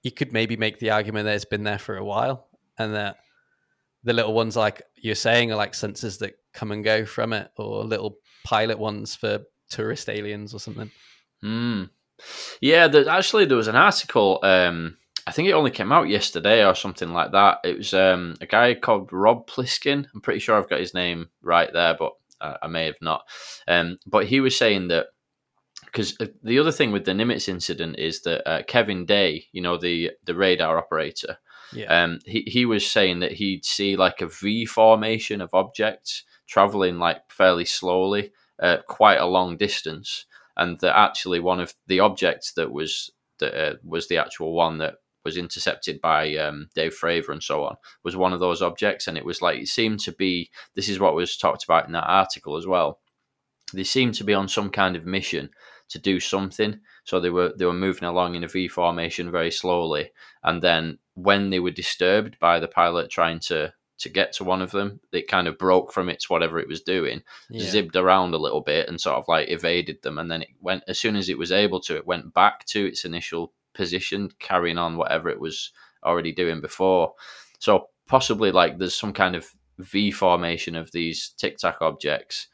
you 0.03 0.11
could 0.11 0.33
maybe 0.33 0.57
make 0.57 0.79
the 0.79 0.91
argument 0.91 1.27
that 1.27 1.35
it's 1.35 1.45
been 1.45 1.65
there 1.65 1.79
for 1.79 1.97
a 1.97 2.05
while 2.05 2.49
and 2.79 2.95
that 2.95 3.17
the 4.05 4.13
little 4.13 4.33
ones 4.33 4.57
like 4.57 4.83
you're 4.97 5.15
saying 5.15 5.53
are 5.53 5.57
like 5.57 5.73
sensors 5.73 6.19
that 6.21 6.35
come 6.53 6.73
and 6.73 6.85
go 6.85 7.05
from 7.05 7.33
it 7.33 7.51
or 7.57 7.85
little 7.85 8.17
pilot 8.45 8.79
ones 8.79 9.15
for 9.15 9.41
tourist 9.69 10.09
aliens 10.09 10.55
or 10.55 10.61
something. 10.61 10.91
Hmm. 11.43 11.85
Yeah, 12.61 12.89
there, 12.89 13.09
actually, 13.09 13.45
there 13.45 13.57
was 13.57 13.69
an 13.69 13.77
article. 13.77 14.41
Um, 14.43 14.97
I 15.29 15.31
think 15.31 15.47
it 15.49 15.53
only 15.53 15.71
came 15.71 15.93
out 15.93 16.09
yesterday 16.09 16.65
or 16.65 16.75
something 16.75 17.13
like 17.13 17.33
that. 17.33 17.59
It 17.63 17.77
was 17.77 17.93
um, 17.93 18.35
a 18.41 18.47
guy 18.47 18.75
called 18.75 19.13
Rob 19.13 19.47
Pliskin. 19.47 20.07
I'm 20.15 20.23
pretty 20.23 20.41
sure 20.41 20.57
I've 20.57 20.71
got 20.71 20.81
his 20.81 20.95
name 20.95 21.29
right 21.43 21.71
there, 21.73 21.95
but 21.99 22.13
uh, 22.41 22.55
I 22.63 22.67
may 22.67 22.87
have 22.87 23.01
not. 23.03 23.25
Um, 23.69 23.99
but 24.07 24.27
he 24.27 24.41
was 24.41 24.57
saying 24.57 24.89
that 24.89 25.09
because 25.85 26.17
the 26.43 26.59
other 26.59 26.73
thing 26.73 26.93
with 26.93 27.05
the 27.05 27.13
Nimitz 27.13 27.49
incident 27.49 27.99
is 27.99 28.23
that 28.23 28.49
uh, 28.49 28.63
Kevin 28.63 29.05
Day, 29.05 29.45
you 29.53 29.61
know, 29.61 29.77
the 29.77 30.13
the 30.25 30.35
radar 30.35 30.79
operator, 30.79 31.39
Yeah. 31.75 32.05
um, 32.05 32.21
he 32.25 32.43
he 32.47 32.65
was 32.65 32.91
saying 32.91 33.21
that 33.21 33.33
he'd 33.33 33.65
see 33.65 33.97
like 33.97 34.21
a 34.23 34.29
V 34.29 34.65
formation 34.67 35.41
of 35.41 35.51
objects 35.53 36.25
traveling 36.47 36.99
like 36.99 37.31
fairly 37.31 37.65
slowly, 37.67 38.33
uh, 38.63 38.79
quite 38.87 39.19
a 39.21 39.27
long 39.27 39.57
distance, 39.59 40.25
and 40.57 40.79
that 40.81 40.97
actually 40.99 41.41
one 41.41 41.61
of 41.61 41.75
the 41.87 42.01
objects 42.01 42.53
that 42.53 42.71
was 42.73 43.11
that 43.39 43.55
uh, 43.55 43.75
was 43.85 44.09
the 44.09 44.17
actual 44.19 44.53
one 44.53 44.79
that 44.79 44.95
was 45.25 45.37
intercepted 45.37 46.01
by 46.01 46.37
um, 46.37 46.69
Dave 46.75 46.95
Fravor 46.95 47.33
and 47.33 47.43
so 47.43 47.65
on 47.65 47.77
was 48.03 48.17
one 48.17 48.33
of 48.33 48.41
those 48.41 48.63
objects, 48.63 49.07
and 49.07 49.19
it 49.19 49.25
was 49.25 49.43
like 49.43 49.59
it 49.59 49.69
seemed 49.69 50.01
to 50.01 50.13
be. 50.13 50.51
This 50.75 50.89
is 50.89 51.01
what 51.01 51.15
was 51.15 51.37
talked 51.37 51.65
about 51.65 51.87
in 51.87 51.93
that 51.93 52.09
article 52.09 52.57
as 52.57 52.67
well. 52.67 53.01
They 53.73 53.85
seemed 53.85 54.15
to 54.15 54.25
be 54.25 54.35
on 54.35 54.49
some 54.49 54.71
kind 54.71 54.97
of 54.97 55.05
mission 55.05 55.51
to 55.91 55.99
do 55.99 56.21
something. 56.21 56.81
So 57.05 57.21
they 57.21 57.31
were 57.31 57.53
they 57.57 57.65
were 57.65 57.73
moving 57.73 58.09
along 58.09 58.35
in 58.35 58.45
a 58.45 58.49
V 58.49 58.69
formation 58.69 59.31
very 59.31 59.51
slowly, 59.51 60.11
and 60.43 60.63
then 60.63 60.99
when 61.15 61.51
they 61.51 61.59
were 61.59 61.71
disturbed 61.71 62.39
by 62.39 62.61
the 62.61 62.69
pilot 62.69 63.11
trying 63.11 63.41
to 63.41 63.73
to 63.99 64.09
get 64.09 64.33
to 64.33 64.45
one 64.45 64.63
of 64.63 64.71
them, 64.71 65.01
it 65.13 65.27
kind 65.27 65.49
of 65.49 65.59
broke 65.59 65.93
from 65.93 66.09
its 66.09 66.31
whatever 66.31 66.61
it 66.61 66.69
was 66.69 66.83
doing, 66.83 67.21
yeah. 67.51 67.69
zipped 67.69 67.97
around 67.97 68.33
a 68.33 68.39
little 68.39 68.61
bit, 68.61 68.89
and 68.89 69.01
sort 69.01 69.17
of 69.17 69.27
like 69.27 69.49
evaded 69.51 70.03
them. 70.03 70.19
And 70.19 70.31
then 70.31 70.43
it 70.43 70.51
went 70.61 70.85
as 70.87 70.99
soon 70.99 71.17
as 71.17 71.29
it 71.29 71.39
was 71.39 71.51
able 71.51 71.81
to, 71.81 71.97
it 71.97 72.07
went 72.07 72.33
back 72.33 72.65
to 72.67 72.87
its 72.87 73.05
initial 73.05 73.53
position, 73.79 74.31
carrying 74.39 74.77
on 74.77 74.99
whatever 74.99 75.31
it 75.31 75.41
was 75.41 75.73
already 76.05 76.33
doing 76.33 76.61
before. 76.61 77.15
So 77.59 77.89
possibly 78.07 78.51
like 78.53 78.77
there's 78.77 78.95
some 78.95 79.15
kind 79.15 79.35
of 79.35 79.47
V 79.79 80.11
formation 80.11 80.75
of 80.77 80.91
these 80.91 81.31
Tic 81.39 81.57
Tac 81.57 81.77
objects, 81.81 82.49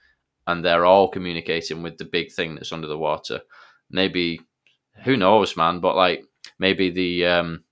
and 0.47 0.65
they're 0.65 0.85
all 0.85 1.09
communicating 1.09 1.83
with 1.83 1.99
the 1.99 2.05
big 2.05 2.31
thing 2.31 2.55
that's 2.55 2.73
under 2.73 2.87
the 2.87 2.99
water. 2.99 3.41
Maybe 3.91 4.41
who 5.05 5.17
knows, 5.17 5.57
man? 5.57 5.81
But 5.81 5.97
like 5.97 6.25
maybe 6.59 6.91
the 6.91 7.27
um, 7.27 7.65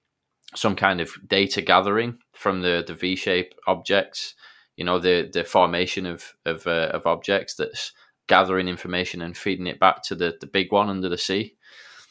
some 0.55 0.75
kind 0.75 1.01
of 1.01 1.11
data 1.27 1.61
gathering 1.63 2.19
from 2.33 2.63
the 2.63 2.83
the 2.87 2.95
V 2.95 3.15
shape 3.15 3.55
objects. 3.67 4.35
You 4.77 4.85
know 4.87 4.99
the 4.99 5.29
the 5.31 5.45
formation 5.45 6.07
of 6.07 6.33
of 6.47 6.67
uh, 6.67 6.91
of 6.93 7.07
objects 7.07 7.55
that's 7.55 7.93
gathering 8.27 8.69
information 8.69 9.21
and 9.21 9.37
feeding 9.37 9.67
it 9.67 9.79
back 9.79 10.03
to 10.05 10.15
the 10.15 10.35
the 10.41 10.47
big 10.47 10.73
one 10.73 10.89
under 10.89 11.11
the 11.11 11.19
sea. 11.19 11.57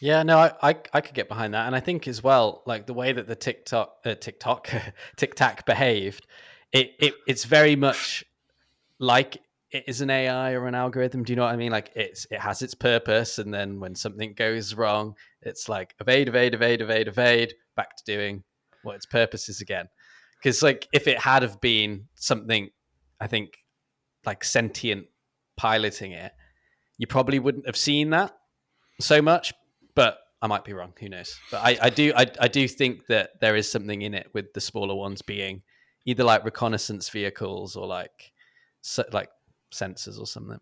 Yeah, 0.02 0.24
no, 0.24 0.40
I, 0.40 0.52
I 0.64 0.76
I 0.94 1.02
could 1.02 1.14
get 1.14 1.30
behind 1.30 1.54
that, 1.54 1.68
and 1.68 1.76
I 1.76 1.80
think 1.80 2.08
as 2.08 2.24
well, 2.24 2.64
like 2.66 2.88
the 2.88 2.94
way 2.94 3.14
that 3.14 3.28
the 3.28 3.36
TikTok, 3.36 3.98
uh, 4.04 4.16
TikTok, 4.16 4.68
Tic 5.16 5.66
behaved, 5.66 6.26
it, 6.72 6.94
it 7.00 7.14
it's 7.28 7.46
very 7.46 7.76
much 7.76 8.26
like 8.98 9.38
it 9.70 9.84
is 9.88 10.02
an 10.02 10.10
AI 10.10 10.54
or 10.54 10.66
an 10.66 10.74
algorithm. 10.74 11.24
Do 11.24 11.32
you 11.32 11.38
know 11.38 11.44
what 11.44 11.54
I 11.54 11.56
mean? 11.56 11.72
Like 11.72 11.92
it's 11.96 12.26
it 12.32 12.40
has 12.40 12.64
its 12.64 12.74
purpose, 12.74 13.38
and 13.38 13.54
then 13.54 13.80
when 13.80 13.94
something 13.94 14.34
goes 14.34 14.74
wrong, 14.74 15.16
it's 15.44 15.70
like 15.70 15.94
evade, 16.02 16.28
evade, 16.30 16.56
evade, 16.56 16.82
evade, 16.82 17.08
evade, 17.08 17.54
back 17.76 17.96
to 17.98 18.04
doing 18.04 18.44
what 18.82 18.96
its 18.96 19.06
purpose 19.06 19.50
is 19.50 19.62
again. 19.62 19.88
Because 20.40 20.64
like 20.64 20.88
if 20.92 21.08
it 21.08 21.20
had 21.20 21.44
have 21.44 21.62
been 21.62 22.08
something, 22.16 22.72
I 23.20 23.28
think 23.28 23.54
like 24.26 24.44
sentient 24.44 25.06
piloting 25.58 26.14
it, 26.14 26.32
you 26.98 27.06
probably 27.06 27.38
wouldn't 27.38 27.68
have 27.68 27.78
seen 27.78 28.10
that 28.10 28.36
so 29.00 29.22
much 29.22 29.54
I 30.42 30.48
might 30.48 30.64
be 30.66 30.74
wrong. 30.74 30.94
Who 31.00 31.10
knows? 31.10 31.40
But 31.52 31.62
I, 31.64 31.78
I 31.84 31.90
do 31.90 32.14
I, 32.16 32.26
I 32.40 32.48
do 32.48 32.68
think 32.68 33.08
that 33.08 33.40
there 33.42 33.56
is 33.56 33.72
something 33.72 34.02
in 34.02 34.14
it 34.14 34.30
with 34.34 34.54
the 34.54 34.62
smaller 34.62 34.96
ones 34.96 35.22
being 35.22 35.62
either 36.06 36.24
like 36.24 36.44
reconnaissance 36.44 37.10
vehicles 37.10 37.76
or 37.76 37.86
like 37.88 38.32
se- 38.82 39.04
like 39.12 39.30
sensors 39.72 40.20
or 40.20 40.26
something. 40.26 40.60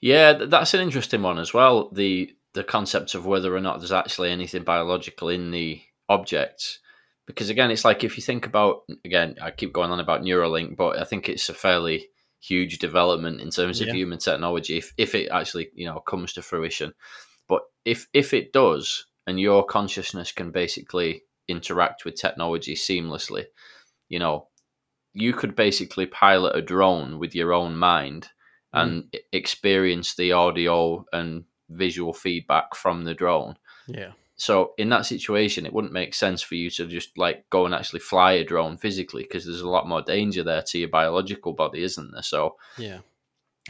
Yeah, 0.00 0.32
that's 0.34 0.74
an 0.74 0.80
interesting 0.80 1.22
one 1.22 1.38
as 1.38 1.54
well. 1.54 1.90
The 1.90 2.34
the 2.52 2.64
concept 2.64 3.14
of 3.14 3.26
whether 3.26 3.54
or 3.54 3.60
not 3.60 3.78
there's 3.80 3.90
actually 3.92 4.30
anything 4.30 4.62
biological 4.64 5.28
in 5.28 5.50
the 5.50 5.80
objects. 6.08 6.78
Because 7.26 7.48
again, 7.48 7.70
it's 7.70 7.86
like 7.86 8.04
if 8.04 8.18
you 8.18 8.22
think 8.22 8.44
about 8.46 8.82
again, 9.04 9.36
I 9.40 9.50
keep 9.50 9.72
going 9.72 9.90
on 9.90 9.98
about 10.00 10.22
Neuralink, 10.22 10.76
but 10.76 10.98
I 11.00 11.04
think 11.04 11.28
it's 11.28 11.48
a 11.48 11.54
fairly 11.54 12.08
huge 12.38 12.78
development 12.78 13.40
in 13.40 13.48
terms 13.48 13.80
of 13.80 13.86
Yeah. 13.86 13.94
human 13.94 14.18
technology 14.18 14.76
if, 14.76 14.92
if 14.98 15.14
it 15.14 15.30
actually, 15.30 15.70
you 15.74 15.86
know, 15.86 16.00
comes 16.00 16.34
to 16.34 16.42
fruition. 16.42 16.92
But 17.48 17.62
if 17.84 18.08
if 18.12 18.32
it 18.32 18.52
does 18.52 19.06
and 19.26 19.40
your 19.40 19.64
consciousness 19.64 20.32
can 20.32 20.50
basically 20.50 21.22
interact 21.48 22.04
with 22.04 22.14
technology 22.14 22.74
seamlessly, 22.74 23.44
you 24.08 24.18
know, 24.18 24.48
you 25.12 25.32
could 25.32 25.54
basically 25.54 26.06
pilot 26.06 26.56
a 26.56 26.62
drone 26.62 27.18
with 27.18 27.34
your 27.34 27.52
own 27.52 27.76
mind 27.76 28.28
hmm. 28.72 28.80
and 28.80 29.14
e- 29.14 29.18
experience 29.32 30.14
the 30.14 30.32
audio 30.32 31.04
and 31.12 31.44
visual 31.70 32.12
feedback 32.12 32.74
from 32.74 33.04
the 33.04 33.14
drone. 33.14 33.56
Yeah. 33.86 34.12
So 34.36 34.72
in 34.78 34.88
that 34.88 35.06
situation, 35.06 35.64
it 35.64 35.72
wouldn't 35.72 35.92
make 35.92 36.12
sense 36.12 36.42
for 36.42 36.56
you 36.56 36.68
to 36.70 36.86
just 36.86 37.16
like 37.16 37.48
go 37.50 37.66
and 37.66 37.74
actually 37.74 38.00
fly 38.00 38.32
a 38.32 38.44
drone 38.44 38.76
physically 38.76 39.22
because 39.22 39.44
there's 39.44 39.60
a 39.60 39.68
lot 39.68 39.88
more 39.88 40.02
danger 40.02 40.42
there 40.42 40.62
to 40.62 40.78
your 40.78 40.88
biological 40.88 41.52
body, 41.52 41.82
isn't 41.84 42.10
there? 42.12 42.22
So 42.22 42.56
Yeah. 42.76 42.98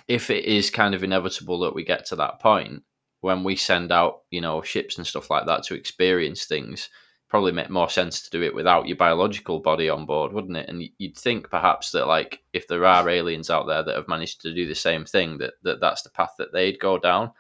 if 0.09 0.31
it 0.31 0.47
is 0.47 0.71
kind 0.71 0.95
of 0.95 1.05
inevitable 1.05 1.59
that 1.61 1.75
we 1.75 1.85
get 1.85 2.07
to 2.07 2.17
that 2.17 2.41
point 2.41 2.83
when 3.25 3.43
we 3.43 3.57
send 3.57 3.91
out, 3.91 4.21
you 4.31 4.43
know, 4.43 4.61
ships 4.61 4.99
and 4.99 5.07
stuff 5.07 5.31
like 5.31 5.47
that 5.47 5.63
to 5.65 5.75
experience 5.75 6.45
things, 6.45 6.91
probably 7.31 7.53
make 7.53 7.71
more 7.71 7.89
sense 7.89 8.21
to 8.21 8.29
do 8.29 8.43
it 8.43 8.55
without 8.55 8.87
your 8.87 8.99
biological 8.99 9.61
body 9.61 9.89
on 9.89 10.05
board, 10.05 10.31
wouldn't 10.35 10.59
it? 10.59 10.69
And 10.69 10.85
you'd 10.99 11.17
think 11.17 11.49
perhaps 11.49 11.91
that 11.93 12.07
like 12.07 12.43
if 12.53 12.69
there 12.69 12.85
are 12.85 13.09
aliens 13.09 13.49
out 13.49 13.67
there 13.67 13.83
that 13.83 13.97
have 13.97 14.09
managed 14.09 14.43
to 14.43 14.55
do 14.55 14.67
the 14.69 14.75
same 14.75 15.07
thing, 15.07 15.39
that, 15.39 15.55
that 15.63 15.81
that's 15.81 16.03
the 16.03 16.11
path 16.11 16.35
that 16.37 16.53
they'd 16.53 16.79
go 16.79 16.99
down 16.99 17.33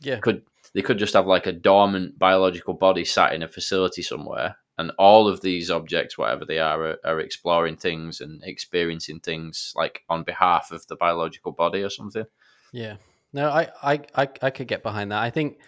Yeah. 0.00 0.18
could 0.20 0.42
they 0.74 0.82
could 0.82 0.98
just 0.98 1.14
have 1.14 1.26
like 1.26 1.46
a 1.46 1.52
dormant 1.52 2.18
biological 2.18 2.74
body 2.74 3.04
sat 3.04 3.34
in 3.34 3.42
a 3.42 3.48
facility 3.48 4.02
somewhere 4.02 4.56
and 4.78 4.92
all 4.98 5.28
of 5.28 5.40
these 5.40 5.70
objects 5.70 6.18
whatever 6.18 6.44
they 6.44 6.58
are 6.58 6.84
are, 6.90 6.98
are 7.04 7.20
exploring 7.20 7.76
things 7.76 8.20
and 8.20 8.42
experiencing 8.44 9.20
things 9.20 9.72
like 9.76 10.02
on 10.08 10.24
behalf 10.24 10.72
of 10.72 10.86
the 10.88 10.96
biological 10.96 11.52
body 11.52 11.82
or 11.82 11.90
something 11.90 12.24
Yeah. 12.72 12.96
No, 13.32 13.48
I, 13.48 13.68
I, 13.82 14.00
I, 14.14 14.28
I 14.42 14.50
could 14.50 14.68
get 14.68 14.82
behind 14.82 15.12
that. 15.12 15.22
I 15.22 15.30
think, 15.30 15.58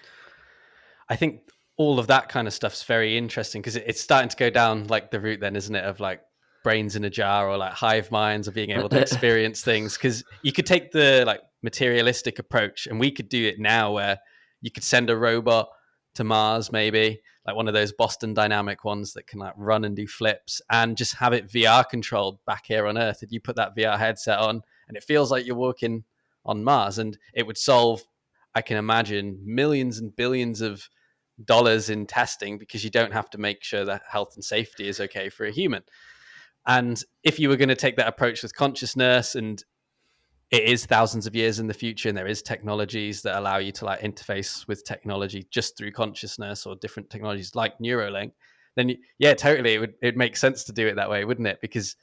I 1.09 1.17
think 1.17 1.41
all 1.77 1.99
of 1.99 2.07
that 2.09 2.29
kind 2.29 2.47
of 2.47 2.55
stuff's 2.55 2.83
very 2.85 3.17
interesting 3.17 3.61
because 3.61 3.77
it, 3.77 3.85
it's 3.87 4.01
starting 4.01 4.29
to 4.29 4.37
go 4.37 4.51
down 4.51 4.87
like 4.89 5.11
the 5.11 5.21
route 5.21 5.41
then, 5.41 5.57
isn't 5.57 5.75
it? 5.75 5.85
Of 5.85 6.01
like 6.01 6.21
brains 6.62 6.97
in 6.97 7.05
a 7.05 7.11
jar 7.11 7.49
or 7.49 7.57
like 7.57 7.73
hive 7.73 8.11
minds 8.11 8.49
or 8.49 8.53
being 8.53 8.71
able 8.71 8.89
to 8.89 9.01
experience 9.03 9.62
things. 9.62 9.97
Because 9.97 10.25
you 10.43 10.53
could 10.53 10.67
take 10.67 10.93
the 10.93 11.25
like 11.27 11.41
materialistic 11.62 12.39
approach, 12.39 12.87
and 12.87 13.01
we 13.01 13.11
could 13.11 13.29
do 13.29 13.47
it 13.47 13.59
now 13.59 13.93
where 13.93 14.19
you 14.61 14.71
could 14.71 14.85
send 14.85 15.11
a 15.11 15.17
robot 15.17 15.69
to 16.15 16.25
Mars, 16.25 16.71
maybe 16.71 17.21
like 17.47 17.57
one 17.57 17.69
of 17.69 17.75
those 17.75 17.93
Boston 17.93 18.33
Dynamic 18.33 18.85
ones 18.85 19.12
that 19.12 19.27
can 19.27 19.39
like 19.39 19.53
run 19.57 19.85
and 19.85 19.95
do 19.95 20.07
flips, 20.07 20.62
and 20.71 20.97
just 20.97 21.15
have 21.17 21.33
it 21.33 21.49
VR 21.49 21.89
controlled 21.89 22.39
back 22.47 22.65
here 22.67 22.87
on 22.87 22.99
Earth. 22.99 23.23
If 23.23 23.33
you 23.33 23.41
put 23.41 23.57
that 23.57 23.77
VR 23.77 23.99
headset 23.99 24.39
on, 24.39 24.62
and 24.89 24.97
it 24.97 25.05
feels 25.05 25.31
like 25.31 25.47
you're 25.47 25.57
walking 25.57 26.05
on 26.45 26.65
Mars, 26.65 26.99
and 26.99 27.19
it 27.35 27.47
would 27.47 27.59
solve, 27.59 28.03
I 28.55 28.63
can 28.63 28.77
imagine, 28.77 29.41
millions 29.45 29.99
and 29.99 30.15
billions 30.15 30.61
of 30.61 30.89
dollars 31.45 31.91
in 31.91 32.07
testing 32.07 32.59
because 32.59 32.85
you 32.85 32.91
don't 32.91 33.13
have 33.13 33.31
to 33.31 33.39
make 33.39 33.63
sure 33.65 33.85
that 33.85 34.03
health 34.09 34.35
and 34.35 34.45
safety 34.45 34.89
is 34.89 35.01
okay 35.01 35.29
for 35.29 35.47
a 35.47 35.51
human. 35.51 35.83
And 36.67 37.03
if 37.23 37.39
you 37.39 37.49
were 37.49 37.57
going 37.57 37.69
to 37.69 37.75
take 37.75 37.97
that 37.97 38.09
approach 38.09 38.43
with 38.43 38.55
consciousness 38.55 39.35
and 39.35 39.63
it 40.51 40.65
is 40.65 40.87
thousands 40.87 41.27
of 41.27 41.35
years 41.35 41.59
in 41.59 41.67
the 41.67 41.75
future 41.75 42.09
and 42.09 42.17
there 42.17 42.27
is 42.27 42.43
technologies 42.43 43.23
that 43.23 43.37
allow 43.37 43.59
you 43.59 43.73
to 43.73 43.85
like 43.85 44.01
interface 44.01 44.67
with 44.69 44.85
technology 44.85 45.47
just 45.51 45.77
through 45.77 45.91
consciousness 45.91 46.65
or 46.65 46.77
different 46.77 47.11
technologies 47.11 47.55
like 47.55 47.77
neuralink 47.79 48.31
then 48.77 48.95
yeah 49.19 49.35
totally 49.35 49.75
it 49.75 49.79
would 49.79 49.95
it 50.01 50.17
make 50.17 50.37
sense 50.37 50.63
to 50.65 50.73
do 50.73 50.87
it 50.87 50.97
that 50.97 51.11
way 51.11 51.25
wouldn't 51.25 51.49
it 51.49 51.61
because 51.61 51.97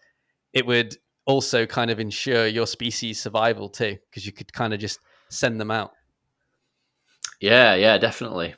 it 0.53 0.65
would 0.65 0.97
also 1.31 1.65
kind 1.65 1.89
of 1.89 1.99
ensure 1.99 2.45
your 2.45 2.67
species 2.67 3.19
survival 3.19 3.69
too 3.69 3.97
because 4.09 4.25
you 4.25 4.31
could 4.31 4.51
kind 4.53 4.73
of 4.73 4.79
just 4.79 4.99
send 5.29 5.59
them 5.59 5.71
out 5.71 5.91
yeah 7.39 7.73
yeah 7.73 7.97
definitely 7.97 8.53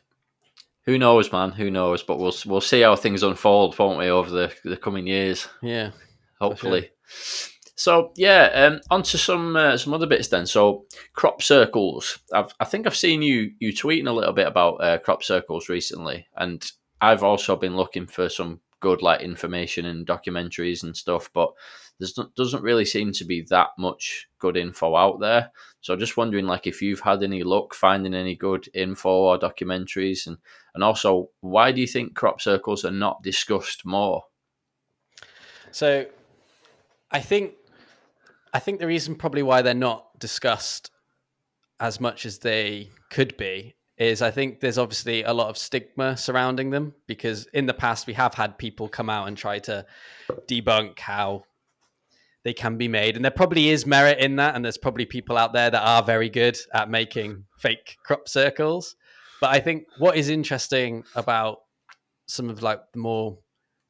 who 0.85 0.97
knows 0.97 1.31
man 1.31 1.51
who 1.51 1.69
knows 1.69 2.03
but 2.03 2.17
we'll 2.17 2.35
we'll 2.45 2.61
see 2.61 2.81
how 2.81 2.95
things 2.95 3.23
unfold 3.23 3.77
won't 3.77 3.99
we 3.99 4.09
over 4.09 4.29
the, 4.29 4.53
the 4.65 4.77
coming 4.77 5.07
years 5.07 5.47
yeah 5.61 5.91
hopefully 6.39 6.89
sure. 7.07 7.49
So 7.75 8.11
yeah, 8.15 8.49
um, 8.53 8.81
onto 8.91 9.17
some 9.17 9.55
uh, 9.55 9.77
some 9.77 9.93
other 9.93 10.05
bits 10.05 10.27
then. 10.27 10.45
So 10.45 10.85
crop 11.13 11.41
circles. 11.41 12.19
I've, 12.31 12.53
I 12.59 12.65
think 12.65 12.85
I've 12.85 12.95
seen 12.95 13.21
you 13.21 13.51
you 13.59 13.73
tweeting 13.73 14.07
a 14.07 14.11
little 14.11 14.33
bit 14.33 14.47
about 14.47 14.75
uh, 14.75 14.99
crop 14.99 15.23
circles 15.23 15.69
recently, 15.69 16.27
and 16.37 16.63
I've 17.01 17.23
also 17.23 17.55
been 17.55 17.75
looking 17.75 18.07
for 18.07 18.29
some 18.29 18.61
good 18.83 19.01
like 19.01 19.21
information 19.21 19.85
and 19.85 20.05
documentaries 20.05 20.83
and 20.83 20.95
stuff, 20.95 21.29
but 21.33 21.53
there 21.99 22.25
doesn't 22.35 22.63
really 22.63 22.83
seem 22.83 23.13
to 23.13 23.23
be 23.23 23.41
that 23.49 23.69
much 23.79 24.27
good 24.39 24.57
info 24.57 24.95
out 24.95 25.21
there. 25.21 25.51
So 25.79 25.95
just 25.95 26.17
wondering 26.17 26.45
like 26.45 26.67
if 26.67 26.81
you've 26.81 26.99
had 26.99 27.23
any 27.23 27.43
luck 27.43 27.73
finding 27.73 28.13
any 28.13 28.35
good 28.35 28.67
info 28.73 29.09
or 29.09 29.39
documentaries, 29.39 30.27
and 30.27 30.37
and 30.75 30.83
also 30.83 31.29
why 31.39 31.71
do 31.71 31.79
you 31.79 31.87
think 31.87 32.13
crop 32.13 32.41
circles 32.41 32.83
are 32.83 32.91
not 32.91 33.23
discussed 33.23 33.85
more? 33.85 34.23
So 35.71 36.05
I 37.09 37.21
think 37.21 37.53
I 38.53 38.59
think 38.59 38.79
the 38.79 38.87
reason 38.87 39.15
probably 39.15 39.43
why 39.43 39.61
they're 39.61 39.73
not 39.73 40.19
discussed 40.19 40.91
as 41.79 42.01
much 42.01 42.25
as 42.25 42.39
they 42.39 42.89
could 43.09 43.37
be 43.37 43.75
is 43.97 44.21
I 44.21 44.31
think 44.31 44.59
there's 44.59 44.77
obviously 44.77 45.23
a 45.23 45.33
lot 45.33 45.49
of 45.49 45.57
stigma 45.57 46.17
surrounding 46.17 46.71
them 46.71 46.93
because 47.07 47.45
in 47.53 47.65
the 47.65 47.73
past 47.73 48.07
we 48.07 48.13
have 48.13 48.33
had 48.33 48.57
people 48.57 48.87
come 48.87 49.09
out 49.09 49.27
and 49.27 49.37
try 49.37 49.59
to 49.59 49.85
debunk 50.47 50.99
how 50.99 51.43
they 52.43 52.53
can 52.53 52.77
be 52.77 52.87
made 52.87 53.15
and 53.15 53.23
there 53.23 53.31
probably 53.31 53.69
is 53.69 53.85
merit 53.85 54.19
in 54.19 54.35
that 54.37 54.55
and 54.55 54.65
there's 54.65 54.77
probably 54.77 55.05
people 55.05 55.37
out 55.37 55.53
there 55.53 55.69
that 55.69 55.81
are 55.81 56.03
very 56.03 56.29
good 56.29 56.57
at 56.73 56.89
making 56.89 57.45
fake 57.57 57.97
crop 58.03 58.27
circles 58.27 58.95
but 59.39 59.51
I 59.51 59.59
think 59.59 59.87
what 59.97 60.17
is 60.17 60.29
interesting 60.29 61.03
about 61.15 61.59
some 62.25 62.49
of 62.49 62.61
like 62.61 62.79
the 62.93 62.99
more 62.99 63.37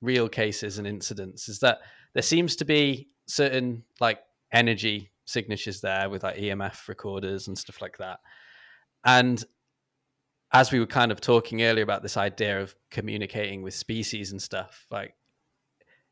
real 0.01 0.27
cases 0.27 0.77
and 0.77 0.87
incidents 0.87 1.47
is 1.47 1.59
that 1.59 1.79
there 2.13 2.23
seems 2.23 2.55
to 2.57 2.65
be 2.65 3.07
certain 3.27 3.83
like 3.99 4.19
energy 4.51 5.11
signatures 5.25 5.81
there 5.81 6.09
with 6.09 6.23
like 6.23 6.37
EMF 6.37 6.87
recorders 6.87 7.47
and 7.47 7.57
stuff 7.57 7.81
like 7.81 7.97
that. 7.97 8.19
And 9.05 9.43
as 10.53 10.71
we 10.71 10.79
were 10.79 10.85
kind 10.85 11.11
of 11.11 11.19
talking 11.19 11.63
earlier 11.63 11.83
about 11.83 12.03
this 12.03 12.15
idea 12.15 12.61
of 12.61 12.75
communicating 12.91 13.63
with 13.63 13.73
species 13.73 14.31
and 14.31 14.41
stuff, 14.41 14.85
like 14.91 15.15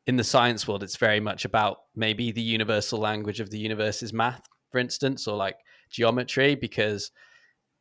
in 0.06 0.16
the 0.16 0.24
science 0.24 0.66
world, 0.66 0.82
it's 0.82 0.96
very 0.96 1.20
much 1.20 1.44
about 1.44 1.78
maybe 1.94 2.32
the 2.32 2.42
universal 2.42 2.98
language 2.98 3.38
of 3.38 3.50
the 3.50 3.58
universe 3.58 4.02
is 4.02 4.12
math, 4.12 4.42
for 4.72 4.78
instance, 4.78 5.28
or 5.28 5.36
like 5.36 5.56
geometry, 5.90 6.56
because 6.56 7.12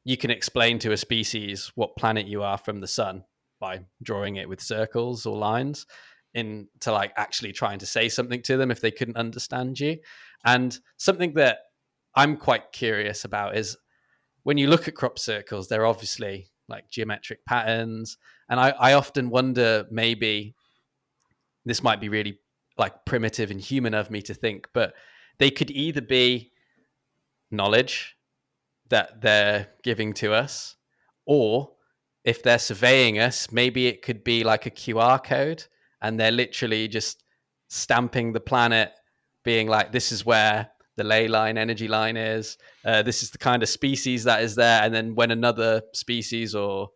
you 0.03 0.17
can 0.17 0.29
explain 0.29 0.77
to 0.79 0.91
a 0.91 0.97
species 0.97 1.71
what 1.73 1.95
planet 1.97 2.27
you 2.27 2.43
are 2.43 2.59
from 2.59 2.79
the 2.79 2.87
sun 2.87 3.23
by 3.59 3.79
drawing 4.03 4.35
it 4.35 4.47
with 4.47 4.61
circles 4.61 5.25
or 5.25 5.37
lines 5.37 5.87
into 6.33 6.91
like 6.91 7.11
actually 7.17 7.51
trying 7.51 7.79
to 7.79 7.85
say 7.85 8.07
something 8.07 8.41
to 8.43 8.55
them 8.55 8.71
if 8.71 8.81
they 8.81 8.91
couldn't 8.91 9.17
understand 9.17 9.79
you. 9.79 9.97
And 10.45 10.77
something 10.97 11.33
that 11.33 11.57
I'm 12.15 12.37
quite 12.37 12.71
curious 12.71 13.25
about 13.25 13.57
is 13.57 13.77
when 14.43 14.57
you 14.57 14.67
look 14.67 14.87
at 14.87 14.95
crop 14.95 15.19
circles, 15.19 15.67
they're 15.67 15.85
obviously 15.85 16.50
like 16.71 16.89
geometric 16.89 17.45
patterns. 17.45 18.17
And 18.49 18.59
I, 18.59 18.69
I 18.71 18.93
often 18.93 19.29
wonder 19.29 19.85
maybe 19.91 20.55
this 21.65 21.83
might 21.83 22.01
be 22.01 22.09
really 22.09 22.39
like 22.77 23.05
primitive 23.05 23.51
and 23.51 23.61
human 23.61 23.93
of 23.93 24.09
me 24.09 24.21
to 24.23 24.33
think, 24.33 24.67
but 24.73 24.93
they 25.37 25.51
could 25.51 25.71
either 25.71 26.01
be 26.01 26.51
knowledge 27.51 28.15
that 28.89 29.21
they're 29.21 29.67
giving 29.83 30.13
to 30.13 30.33
us, 30.33 30.75
or 31.25 31.71
if 32.23 32.43
they're 32.43 32.59
surveying 32.59 33.19
us, 33.19 33.51
maybe 33.51 33.87
it 33.87 34.01
could 34.01 34.23
be 34.23 34.43
like 34.43 34.65
a 34.65 34.71
QR 34.71 35.23
code 35.23 35.63
and 36.01 36.19
they're 36.19 36.31
literally 36.31 36.87
just 36.87 37.23
stamping 37.69 38.33
the 38.33 38.39
planet 38.39 38.91
being 39.43 39.67
like, 39.67 39.91
this 39.91 40.11
is 40.11 40.25
where 40.25 40.69
the 40.97 41.03
ley 41.03 41.27
line, 41.27 41.57
energy 41.57 41.87
line 41.87 42.17
is. 42.17 42.57
Uh, 42.85 43.01
this 43.01 43.23
is 43.23 43.31
the 43.31 43.37
kind 43.37 43.63
of 43.63 43.69
species 43.69 44.25
that 44.25 44.43
is 44.43 44.55
there. 44.55 44.83
And 44.83 44.93
then 44.93 45.15
when 45.15 45.31
another 45.31 45.81
species 45.93 46.53
or 46.53 46.89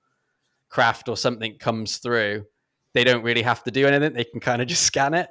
craft 0.69 1.07
or 1.09 1.17
something 1.17 1.57
comes 1.57 1.97
through, 1.97 2.45
they 2.93 3.03
don't 3.03 3.23
really 3.23 3.41
have 3.41 3.63
to 3.63 3.71
do 3.71 3.87
anything. 3.87 4.13
They 4.13 4.25
can 4.25 4.39
kind 4.39 4.61
of 4.61 4.67
just 4.73 4.83
scan 4.83 5.13
it. 5.13 5.29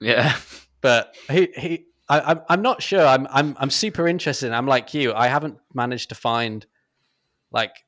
Yeah. 0.00 0.36
But 0.80 1.16
he, 1.30 1.48
he, 1.56 1.86
I, 2.08 2.20
I'm, 2.20 2.40
I'm 2.48 2.62
not 2.62 2.82
sure. 2.82 3.04
I'm, 3.04 3.26
I'm, 3.30 3.56
I'm 3.58 3.70
super 3.70 4.06
interested. 4.06 4.52
I'm 4.52 4.66
like 4.66 4.94
you. 4.94 5.12
I 5.12 5.28
haven't 5.28 5.58
managed 5.74 6.10
to 6.10 6.14
find 6.14 6.64
like 7.50 7.84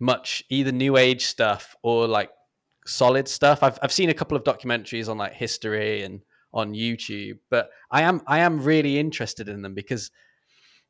much 0.00 0.44
either 0.48 0.72
new 0.72 0.96
age 0.96 1.26
stuff 1.26 1.76
or 1.82 2.06
like 2.06 2.30
solid 2.86 3.28
stuff. 3.28 3.62
I've, 3.62 3.78
I've 3.82 3.92
seen 3.92 4.08
a 4.08 4.14
couple 4.14 4.36
of 4.36 4.44
documentaries 4.44 5.08
on 5.08 5.18
like 5.18 5.34
history 5.34 6.02
and 6.02 6.22
on 6.52 6.72
YouTube, 6.72 7.38
but 7.50 7.70
I 7.90 8.02
am 8.02 8.22
I 8.26 8.40
am 8.40 8.62
really 8.62 8.98
interested 8.98 9.48
in 9.48 9.62
them 9.62 9.74
because 9.74 10.10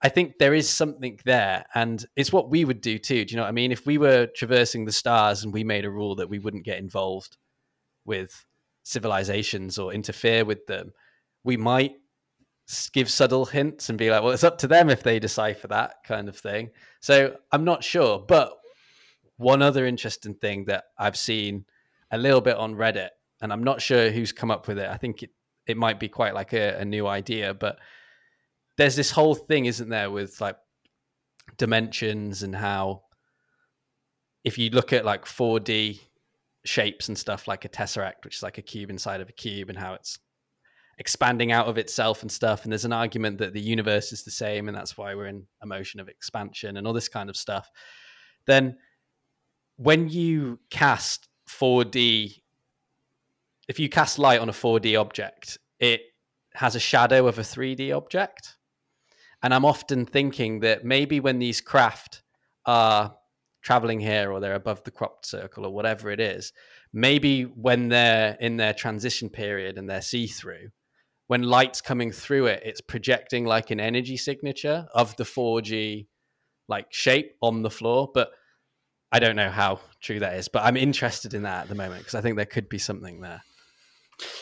I 0.00 0.08
think 0.08 0.38
there 0.38 0.54
is 0.54 0.68
something 0.68 1.18
there, 1.24 1.66
and 1.74 2.04
it's 2.14 2.32
what 2.32 2.50
we 2.50 2.64
would 2.64 2.80
do 2.80 2.98
too. 2.98 3.24
Do 3.24 3.32
you 3.32 3.36
know 3.36 3.42
what 3.42 3.48
I 3.48 3.52
mean? 3.52 3.72
If 3.72 3.84
we 3.84 3.98
were 3.98 4.26
traversing 4.26 4.84
the 4.84 4.92
stars 4.92 5.42
and 5.42 5.52
we 5.52 5.64
made 5.64 5.84
a 5.84 5.90
rule 5.90 6.14
that 6.16 6.30
we 6.30 6.38
wouldn't 6.38 6.64
get 6.64 6.78
involved 6.78 7.36
with 8.04 8.46
civilizations 8.84 9.78
or 9.78 9.92
interfere 9.92 10.44
with 10.44 10.66
them, 10.66 10.92
we 11.42 11.56
might 11.56 11.96
give 12.92 13.10
subtle 13.10 13.46
hints 13.46 13.88
and 13.88 13.98
be 13.98 14.10
like, 14.10 14.22
"Well, 14.22 14.32
it's 14.32 14.44
up 14.44 14.58
to 14.58 14.68
them 14.68 14.88
if 14.88 15.02
they 15.02 15.18
decipher 15.18 15.66
that 15.68 15.96
kind 16.04 16.28
of 16.28 16.36
thing." 16.36 16.70
So 17.00 17.36
I'm 17.50 17.64
not 17.64 17.82
sure, 17.82 18.20
but 18.20 18.52
one 19.36 19.62
other 19.62 19.86
interesting 19.86 20.34
thing 20.34 20.66
that 20.66 20.84
I've 20.98 21.16
seen 21.16 21.64
a 22.10 22.18
little 22.18 22.40
bit 22.40 22.56
on 22.56 22.74
Reddit, 22.74 23.10
and 23.40 23.52
I'm 23.52 23.64
not 23.64 23.82
sure 23.82 24.10
who's 24.10 24.32
come 24.32 24.50
up 24.50 24.68
with 24.68 24.78
it. 24.78 24.88
I 24.88 24.96
think 24.96 25.22
it, 25.22 25.30
it 25.68 25.76
might 25.76 26.00
be 26.00 26.08
quite 26.08 26.34
like 26.34 26.52
a, 26.54 26.78
a 26.80 26.84
new 26.84 27.06
idea, 27.06 27.54
but 27.54 27.78
there's 28.78 28.96
this 28.96 29.10
whole 29.10 29.34
thing, 29.34 29.66
isn't 29.66 29.90
there, 29.90 30.10
with 30.10 30.40
like 30.40 30.56
dimensions 31.56 32.42
and 32.42 32.54
how 32.54 33.02
if 34.44 34.56
you 34.56 34.70
look 34.70 34.92
at 34.92 35.04
like 35.04 35.24
4D 35.24 36.00
shapes 36.64 37.08
and 37.08 37.18
stuff 37.18 37.46
like 37.46 37.64
a 37.64 37.68
tesseract, 37.68 38.24
which 38.24 38.36
is 38.36 38.42
like 38.42 38.58
a 38.58 38.62
cube 38.62 38.90
inside 38.90 39.20
of 39.20 39.28
a 39.28 39.32
cube, 39.32 39.68
and 39.68 39.78
how 39.78 39.94
it's 39.94 40.18
expanding 40.98 41.52
out 41.52 41.66
of 41.66 41.78
itself 41.78 42.22
and 42.22 42.32
stuff. 42.32 42.64
And 42.64 42.72
there's 42.72 42.84
an 42.84 42.92
argument 42.92 43.38
that 43.38 43.52
the 43.52 43.60
universe 43.60 44.12
is 44.12 44.24
the 44.24 44.30
same, 44.30 44.68
and 44.68 44.76
that's 44.76 44.96
why 44.96 45.14
we're 45.14 45.26
in 45.26 45.46
a 45.62 45.66
motion 45.66 46.00
of 46.00 46.08
expansion 46.08 46.76
and 46.76 46.86
all 46.86 46.92
this 46.92 47.08
kind 47.08 47.28
of 47.28 47.36
stuff. 47.36 47.70
Then 48.46 48.76
when 49.76 50.08
you 50.08 50.58
cast 50.70 51.28
4D 51.48 52.42
if 53.68 53.78
you 53.78 53.88
cast 53.88 54.18
light 54.18 54.40
on 54.40 54.48
a 54.48 54.52
4D 54.52 54.98
object, 54.98 55.58
it 55.78 56.00
has 56.54 56.74
a 56.74 56.80
shadow 56.80 57.28
of 57.28 57.38
a 57.38 57.42
3D 57.42 57.94
object. 57.94 58.56
And 59.42 59.54
I'm 59.54 59.64
often 59.64 60.06
thinking 60.06 60.60
that 60.60 60.84
maybe 60.84 61.20
when 61.20 61.38
these 61.38 61.60
craft 61.60 62.22
are 62.66 63.14
traveling 63.62 64.00
here 64.00 64.32
or 64.32 64.40
they're 64.40 64.54
above 64.54 64.82
the 64.84 64.90
cropped 64.90 65.26
circle 65.26 65.66
or 65.66 65.72
whatever 65.72 66.10
it 66.10 66.18
is, 66.18 66.52
maybe 66.92 67.42
when 67.42 67.88
they're 67.88 68.36
in 68.40 68.56
their 68.56 68.72
transition 68.72 69.28
period 69.28 69.78
and 69.78 69.88
they're 69.88 70.02
see 70.02 70.26
through, 70.26 70.70
when 71.26 71.42
light's 71.42 71.82
coming 71.82 72.10
through 72.10 72.46
it, 72.46 72.62
it's 72.64 72.80
projecting 72.80 73.44
like 73.44 73.70
an 73.70 73.78
energy 73.78 74.16
signature 74.16 74.88
of 74.94 75.14
the 75.16 75.24
4D 75.24 76.06
like 76.68 76.86
shape 76.90 77.36
on 77.42 77.62
the 77.62 77.70
floor. 77.70 78.10
But 78.12 78.30
I 79.12 79.18
don't 79.18 79.36
know 79.36 79.50
how 79.50 79.80
true 80.00 80.20
that 80.20 80.34
is, 80.34 80.48
but 80.48 80.64
I'm 80.64 80.76
interested 80.76 81.34
in 81.34 81.42
that 81.42 81.62
at 81.62 81.68
the 81.68 81.74
moment 81.74 82.00
because 82.00 82.14
I 82.14 82.22
think 82.22 82.36
there 82.36 82.46
could 82.46 82.68
be 82.68 82.78
something 82.78 83.20
there. 83.20 83.42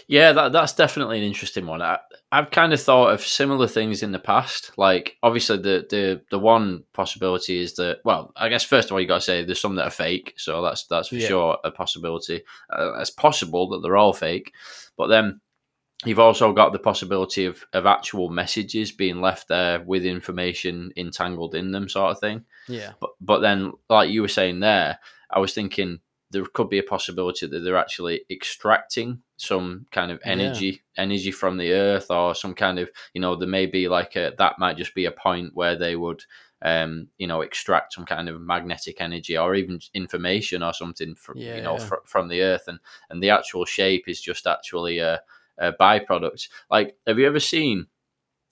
Yeah, 0.08 0.32
that 0.32 0.52
that's 0.52 0.72
definitely 0.72 1.18
an 1.18 1.24
interesting 1.24 1.66
one. 1.66 1.82
I, 1.82 1.98
I've 2.32 2.50
kind 2.50 2.72
of 2.72 2.80
thought 2.80 3.12
of 3.12 3.20
similar 3.20 3.66
things 3.66 4.02
in 4.02 4.10
the 4.12 4.18
past. 4.18 4.72
Like, 4.78 5.16
obviously, 5.22 5.58
the 5.58 5.86
the 5.90 6.22
the 6.30 6.38
one 6.38 6.84
possibility 6.94 7.60
is 7.60 7.74
that. 7.74 7.98
Well, 8.04 8.32
I 8.36 8.48
guess 8.48 8.64
first 8.64 8.88
of 8.88 8.92
all, 8.92 9.00
you 9.00 9.06
got 9.06 9.16
to 9.16 9.20
say 9.20 9.44
there's 9.44 9.60
some 9.60 9.74
that 9.76 9.86
are 9.86 9.90
fake. 9.90 10.34
So 10.38 10.62
that's 10.62 10.86
that's 10.86 11.08
for 11.08 11.16
Yeah. 11.16 11.28
sure 11.28 11.58
a 11.64 11.70
possibility. 11.70 12.42
Uh, 12.70 12.98
it's 13.00 13.10
possible 13.10 13.68
that 13.70 13.80
they're 13.82 13.96
all 13.98 14.12
fake, 14.14 14.52
but 14.96 15.08
then 15.08 15.40
you've 16.04 16.18
also 16.18 16.52
got 16.52 16.72
the 16.72 16.78
possibility 16.78 17.44
of 17.44 17.64
of 17.74 17.84
actual 17.84 18.30
messages 18.30 18.92
being 18.92 19.20
left 19.20 19.48
there 19.48 19.82
with 19.82 20.04
information 20.06 20.92
entangled 20.96 21.54
in 21.54 21.70
them, 21.72 21.88
sort 21.88 22.12
of 22.12 22.20
thing. 22.20 22.44
Yeah. 22.66 22.92
But 23.00 23.10
but 23.20 23.40
then, 23.40 23.72
like 23.90 24.08
you 24.10 24.22
were 24.22 24.28
saying 24.28 24.60
there, 24.60 24.98
I 25.30 25.38
was 25.38 25.52
thinking 25.52 26.00
there 26.30 26.44
could 26.54 26.68
be 26.68 26.78
a 26.78 26.82
possibility 26.82 27.46
that 27.46 27.60
they're 27.60 27.76
actually 27.76 28.22
extracting 28.30 29.22
some 29.36 29.86
kind 29.90 30.10
of 30.10 30.20
Yeah. 30.24 30.30
energy 30.30 30.82
energy 30.96 31.30
from 31.30 31.56
the 31.58 31.72
earth 31.72 32.10
or 32.10 32.34
some 32.34 32.54
kind 32.54 32.78
of 32.78 32.88
you 33.12 33.20
know 33.20 33.36
there 33.36 33.48
may 33.48 33.66
be 33.66 33.88
like 33.88 34.16
a 34.16 34.32
that 34.38 34.58
might 34.58 34.76
just 34.78 34.94
be 34.94 35.04
a 35.04 35.10
point 35.10 35.50
where 35.54 35.76
they 35.76 35.94
would 35.96 36.22
um 36.62 37.08
you 37.18 37.26
know 37.26 37.42
extract 37.42 37.92
some 37.92 38.06
kind 38.06 38.28
of 38.30 38.40
magnetic 38.40 39.00
energy 39.00 39.36
or 39.36 39.54
even 39.54 39.78
information 39.92 40.62
or 40.62 40.72
something 40.72 41.14
from 41.14 41.44
you 41.52 41.60
know 41.60 41.76
Yeah. 41.76 41.78
fr- 41.78 41.96
from 42.06 42.28
the 42.28 42.40
earth 42.40 42.66
and 42.68 42.78
and 43.10 43.22
the 43.22 43.28
actual 43.30 43.64
shape 43.66 44.04
is 44.08 44.20
just 44.20 44.46
actually 44.46 44.98
a, 44.98 45.20
a 45.58 45.72
byproduct 45.74 46.48
like 46.70 46.96
have 47.06 47.18
you 47.18 47.26
ever 47.26 47.40
seen 47.40 47.86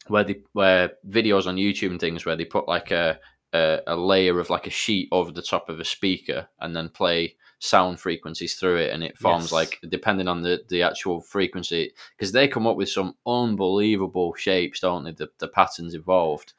where 0.08 0.24
they 0.24 0.42
where 0.52 0.92
videos 1.08 1.46
on 1.46 1.56
YouTube 1.56 1.90
and 1.90 2.00
things 2.00 2.24
where 2.26 2.36
they 2.36 2.44
put 2.44 2.68
like 2.68 2.90
a, 2.90 3.18
a 3.52 3.80
a 3.86 3.96
layer 3.96 4.38
of 4.38 4.50
like 4.50 4.66
a 4.66 4.70
sheet 4.70 5.08
over 5.12 5.32
the 5.32 5.42
top 5.42 5.68
of 5.68 5.80
a 5.80 5.84
speaker 5.84 6.48
and 6.60 6.76
then 6.76 6.88
play 6.88 7.36
sound 7.58 7.98
frequencies 7.98 8.54
through 8.56 8.76
it 8.76 8.92
and 8.92 9.02
it 9.02 9.16
forms 9.16 9.44
Yes. 9.44 9.52
like 9.52 9.78
depending 9.88 10.28
on 10.28 10.42
the 10.42 10.62
the 10.68 10.82
actual 10.82 11.20
frequency 11.20 11.92
because 12.16 12.32
they 12.32 12.46
come 12.46 12.66
up 12.66 12.76
with 12.76 12.88
some 12.88 13.14
unbelievable 13.26 14.34
shapes 14.34 14.80
don't 14.80 15.04
they 15.04 15.12
the, 15.12 15.28
the 15.38 15.48
patterns 15.48 15.94
involved 15.94 16.52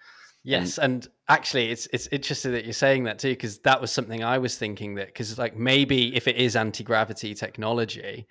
Yes, 0.47 0.77
and 0.77 1.07
actually, 1.27 1.71
it's 1.71 1.87
it's 1.91 2.07
interesting 2.11 2.51
that 2.51 2.65
you're 2.65 2.73
saying 2.73 3.05
that 3.05 3.17
too, 3.17 3.31
because 3.31 3.57
that 3.59 3.81
was 3.81 3.91
something 3.91 4.23
I 4.23 4.37
was 4.37 4.59
thinking 4.59 4.93
that 4.95 5.07
because 5.07 5.39
like 5.39 5.57
maybe 5.57 6.15
if 6.15 6.27
it 6.27 6.35
is 6.35 6.55
anti 6.55 6.83
gravity 6.83 7.33
technology, 7.33 8.27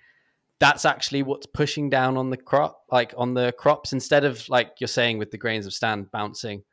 that's 0.61 0.85
actually 0.85 1.23
what's 1.23 1.45
pushing 1.45 1.89
down 1.89 2.15
on 2.15 2.29
the 2.29 2.37
crop, 2.37 2.83
like 2.89 3.13
on 3.17 3.33
the 3.33 3.51
crops, 3.57 3.91
instead 3.91 4.23
of 4.23 4.47
like 4.47 4.75
you're 4.79 4.87
saying 4.87 5.17
with 5.17 5.31
the 5.31 5.37
grains 5.37 5.65
of 5.65 5.73
sand 5.73 6.09
bouncing 6.09 6.63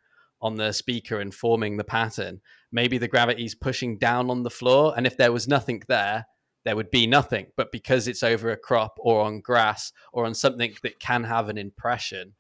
on 0.41 0.55
the 0.55 0.71
speaker 0.71 1.19
and 1.19 1.35
forming 1.35 1.77
the 1.77 1.83
pattern. 1.85 2.41
Maybe 2.73 2.99
the 2.99 3.09
gravity's 3.09 3.55
pushing 3.55 3.99
down 3.99 4.31
on 4.31 4.43
the 4.43 4.51
floor, 4.51 4.95
and 4.97 5.07
if 5.07 5.17
there 5.17 5.33
was 5.33 5.47
nothing 5.47 5.83
there, 5.89 6.27
there 6.65 6.77
would 6.77 6.91
be 6.91 7.07
nothing. 7.07 7.47
But 7.57 7.71
because 7.71 8.09
it's 8.09 8.23
over 8.23 8.51
a 8.51 8.57
crop 8.57 8.97
or 8.99 9.21
on 9.23 9.41
grass 9.41 9.93
or 10.13 10.25
on 10.25 10.35
something 10.35 10.75
that 10.83 10.99
can 10.99 11.25
have 11.25 11.49
an 11.49 11.59
impression, 11.59 12.35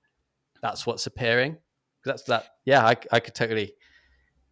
that's 0.62 0.87
what's 0.87 1.07
appearing. 1.07 1.59
That's 2.05 2.22
that. 2.24 2.47
Yeah, 2.64 2.85
I, 2.87 2.97
I 3.11 3.20
could 3.20 3.35
totally 3.35 3.74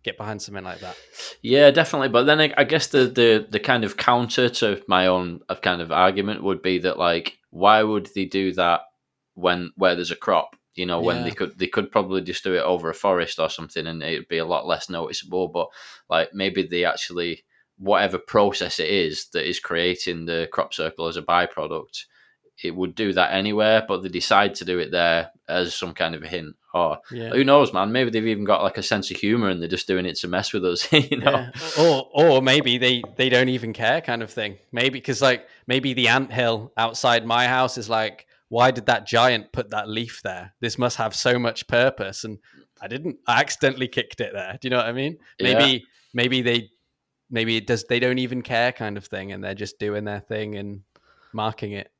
get 0.02 0.16
behind 0.16 0.42
something 0.42 0.64
like 0.64 0.80
that. 0.80 0.96
Yeah, 1.42 1.70
definitely. 1.70 2.08
But 2.08 2.24
then 2.24 2.40
I, 2.40 2.52
I 2.56 2.64
guess 2.64 2.88
the, 2.88 3.06
the 3.06 3.46
the 3.48 3.60
kind 3.60 3.84
of 3.84 3.96
counter 3.96 4.48
to 4.48 4.82
my 4.88 5.06
own 5.06 5.40
kind 5.62 5.80
of 5.80 5.92
argument 5.92 6.42
would 6.42 6.62
be 6.62 6.78
that 6.80 6.98
like, 6.98 7.38
why 7.50 7.82
would 7.82 8.08
they 8.14 8.24
do 8.24 8.52
that 8.52 8.82
when 9.34 9.72
where 9.76 9.94
there's 9.94 10.10
a 10.10 10.16
crop? 10.16 10.56
You 10.80 10.86
know, 10.86 11.00
when 11.02 11.24
they 11.24 11.30
could 11.38 11.58
they 11.58 11.66
could 11.66 11.90
probably 11.92 12.22
just 12.22 12.42
do 12.42 12.54
it 12.54 12.62
over 12.62 12.88
a 12.88 12.94
forest 12.94 13.38
or 13.38 13.50
something, 13.50 13.86
and 13.86 14.02
it'd 14.02 14.28
be 14.28 14.38
a 14.38 14.46
lot 14.54 14.66
less 14.66 14.88
noticeable. 14.88 15.48
But 15.48 15.68
like 16.08 16.32
maybe 16.32 16.62
they 16.66 16.84
actually 16.86 17.44
whatever 17.76 18.18
process 18.18 18.78
it 18.78 18.88
is 18.88 19.26
that 19.32 19.48
is 19.48 19.60
creating 19.60 20.24
the 20.26 20.48
crop 20.52 20.72
circle 20.74 21.06
as 21.06 21.16
a 21.16 21.22
byproduct, 21.22 22.04
it 22.62 22.74
would 22.74 22.94
do 22.94 23.12
that 23.12 23.32
anywhere. 23.32 23.84
But 23.86 24.02
they 24.02 24.08
decide 24.08 24.54
to 24.56 24.64
do 24.64 24.78
it 24.78 24.90
there 24.90 25.30
as 25.48 25.74
some 25.74 25.92
kind 25.94 26.14
of 26.14 26.22
a 26.22 26.28
hint. 26.28 26.56
Or 26.72 26.98
Yeah. 27.10 27.30
who 27.30 27.42
knows, 27.42 27.72
man? 27.72 27.90
Maybe 27.92 28.10
they've 28.10 28.26
even 28.34 28.44
got 28.44 28.62
like 28.62 28.78
a 28.78 28.82
sense 28.82 29.10
of 29.10 29.16
humor 29.16 29.48
and 29.50 29.60
they're 29.60 29.76
just 29.76 29.88
doing 29.88 30.06
it 30.06 30.16
to 30.20 30.28
mess 30.28 30.52
with 30.52 30.64
us. 30.64 30.90
You 31.10 31.18
know. 31.18 31.32
Yeah. 31.32 31.82
Or 31.84 32.08
or 32.12 32.42
maybe 32.42 32.78
they 32.78 33.02
they 33.16 33.28
don't 33.28 33.48
even 33.50 33.72
care 33.72 34.00
kind 34.00 34.22
of 34.22 34.30
thing. 34.30 34.56
Maybe 34.72 34.98
because 35.00 35.20
like 35.20 35.46
maybe 35.66 35.92
the 35.94 36.08
ant 36.08 36.32
hill 36.32 36.72
outside 36.76 37.26
my 37.26 37.48
house 37.48 37.76
is 37.76 37.88
like, 37.88 38.26
why 38.50 38.72
did 38.72 38.86
that 38.86 39.06
giant 39.06 39.52
put 39.52 39.70
that 39.70 39.88
leaf 39.88 40.20
there? 40.22 40.52
This 40.60 40.76
must 40.76 40.98
have 40.98 41.14
so 41.14 41.38
much 41.38 41.66
purpose. 41.68 42.24
And 42.24 42.38
I 42.82 42.88
didn't. 42.88 43.16
I 43.26 43.40
accidentally 43.40 43.88
kicked 43.88 44.20
it 44.20 44.32
there. 44.34 44.58
Do 44.60 44.66
you 44.66 44.70
know 44.70 44.78
what 44.78 44.86
I 44.86 44.92
mean? 44.92 45.16
Yeah. 45.38 45.54
Maybe 45.54 45.84
maybe 46.12 46.42
they 46.42 46.70
maybe 47.30 47.56
it 47.56 47.66
does. 47.66 47.84
They 47.84 48.00
don't 48.00 48.18
even 48.18 48.42
care 48.42 48.72
kind 48.72 48.98
of 48.98 49.06
thing, 49.06 49.32
and 49.32 49.42
they're 49.42 49.54
just 49.54 49.78
doing 49.78 50.04
their 50.04 50.20
thing 50.20 50.56
and 50.56 50.82
marking 51.32 51.72
it. 51.72 51.90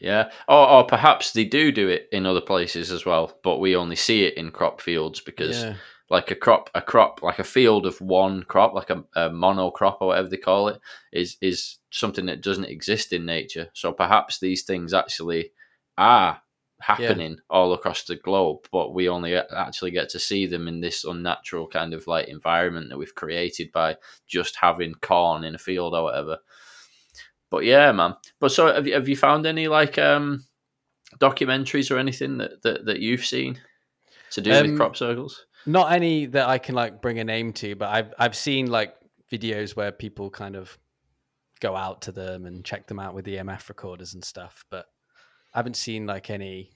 Yeah, 0.00 0.30
or, 0.48 0.68
or 0.68 0.84
perhaps 0.84 1.32
they 1.32 1.44
do 1.44 1.70
do 1.70 1.88
it 1.88 2.08
in 2.12 2.24
other 2.24 2.40
places 2.40 2.90
as 2.90 3.04
well, 3.04 3.36
but 3.42 3.58
we 3.58 3.76
only 3.76 3.96
see 3.96 4.24
it 4.24 4.38
in 4.38 4.50
crop 4.50 4.80
fields 4.80 5.20
because, 5.20 5.64
Yeah. 5.64 5.74
like 6.08 6.30
a 6.30 6.34
crop, 6.34 6.70
a 6.74 6.80
crop, 6.80 7.22
like 7.22 7.38
a 7.38 7.44
field 7.44 7.84
of 7.84 8.00
one 8.00 8.42
crop, 8.44 8.72
like 8.72 8.88
a, 8.88 9.04
a 9.14 9.28
monocrop 9.28 9.98
or 10.00 10.06
whatever 10.06 10.28
they 10.28 10.38
call 10.38 10.68
it, 10.68 10.80
is 11.12 11.36
is 11.42 11.76
something 11.90 12.24
that 12.26 12.40
doesn't 12.40 12.64
exist 12.66 13.12
in 13.12 13.26
nature. 13.26 13.68
So 13.74 13.92
perhaps 13.92 14.38
these 14.38 14.62
things 14.62 14.94
actually 14.94 15.50
are 15.98 16.40
happening 16.80 17.36
all 17.48 17.72
across 17.72 18.04
the 18.04 18.16
globe, 18.16 18.66
but 18.72 18.92
we 18.92 19.08
only 19.08 19.36
actually 19.36 19.90
get 19.90 20.08
to 20.10 20.18
see 20.18 20.46
them 20.46 20.66
in 20.66 20.80
this 20.80 21.04
unnatural 21.04 21.68
kind 21.68 21.94
of 21.94 22.06
like 22.06 22.28
environment 22.28 22.88
that 22.88 22.98
we've 22.98 23.14
created 23.14 23.70
by 23.72 23.96
just 24.26 24.56
having 24.56 24.94
corn 24.94 25.44
in 25.44 25.54
a 25.54 25.58
field 25.58 25.94
or 25.94 26.04
whatever. 26.04 26.38
But 27.50 27.64
yeah, 27.64 27.92
man. 27.92 28.14
But 28.40 28.50
so 28.50 28.72
have 28.72 28.86
you, 28.86 28.94
have 28.94 29.08
you 29.08 29.16
found 29.16 29.46
any 29.46 29.68
like 29.68 29.98
um 29.98 30.44
documentaries 31.18 31.90
or 31.90 31.98
anything 31.98 32.38
that, 32.38 32.62
that, 32.62 32.86
that 32.86 33.00
you've 33.00 33.24
seen 33.24 33.60
to 34.32 34.40
do 34.40 34.50
with 34.50 34.64
Um, 34.64 34.76
crop 34.76 34.96
circles? 34.96 35.46
Not 35.66 35.92
any 35.92 36.26
that 36.26 36.48
I 36.48 36.58
can 36.58 36.74
like 36.74 37.00
bring 37.00 37.20
a 37.20 37.24
name 37.24 37.52
to, 37.54 37.76
but 37.76 37.90
I've 37.90 38.12
I've 38.18 38.34
seen 38.34 38.66
like 38.66 38.94
videos 39.30 39.76
where 39.76 39.92
people 39.92 40.30
kind 40.30 40.56
of 40.56 40.76
go 41.60 41.76
out 41.76 42.02
to 42.02 42.12
them 42.12 42.44
and 42.44 42.64
check 42.64 42.88
them 42.88 42.98
out 42.98 43.14
with 43.14 43.26
EMF 43.26 43.68
recorders 43.68 44.14
and 44.14 44.24
stuff, 44.24 44.64
but 44.68 44.86
I 45.54 45.58
haven't 45.58 45.76
seen 45.76 46.06
like 46.06 46.30
any 46.30 46.70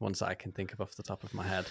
ones 0.00 0.18
that 0.18 0.28
I 0.28 0.34
can 0.34 0.52
think 0.52 0.72
of 0.72 0.80
off 0.80 0.96
the 0.96 1.02
top 1.02 1.22
of 1.22 1.32
my 1.32 1.44
head. 1.44 1.66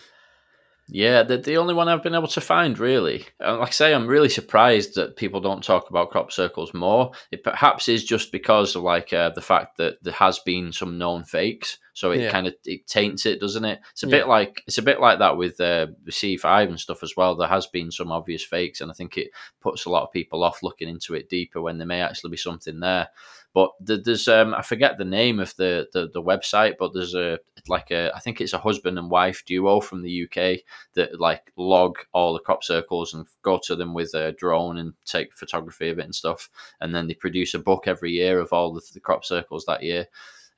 Yeah, 0.88 1.24
the, 1.24 1.38
the 1.38 1.58
only 1.58 1.74
one 1.74 1.88
I've 1.88 2.04
been 2.04 2.14
able 2.14 2.28
to 2.28 2.42
find 2.42 2.78
really. 2.78 3.26
And 3.40 3.58
like 3.60 3.70
I 3.70 3.72
say, 3.72 3.94
I'm 3.94 4.06
really 4.06 4.30
surprised 4.30 4.94
that 4.96 5.16
people 5.16 5.42
don't 5.42 5.64
talk 5.64 5.90
about 5.90 6.12
crop 6.12 6.32
circles 6.32 6.76
more. 6.76 7.12
It 7.32 7.44
perhaps 7.44 7.90
is 7.90 8.04
just 8.04 8.32
because 8.32 8.76
of 8.76 8.84
like 8.84 9.12
uh, 9.12 9.32
the 9.32 9.42
fact 9.42 9.78
that 9.78 9.96
there 10.04 10.14
has 10.14 10.38
been 10.40 10.72
some 10.72 11.00
known 11.00 11.24
fakes, 11.24 11.80
so 11.94 12.12
it 12.12 12.22
Yeah. 12.22 12.30
kind 12.32 12.46
of 12.46 12.54
it 12.66 12.86
taints 12.86 13.26
it, 13.26 13.40
doesn't 13.40 13.66
it? 13.66 13.80
It's 13.94 14.04
a 14.04 14.08
Yeah. 14.08 14.12
bit 14.12 14.28
like 14.28 14.64
it's 14.68 14.78
a 14.78 14.84
bit 14.84 15.00
like 15.02 15.18
that 15.20 15.38
with 15.38 15.60
uh, 15.60 15.88
the 16.04 16.12
CE5 16.12 16.70
and 16.70 16.80
stuff 16.80 17.02
as 17.02 17.16
well. 17.18 17.36
There 17.36 17.48
has 17.48 17.66
been 17.66 17.90
some 17.90 18.12
obvious 18.12 18.44
fakes, 18.44 18.80
and 18.82 18.92
I 18.92 18.94
think 18.94 19.18
it 19.18 19.32
puts 19.62 19.86
a 19.86 19.90
lot 19.90 20.04
of 20.04 20.12
people 20.12 20.44
off 20.44 20.62
looking 20.62 20.88
into 20.88 21.16
it 21.16 21.30
deeper 21.30 21.62
when 21.62 21.80
there 21.80 21.88
may 21.88 22.02
actually 22.02 22.30
be 22.32 22.38
something 22.38 22.80
there. 22.80 23.08
But 23.56 23.72
there's 23.80 24.28
um, 24.28 24.54
I 24.54 24.62
forget 24.62 24.98
the 24.98 25.06
name 25.06 25.40
of 25.40 25.56
the, 25.56 25.88
the 25.94 26.10
the 26.14 26.22
website, 26.22 26.74
but 26.78 26.94
there's 26.94 27.16
a 27.16 27.40
like 27.68 27.92
a 27.92 28.12
I 28.16 28.20
think 28.20 28.42
it's 28.42 28.54
a 28.54 28.60
husband 28.60 28.98
and 28.98 29.10
wife 29.10 29.44
duo 29.46 29.80
from 29.80 30.02
the 30.02 30.24
UK 30.24 30.62
that 30.94 31.20
like 31.20 31.52
log 31.56 31.98
all 32.14 32.34
the 32.34 32.40
crop 32.40 32.64
circles 32.64 33.14
and 33.14 33.26
go 33.42 33.60
to 33.64 33.76
them 33.76 33.94
with 33.94 34.14
a 34.14 34.32
drone 34.34 34.78
and 34.78 34.94
take 35.06 35.34
photography 35.34 35.90
of 35.90 36.00
it 36.00 36.06
and 36.06 36.16
stuff, 36.16 36.50
and 36.82 36.94
then 36.94 37.08
they 37.08 37.14
produce 37.14 37.54
a 37.54 37.60
book 37.60 37.88
every 37.88 38.12
year 38.12 38.40
of 38.40 38.54
all 38.54 38.74
the, 38.74 38.82
the 38.94 39.00
crop 39.00 39.26
circles 39.26 39.66
that 39.66 39.84
year. 39.84 40.08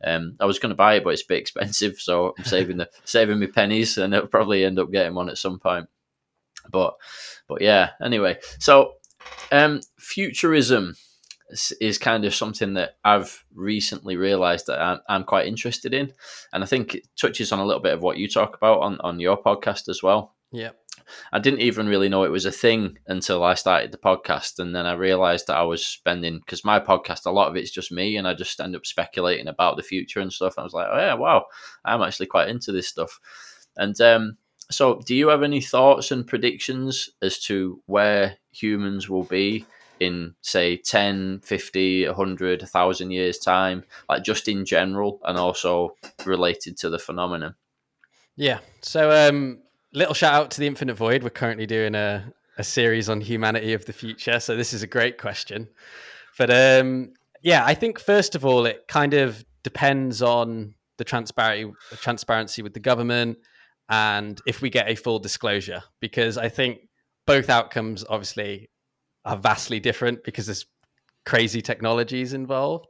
Um, 0.04 0.36
I 0.40 0.46
was 0.46 0.60
going 0.60 0.70
to 0.70 0.76
buy 0.76 0.96
it, 0.96 1.04
but 1.04 1.12
it's 1.12 1.24
a 1.24 1.28
bit 1.28 1.40
expensive, 1.40 2.00
so 2.00 2.34
I'm 2.38 2.46
saving 2.46 2.78
the 2.78 2.90
saving 3.06 3.40
me 3.40 3.48
pennies, 3.48 3.98
and 3.98 4.16
I'll 4.16 4.28
probably 4.28 4.64
end 4.64 4.80
up 4.80 4.92
getting 4.92 5.16
one 5.16 5.30
at 5.30 5.38
some 5.38 5.60
point. 5.60 5.88
But 6.70 6.96
but 7.48 7.62
yeah, 7.62 7.92
anyway, 8.02 8.38
so 8.60 8.94
um, 9.52 9.82
futurism 9.98 10.96
is- 11.50 11.98
kind 11.98 12.26
of 12.26 12.36
something 12.36 12.74
that 12.76 12.98
I've 13.04 13.44
recently 13.54 14.18
realised 14.18 14.68
that 14.68 14.82
I'm, 14.82 15.00
I'm 15.10 15.24
quite 15.24 15.48
interested 15.48 15.94
in, 15.94 16.14
and 16.54 16.64
I 16.64 16.68
think 16.68 16.96
it 16.96 17.08
touches 17.20 17.52
on 17.52 17.60
a 17.60 17.66
little 17.66 17.82
bit 17.82 17.94
of 17.94 18.02
what 18.02 18.18
you 18.18 18.28
talk 18.28 18.56
about 18.56 18.82
on 18.82 19.00
on 19.02 19.20
your 19.20 19.42
podcast 19.42 19.90
as 19.90 20.04
well. 20.04 20.36
Yeah. 20.52 20.72
I 21.32 21.40
didn't 21.40 21.62
even 21.62 21.88
really 21.88 22.10
know 22.10 22.24
it 22.24 22.32
was 22.32 22.46
a 22.46 22.52
thing 22.52 22.98
until 23.08 23.44
I 23.44 23.54
started 23.54 23.92
the 23.92 23.98
podcast, 23.98 24.60
and 24.60 24.76
then 24.76 24.86
I 24.86 24.94
realized 24.94 25.48
that 25.48 25.58
I 25.58 25.64
was 25.64 25.86
spending 25.86 26.40
because 26.40 26.66
my 26.66 26.80
podcast, 26.80 27.26
a 27.26 27.32
lot 27.32 27.48
of 27.48 27.56
it's 27.56 27.72
just 27.72 27.92
me, 27.92 28.18
and 28.18 28.28
I 28.28 28.34
just 28.34 28.60
end 28.60 28.76
up 28.76 28.86
speculating 28.86 29.48
about 29.48 29.78
the 29.78 29.84
future 29.84 30.20
and 30.20 30.32
stuff. 30.32 30.56
I 30.58 30.64
was 30.64 30.74
like, 30.74 30.88
oh 30.92 30.98
yeah, 30.98 31.14
wow, 31.14 31.46
I'm 31.86 32.02
actually 32.02 32.26
quite 32.28 32.50
into 32.50 32.72
this 32.72 32.88
stuff. 32.88 33.20
And 33.78 34.00
um, 34.02 34.38
so, 34.70 35.00
do 35.06 35.16
you 35.16 35.30
have 35.30 35.44
any 35.44 35.62
thoughts 35.62 36.12
and 36.12 36.28
predictions 36.28 37.10
as 37.22 37.40
to 37.44 37.82
where 37.86 38.38
humans 38.52 39.08
will 39.08 39.24
be 39.24 39.66
in, 40.00 40.36
say, 40.42 40.78
10, 40.78 41.42
50, 41.44 42.08
100, 42.08 42.62
1,000 42.62 43.12
years' 43.12 43.40
time, 43.40 43.84
like 44.10 44.24
just 44.24 44.48
in 44.48 44.66
general, 44.66 45.20
and 45.26 45.38
also 45.38 45.96
related 46.26 46.78
to 46.78 46.90
the 46.90 47.00
phenomenon? 47.00 47.56
Yeah. 48.36 48.60
So, 48.82 49.12
um, 49.12 49.60
little 49.94 50.14
shout 50.14 50.34
out 50.34 50.52
to 50.52 50.60
the 50.60 50.68
Infinite 50.68 50.96
Void. 50.96 51.24
We're 51.24 51.30
currently 51.30 51.66
doing 51.66 51.96
a, 51.96 52.32
a 52.58 52.64
series 52.64 53.10
on 53.10 53.22
humanity 53.22 53.74
of 53.74 53.86
the 53.86 53.94
future. 53.94 54.40
So, 54.40 54.56
this 54.56 54.74
is 54.74 54.84
a 54.84 54.88
great 54.88 55.18
question. 55.18 55.68
But 56.38 56.52
um, 56.52 57.14
yeah, 57.42 57.66
I 57.66 57.74
think 57.74 58.00
first 58.00 58.36
of 58.36 58.46
all, 58.46 58.66
it 58.66 58.88
kind 58.88 59.14
of 59.14 59.44
depends 59.64 60.22
on 60.22 60.76
the 60.98 61.04
transparency 61.04 61.72
transparency 61.98 62.62
with 62.62 62.74
the 62.74 62.80
government 62.80 63.38
and 63.90 64.42
if 64.46 64.62
we 64.62 64.70
get 64.70 64.90
a 64.90 64.96
full 64.96 65.20
disclosure 65.20 65.84
because 66.00 66.38
I 66.38 66.50
think 66.50 66.80
both 67.26 67.50
outcomes 67.50 68.04
obviously 68.10 68.70
are 69.28 69.38
vastly 69.38 69.80
different 69.80 70.24
because 70.24 70.46
there's 70.48 70.66
crazy 71.26 71.62
technologies 71.62 72.34
involved. 72.34 72.88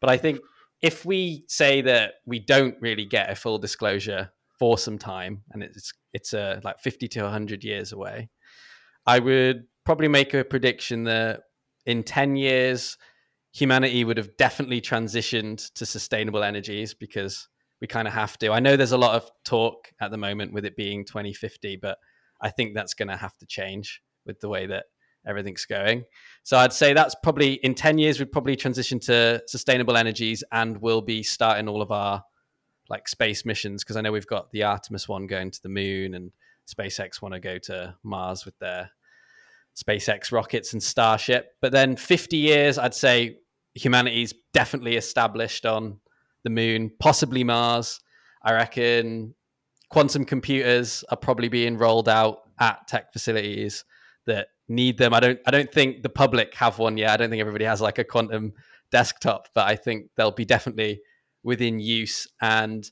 But 0.00 0.08
I 0.08 0.16
think 0.16 0.38
if 0.80 1.04
we 1.04 1.44
say 1.48 1.82
that 1.82 2.14
we 2.24 2.38
don't 2.38 2.76
really 2.80 3.04
get 3.04 3.30
a 3.30 3.34
full 3.34 3.58
disclosure 3.58 4.30
for 4.58 4.78
some 4.78 4.98
time 4.98 5.42
and 5.50 5.62
it's 5.62 5.92
it's 6.12 6.32
uh, 6.32 6.60
like 6.64 6.78
50 6.80 7.08
to 7.08 7.22
100 7.22 7.64
years 7.64 7.92
away, 7.92 8.30
I 9.06 9.18
would 9.18 9.64
probably 9.84 10.08
make 10.08 10.32
a 10.32 10.44
prediction 10.44 11.04
that 11.04 11.40
in 11.86 12.04
10 12.04 12.36
years 12.36 12.96
humanity 13.52 14.04
would 14.04 14.16
have 14.16 14.36
definitely 14.36 14.80
transitioned 14.80 15.72
to 15.74 15.84
sustainable 15.84 16.44
energies 16.44 16.94
because 16.94 17.48
we 17.80 17.88
kind 17.88 18.06
of 18.06 18.14
have 18.14 18.38
to. 18.38 18.52
I 18.52 18.60
know 18.60 18.76
there's 18.76 18.92
a 18.92 18.98
lot 18.98 19.16
of 19.16 19.28
talk 19.44 19.88
at 20.00 20.12
the 20.12 20.18
moment 20.18 20.52
with 20.52 20.64
it 20.64 20.76
being 20.76 21.04
2050, 21.04 21.78
but 21.82 21.98
I 22.40 22.50
think 22.50 22.74
that's 22.74 22.94
going 22.94 23.08
to 23.08 23.16
have 23.16 23.36
to 23.38 23.46
change 23.46 24.00
with 24.24 24.38
the 24.38 24.48
way 24.48 24.66
that 24.66 24.84
everything's 25.26 25.64
going. 25.66 26.04
So 26.42 26.56
I'd 26.56 26.72
say 26.72 26.92
that's 26.92 27.14
probably 27.22 27.54
in 27.54 27.74
10 27.74 27.98
years, 27.98 28.18
we'd 28.18 28.32
probably 28.32 28.56
transition 28.56 28.98
to 29.00 29.42
sustainable 29.46 29.96
energies 29.96 30.42
and 30.52 30.78
we'll 30.78 31.02
be 31.02 31.22
starting 31.22 31.68
all 31.68 31.82
of 31.82 31.90
our 31.90 32.24
like 32.88 33.08
space 33.08 33.44
missions 33.44 33.84
because 33.84 33.96
I 33.96 34.00
know 34.00 34.12
we've 34.12 34.26
got 34.26 34.50
the 34.50 34.64
Artemis 34.64 35.08
one 35.08 35.26
going 35.26 35.50
to 35.50 35.62
the 35.62 35.68
moon 35.68 36.14
and 36.14 36.32
SpaceX 36.68 37.22
want 37.22 37.34
to 37.34 37.40
go 37.40 37.58
to 37.58 37.94
Mars 38.02 38.44
with 38.44 38.58
their 38.58 38.90
SpaceX 39.76 40.32
rockets 40.32 40.72
and 40.72 40.82
Starship. 40.82 41.52
But 41.60 41.72
then 41.72 41.96
50 41.96 42.36
years, 42.36 42.78
I'd 42.78 42.94
say 42.94 43.38
humanity's 43.74 44.34
definitely 44.52 44.96
established 44.96 45.66
on 45.66 46.00
the 46.42 46.50
moon, 46.50 46.90
possibly 46.98 47.44
Mars. 47.44 48.00
I 48.42 48.52
reckon 48.54 49.34
quantum 49.90 50.24
computers 50.24 51.04
are 51.10 51.16
probably 51.16 51.48
being 51.48 51.76
rolled 51.76 52.08
out 52.08 52.38
at 52.58 52.86
tech 52.88 53.12
facilities 53.12 53.84
that 54.26 54.48
need 54.70 54.96
them. 54.96 55.12
I 55.12 55.20
don't 55.20 55.40
I 55.46 55.50
don't 55.50 55.70
think 55.70 56.02
the 56.02 56.08
public 56.08 56.54
have 56.54 56.78
one 56.78 56.96
yet. 56.96 57.10
I 57.10 57.16
don't 57.18 57.30
think 57.30 57.40
everybody 57.40 57.64
has 57.64 57.80
like 57.80 57.98
a 57.98 58.04
quantum 58.04 58.54
desktop, 58.90 59.48
but 59.54 59.66
I 59.66 59.76
think 59.76 60.06
they'll 60.16 60.30
be 60.30 60.44
definitely 60.44 61.02
within 61.42 61.80
use. 61.80 62.26
And 62.40 62.88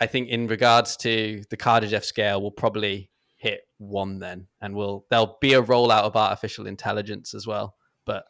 I 0.00 0.06
think 0.06 0.28
in 0.28 0.46
regards 0.46 0.96
to 0.98 1.42
the 1.50 1.56
Kardashev 1.56 2.04
scale, 2.04 2.40
we'll 2.40 2.50
probably 2.50 3.10
hit 3.36 3.60
one 3.76 4.18
then, 4.18 4.48
and 4.60 4.74
we'll 4.74 5.04
there'll 5.10 5.36
be 5.40 5.54
a 5.54 5.62
rollout 5.62 6.02
of 6.02 6.16
artificial 6.16 6.66
intelligence 6.66 7.34
as 7.34 7.46
well, 7.46 7.76
but 8.06 8.24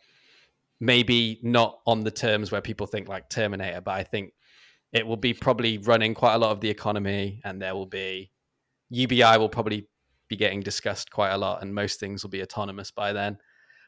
maybe 0.81 1.41
not 1.43 1.79
on 1.87 2.05
the 2.05 2.11
terms 2.11 2.51
where 2.53 2.61
people 2.61 2.87
think 2.87 3.09
like 3.09 3.31
Terminator. 3.31 3.81
But 3.81 3.95
I 3.95 4.03
think 4.03 4.33
it 4.93 5.07
will 5.07 5.17
be 5.17 5.35
probably 5.35 5.79
running 5.79 6.15
quite 6.15 6.35
a 6.35 6.39
lot 6.39 6.51
of 6.51 6.61
the 6.61 6.71
economy, 6.71 7.41
and 7.45 7.63
there 7.63 7.75
will 7.75 7.87
be 7.87 8.33
UBI 8.91 9.39
will 9.39 9.49
probably 9.49 9.89
be 10.29 10.37
getting 10.37 10.61
discussed 10.61 11.11
quite 11.11 11.31
a 11.31 11.39
lot, 11.39 11.63
and 11.63 11.75
most 11.75 12.01
things 12.01 12.23
will 12.23 12.31
be 12.31 12.43
autonomous 12.43 12.91
by 12.91 13.13
then. 13.13 13.39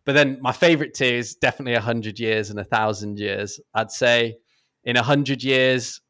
But 0.04 0.14
then 0.14 0.38
my 0.40 0.52
favorite 0.52 0.94
two 0.94 1.04
is 1.04 1.34
definitely 1.34 1.74
a 1.74 1.80
hundred 1.80 2.18
years 2.18 2.50
and 2.50 2.58
a 2.58 2.64
thousand 2.64 3.18
years. 3.18 3.60
I'd 3.74 3.90
say 3.90 4.36
in 4.84 4.96
a 4.96 5.02
hundred 5.02 5.42
years, 5.42 6.00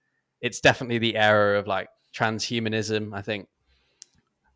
it's 0.40 0.60
definitely 0.60 0.98
the 0.98 1.16
era 1.16 1.58
of 1.58 1.66
like 1.66 1.88
transhumanism. 2.14 3.14
I 3.14 3.22
think 3.22 3.48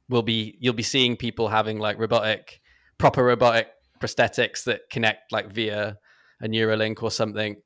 we'll 0.08 0.22
be 0.22 0.56
you'll 0.60 0.74
be 0.74 0.82
seeing 0.82 1.16
people 1.16 1.48
having 1.48 1.78
like 1.78 1.98
robotic, 1.98 2.60
proper 2.98 3.24
robotic 3.24 3.68
prosthetics 4.00 4.64
that 4.64 4.82
connect 4.90 5.32
like 5.32 5.50
via 5.52 5.96
a 6.40 6.48
Neuralink 6.48 7.02
or 7.02 7.10
something 7.10 7.56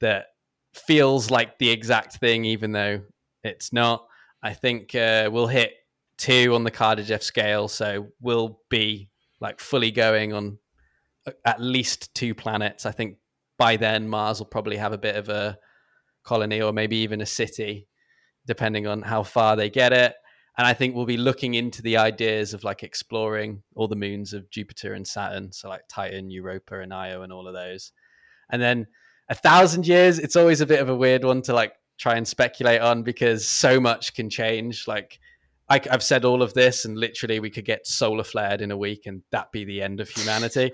that 0.00 0.26
feels 0.74 1.30
like 1.30 1.58
the 1.58 1.70
exact 1.70 2.16
thing, 2.16 2.44
even 2.44 2.72
though 2.72 3.00
it's 3.42 3.72
not. 3.72 4.06
I 4.42 4.52
think 4.52 4.94
uh, 4.94 5.30
we'll 5.32 5.48
hit 5.48 5.72
two 6.18 6.54
on 6.54 6.64
the 6.64 6.70
Kardashev 6.70 7.22
scale, 7.22 7.68
so 7.68 8.08
we'll 8.20 8.60
be 8.68 9.08
like 9.40 9.60
fully 9.60 9.90
going 9.90 10.32
on 10.32 10.58
uh, 11.26 11.32
at 11.44 11.60
least 11.60 12.14
two 12.14 12.34
planets. 12.34 12.84
I 12.84 12.90
think 12.90 13.16
by 13.56 13.76
then 13.76 14.08
Mars 14.08 14.38
will 14.38 14.46
probably 14.46 14.76
have 14.76 14.92
a 14.92 14.98
bit 14.98 15.16
of 15.16 15.28
a 15.28 15.58
colony 16.24 16.60
or 16.60 16.72
maybe 16.72 16.96
even 16.98 17.20
a 17.20 17.26
city, 17.26 17.88
depending 18.46 18.86
on 18.86 19.02
how 19.02 19.22
far 19.22 19.56
they 19.56 19.70
get 19.70 19.92
it. 19.92 20.14
And 20.58 20.66
I 20.66 20.74
think 20.74 20.94
we'll 20.94 21.06
be 21.06 21.16
looking 21.16 21.54
into 21.54 21.82
the 21.82 21.96
ideas 21.96 22.52
of 22.52 22.64
like 22.64 22.82
exploring 22.82 23.62
all 23.76 23.86
the 23.86 23.94
moons 23.94 24.32
of 24.32 24.50
Jupiter 24.50 24.94
and 24.94 25.06
Saturn, 25.06 25.52
so 25.52 25.68
like 25.68 25.82
Titan, 25.88 26.30
Europa, 26.30 26.80
and 26.80 26.92
Io, 26.92 27.22
and 27.22 27.32
all 27.32 27.46
of 27.46 27.54
those. 27.54 27.92
And 28.50 28.60
then 28.60 28.88
a 29.28 29.36
thousand 29.36 29.86
years, 29.86 30.18
it's 30.18 30.34
always 30.34 30.60
a 30.60 30.66
bit 30.66 30.80
of 30.80 30.88
a 30.88 30.96
weird 30.96 31.22
one 31.22 31.42
to 31.42 31.54
like 31.54 31.74
try 31.96 32.16
and 32.16 32.26
speculate 32.26 32.80
on 32.80 33.04
because 33.04 33.48
so 33.48 33.78
much 33.78 34.14
can 34.14 34.30
change. 34.30 34.88
Like 34.88 35.20
I, 35.68 35.80
have 35.90 36.02
said 36.02 36.24
all 36.24 36.42
of 36.42 36.54
this, 36.54 36.84
and 36.84 36.96
literally 36.96 37.40
we 37.40 37.50
could 37.50 37.64
get 37.64 37.86
solar 37.86 38.24
flared 38.24 38.60
in 38.60 38.70
a 38.70 38.76
week, 38.76 39.06
and 39.06 39.22
that 39.30 39.52
be 39.52 39.64
the 39.64 39.82
end 39.82 40.00
of 40.00 40.08
humanity. 40.08 40.72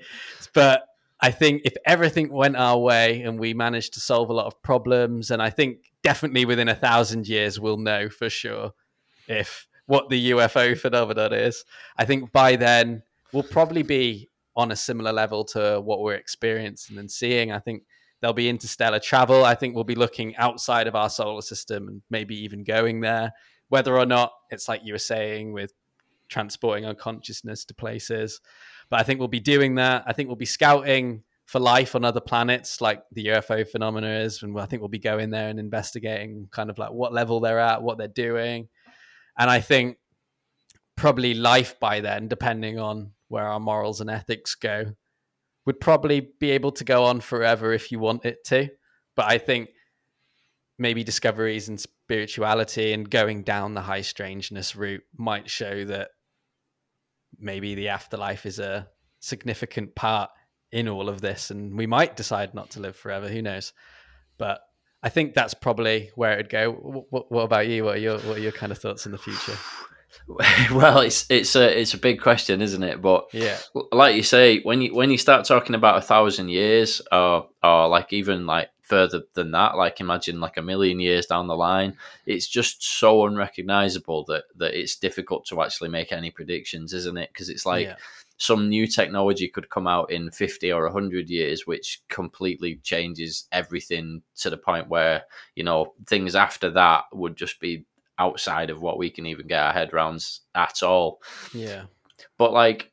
but 0.55 0.83
I 1.21 1.31
think 1.31 1.63
if 1.65 1.75
everything 1.87 2.31
went 2.31 2.57
our 2.57 2.79
way 2.79 3.23
and 3.23 3.39
we 3.39 3.55
managed 3.55 3.95
to 3.95 4.01
solve 4.01 4.31
a 4.31 4.35
lot 4.35 4.47
of 4.47 4.61
problems, 4.63 5.31
and 5.31 5.41
I 5.41 5.51
think 5.51 5.79
definitely 6.03 6.45
within 6.45 6.69
a 6.69 6.75
thousand 6.75 7.27
years 7.27 7.59
we'll 7.59 7.79
know 7.79 8.09
for 8.09 8.29
sure 8.29 8.73
if 9.27 9.67
what 9.87 10.09
the 10.11 10.31
UFO 10.33 10.79
phenomenon 10.79 11.33
is. 11.33 11.65
I 11.97 12.05
think 12.05 12.33
by 12.33 12.57
then 12.57 13.03
we'll 13.33 13.43
probably 13.43 13.83
be 13.83 14.29
on 14.57 14.71
a 14.71 14.77
similar 14.77 15.13
level 15.13 15.45
to 15.45 15.81
what 15.81 16.01
we're 16.01 16.15
experiencing 16.15 16.99
and 16.99 17.11
seeing. 17.11 17.53
I 17.53 17.59
think 17.59 17.85
there'll 18.21 18.35
be 18.35 18.49
interstellar 18.49 19.01
travel. 19.01 19.45
I 19.45 19.55
think 19.55 19.75
we'll 19.75 19.85
be 19.85 19.95
looking 19.95 20.37
outside 20.37 20.87
of 20.87 20.95
our 20.95 21.11
solar 21.11 21.43
system 21.43 21.89
and 21.89 22.03
maybe 22.11 22.37
even 22.45 22.65
going 22.65 23.01
there 23.01 23.33
whether 23.75 23.99
or 23.99 24.07
not 24.07 24.31
it's 24.53 24.69
like 24.69 24.83
you 24.85 24.93
were 24.95 24.99
saying 24.99 25.53
with 25.53 25.73
transporting 26.29 26.85
our 26.85 26.95
consciousness 26.95 27.65
to 27.65 27.75
places. 27.75 28.41
But 28.89 29.01
I 29.01 29.03
think 29.03 29.19
we'll 29.19 29.27
be 29.27 29.41
doing 29.41 29.75
that. 29.75 30.05
I 30.07 30.13
think 30.13 30.29
we'll 30.29 30.37
be 30.37 30.45
scouting 30.45 31.25
for 31.47 31.59
life 31.59 31.97
on 31.97 32.05
other 32.05 32.21
planets, 32.21 32.81
like 32.81 33.03
the 33.11 33.27
UFO 33.27 33.67
phenomena 33.69 34.21
is, 34.21 34.45
and 34.45 34.57
I 34.57 34.67
think 34.67 34.81
we'll 34.81 34.89
be 34.91 35.01
going 35.01 35.31
there 35.31 35.49
and 35.49 35.59
investigating 35.59 36.47
kind 36.53 36.71
of 36.71 36.79
like 36.79 36.93
what 36.93 37.13
level 37.13 37.41
they're 37.41 37.59
at, 37.59 37.83
what 37.83 37.99
they're 37.99 38.07
doing, 38.07 38.69
and 39.37 39.51
I 39.51 39.61
think 39.61 39.97
probably 40.95 41.35
life 41.35 41.81
by 41.81 41.99
then, 41.99 42.29
depending 42.29 42.79
on 42.79 43.11
where 43.27 43.49
our 43.49 43.59
morals 43.59 44.01
and 44.01 44.09
ethics 44.09 44.55
go, 44.55 44.93
would 45.67 45.81
probably 45.81 46.31
be 46.39 46.53
able 46.53 46.71
to 46.71 46.85
go 46.85 47.03
on 47.07 47.21
forever 47.21 47.73
if 47.73 47.91
you 47.91 47.99
want 47.99 48.25
it 48.25 48.45
to. 48.45 48.69
But 49.17 49.33
I 49.33 49.39
think 49.39 49.71
maybe 50.79 51.03
discoveries 51.03 51.69
and 51.69 51.85
spirituality 52.05 52.93
and 52.93 53.09
going 53.09 53.43
down 53.43 53.73
the 53.73 53.81
high 53.81 54.03
strangeness 54.03 54.77
route 54.77 55.03
might 55.17 55.49
show 55.49 55.85
that 55.87 56.11
maybe 57.39 57.75
the 57.75 57.89
afterlife 57.89 58.45
is 58.45 58.59
a 58.59 58.87
significant 59.21 59.95
part 59.95 60.29
in 60.71 60.87
all 60.87 61.09
of 61.09 61.23
this 61.23 61.51
and 61.51 61.79
we 61.79 61.87
might 61.87 62.15
decide 62.15 62.53
not 62.53 62.71
to 62.71 62.81
live 62.81 62.95
forever. 62.95 63.29
Who 63.29 63.41
knows? 63.41 63.73
But 64.39 64.61
i 65.03 65.11
think 65.11 65.35
that's 65.35 65.55
probably 65.55 66.11
where 66.15 66.35
it'd 66.35 66.51
go. 66.51 66.73
What, 66.73 67.31
what 67.33 67.43
about 67.43 67.69
you? 67.69 67.85
What 67.85 67.97
are 67.97 68.01
your 68.01 68.19
what 68.19 68.37
are 68.37 68.41
your 68.41 68.53
kind 68.53 68.71
of 68.71 68.79
thoughts 68.79 69.07
in 69.07 69.13
the 69.13 69.19
future? 69.19 69.57
Well 70.73 71.01
it's 71.01 71.27
it's 71.29 71.57
a 71.57 71.81
it's 71.81 71.95
a 71.95 71.99
big 71.99 72.21
question 72.21 72.63
isn't 72.63 72.83
it? 72.83 73.03
But 73.03 73.27
yeah. 73.33 73.59
like 73.91 74.15
you 74.15 74.23
say 74.23 74.61
when 74.61 74.81
you 74.81 74.95
when 74.95 75.11
you 75.11 75.19
start 75.19 75.45
talking 75.45 75.75
about 75.75 75.99
a 75.99 76.03
thousand 76.03 76.51
years 76.51 77.03
or 77.11 77.49
or 77.65 77.89
like 77.89 78.13
even 78.13 78.47
like 78.47 78.69
further 78.85 79.23
than 79.33 79.51
that 79.51 79.77
like 79.77 80.01
imagine 80.01 80.41
like 80.41 80.57
a 80.57 80.63
million 80.63 81.01
years 81.01 81.27
down 81.27 81.47
the 81.47 81.57
line 81.57 81.97
it's 82.27 82.47
just 82.47 82.83
so 82.83 83.27
unrecognizable 83.27 84.25
that 84.25 84.45
that 84.57 84.79
it's 84.79 84.97
difficult 84.97 85.45
to 85.47 85.63
actually 85.63 85.89
make 85.89 86.13
any 86.13 86.31
predictions 86.31 86.93
isn't 86.93 87.17
it? 87.17 87.31
Because 87.33 87.49
it's 87.49 87.67
like 87.67 87.87
yeah. 87.87 87.97
some 88.37 88.69
new 88.69 88.87
technology 88.87 89.49
could 89.49 89.71
come 89.71 89.87
out 89.87 90.11
in 90.11 90.31
50 90.31 90.73
or 90.73 90.85
100 90.85 91.31
years 91.31 91.67
which 91.67 92.03
completely 92.09 92.77
changes 92.83 93.47
everything 93.53 94.23
to 94.37 94.51
the 94.51 94.57
point 94.57 94.89
where 94.89 95.25
you 95.55 95.65
know 95.65 95.95
things 96.07 96.35
after 96.35 96.71
that 96.71 97.05
would 97.13 97.37
just 97.37 97.61
be 97.61 97.85
outside 98.19 98.71
of 98.71 98.81
what 98.81 98.99
we 98.99 99.11
can 99.11 99.27
even 99.27 99.47
get 99.47 99.63
our 99.63 99.73
head 99.73 99.93
around 99.93 100.25
at 100.55 100.83
all. 100.83 101.21
Yeah. 101.53 101.85
But 102.39 102.53
like 102.53 102.91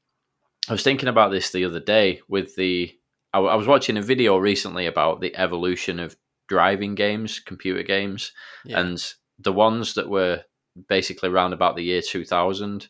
i 0.70 0.74
was 0.74 0.84
thinking 0.84 1.10
about 1.10 1.32
this 1.32 1.52
the 1.52 1.66
other 1.66 1.80
day 1.80 2.22
with 2.28 2.56
the 2.56 2.96
I, 3.34 3.40
I 3.40 3.56
was 3.56 3.68
watching 3.68 3.98
a 3.98 4.02
video 4.02 4.38
recently 4.38 4.86
about 4.86 5.22
the 5.22 5.36
evolution 5.36 6.00
of 6.00 6.16
driving 6.48 6.96
games, 6.96 7.40
computer 7.40 7.84
games, 7.84 8.32
yeah. 8.66 8.80
and 8.80 9.14
the 9.40 9.54
ones 9.54 9.94
that 9.96 10.10
were 10.10 10.44
basically 10.88 11.30
around 11.30 11.54
about 11.54 11.76
the 11.76 11.84
year 11.84 12.02
2000 12.02 12.88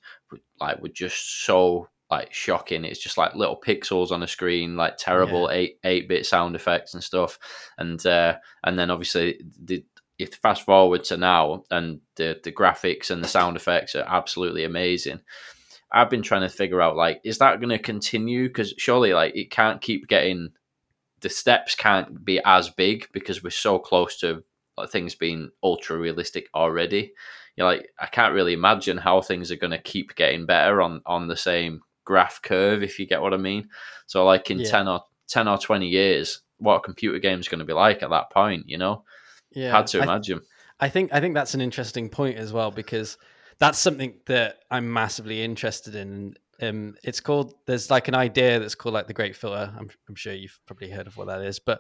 like 0.59 0.81
were 0.81 0.89
just 0.89 1.45
so 1.45 1.87
like 2.11 2.31
shocking 2.31 2.85
it's 2.85 3.01
just 3.01 3.17
like 3.17 3.33
little 3.33 3.59
pixels 3.59 4.11
on 4.11 4.21
a 4.21 4.27
screen 4.27 4.75
like 4.75 4.97
terrible 4.97 5.49
yeah. 5.49 5.57
8 5.57 5.79
8 5.83 6.09
bit 6.09 6.25
sound 6.25 6.55
effects 6.55 6.93
and 6.93 7.03
stuff 7.03 7.39
and 7.77 8.05
uh 8.05 8.35
and 8.63 8.77
then 8.77 8.91
obviously 8.91 9.41
the 9.63 9.83
if 10.19 10.35
fast 10.35 10.63
forward 10.63 11.03
to 11.05 11.17
now 11.17 11.63
and 11.71 12.01
the 12.17 12.39
the 12.43 12.51
graphics 12.51 13.09
and 13.09 13.23
the 13.23 13.27
sound 13.27 13.55
effects 13.55 13.95
are 13.95 14.05
absolutely 14.07 14.63
amazing 14.63 15.19
I've 15.93 16.09
been 16.09 16.21
trying 16.21 16.41
to 16.41 16.49
figure 16.49 16.81
out 16.81 16.95
like, 16.95 17.21
is 17.23 17.37
that 17.39 17.59
going 17.59 17.69
to 17.69 17.79
continue? 17.79 18.47
Because 18.47 18.73
surely, 18.77 19.13
like, 19.13 19.35
it 19.35 19.51
can't 19.51 19.81
keep 19.81 20.07
getting 20.07 20.49
the 21.21 21.29
steps 21.29 21.75
can't 21.75 22.23
be 22.25 22.39
as 22.45 22.69
big 22.69 23.07
because 23.13 23.43
we're 23.43 23.49
so 23.51 23.77
close 23.77 24.17
to 24.19 24.43
like, 24.77 24.89
things 24.89 25.13
being 25.15 25.51
ultra 25.61 25.97
realistic 25.97 26.47
already. 26.55 27.13
You're 27.55 27.67
like, 27.67 27.89
I 27.99 28.07
can't 28.07 28.33
really 28.33 28.53
imagine 28.53 28.97
how 28.97 29.21
things 29.21 29.51
are 29.51 29.57
going 29.57 29.71
to 29.71 29.77
keep 29.81 30.15
getting 30.15 30.45
better 30.45 30.81
on 30.81 31.01
on 31.05 31.27
the 31.27 31.35
same 31.37 31.81
graph 32.05 32.41
curve, 32.41 32.81
if 32.81 32.97
you 32.97 33.05
get 33.05 33.21
what 33.21 33.33
I 33.33 33.37
mean. 33.37 33.69
So, 34.07 34.25
like 34.25 34.49
in 34.49 34.59
Yeah. 34.59 34.69
ten 34.69 34.87
or 34.87 35.01
ten 35.27 35.47
or 35.47 35.57
twenty 35.57 35.87
years, 35.89 36.41
what 36.57 36.75
a 36.77 36.79
computer 36.79 37.19
game 37.19 37.39
is 37.39 37.47
going 37.47 37.59
to 37.59 37.65
be 37.65 37.73
like 37.73 38.01
at 38.01 38.09
that 38.09 38.31
point, 38.31 38.63
you 38.67 38.77
know? 38.77 39.03
Yeah, 39.51 39.71
Hard 39.71 39.87
to 39.87 39.99
I- 39.99 40.03
imagine. 40.03 40.41
I 40.79 40.89
think 40.89 41.13
I 41.13 41.19
think 41.19 41.35
that's 41.35 41.53
an 41.53 41.61
interesting 41.61 42.09
point 42.09 42.37
as 42.37 42.51
well 42.53 42.71
because 42.71 43.17
that's 43.61 43.77
something 43.77 44.15
that 44.25 44.57
I'm 44.71 44.91
massively 44.91 45.43
interested 45.43 45.93
in. 45.93 46.33
Um, 46.61 46.95
it's 47.03 47.19
called 47.19 47.53
there's 47.67 47.91
like 47.91 48.07
an 48.07 48.15
idea 48.15 48.59
that's 48.59 48.75
called 48.75 48.93
like 48.93 49.07
the 49.07 49.13
Great 49.13 49.35
Filter. 49.35 49.71
I'm 49.77 49.89
I'm 50.09 50.15
sure 50.15 50.33
you've 50.33 50.59
probably 50.65 50.89
heard 50.89 51.05
of 51.05 51.15
what 51.15 51.27
that 51.27 51.41
is, 51.41 51.59
but 51.59 51.79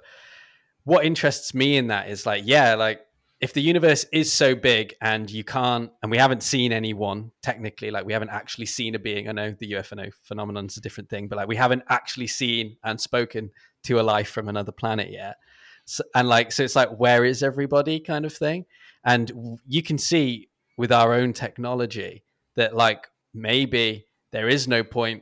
what 0.83 1.03
interests 1.03 1.53
me 1.55 1.77
in 1.77 1.87
that 1.87 2.07
is 2.07 2.25
like 2.25 2.43
yeah, 2.45 2.75
like 2.75 3.01
if 3.39 3.53
the 3.53 3.61
universe 3.61 4.05
is 4.13 4.31
so 4.31 4.53
big 4.53 4.93
and 5.01 5.31
you 5.31 5.43
can't 5.43 5.91
and 6.03 6.11
we 6.11 6.19
haven't 6.19 6.43
seen 6.43 6.71
anyone 6.71 7.31
technically 7.41 7.89
like 7.89 8.05
we 8.05 8.13
haven't 8.13 8.29
actually 8.29 8.67
seen 8.67 8.93
a 8.93 8.99
being 8.99 9.27
i 9.27 9.31
know 9.31 9.55
the 9.57 9.71
ufo 9.71 10.13
phenomenon 10.21 10.67
is 10.67 10.77
a 10.77 10.81
different 10.81 11.09
thing 11.09 11.27
but 11.27 11.37
like 11.37 11.47
we 11.47 11.55
haven't 11.55 11.81
actually 11.89 12.27
seen 12.27 12.77
and 12.83 13.01
spoken 13.01 13.49
to 13.81 13.99
a 13.99 14.03
life 14.03 14.29
from 14.29 14.47
another 14.47 14.71
planet 14.71 15.09
yet 15.09 15.37
so, 15.85 16.03
and 16.13 16.29
like 16.29 16.51
so 16.51 16.61
it's 16.61 16.75
like 16.75 16.99
where 16.99 17.25
is 17.25 17.41
everybody 17.41 17.99
kind 17.99 18.25
of 18.25 18.31
thing 18.33 18.63
and 19.03 19.31
you 19.67 19.81
can 19.81 19.97
see 19.97 20.47
with 20.81 20.91
our 20.91 21.13
own 21.13 21.31
technology 21.31 22.23
that 22.55 22.75
like 22.75 23.07
maybe 23.35 24.03
there 24.31 24.49
is 24.49 24.67
no 24.67 24.83
point 24.83 25.21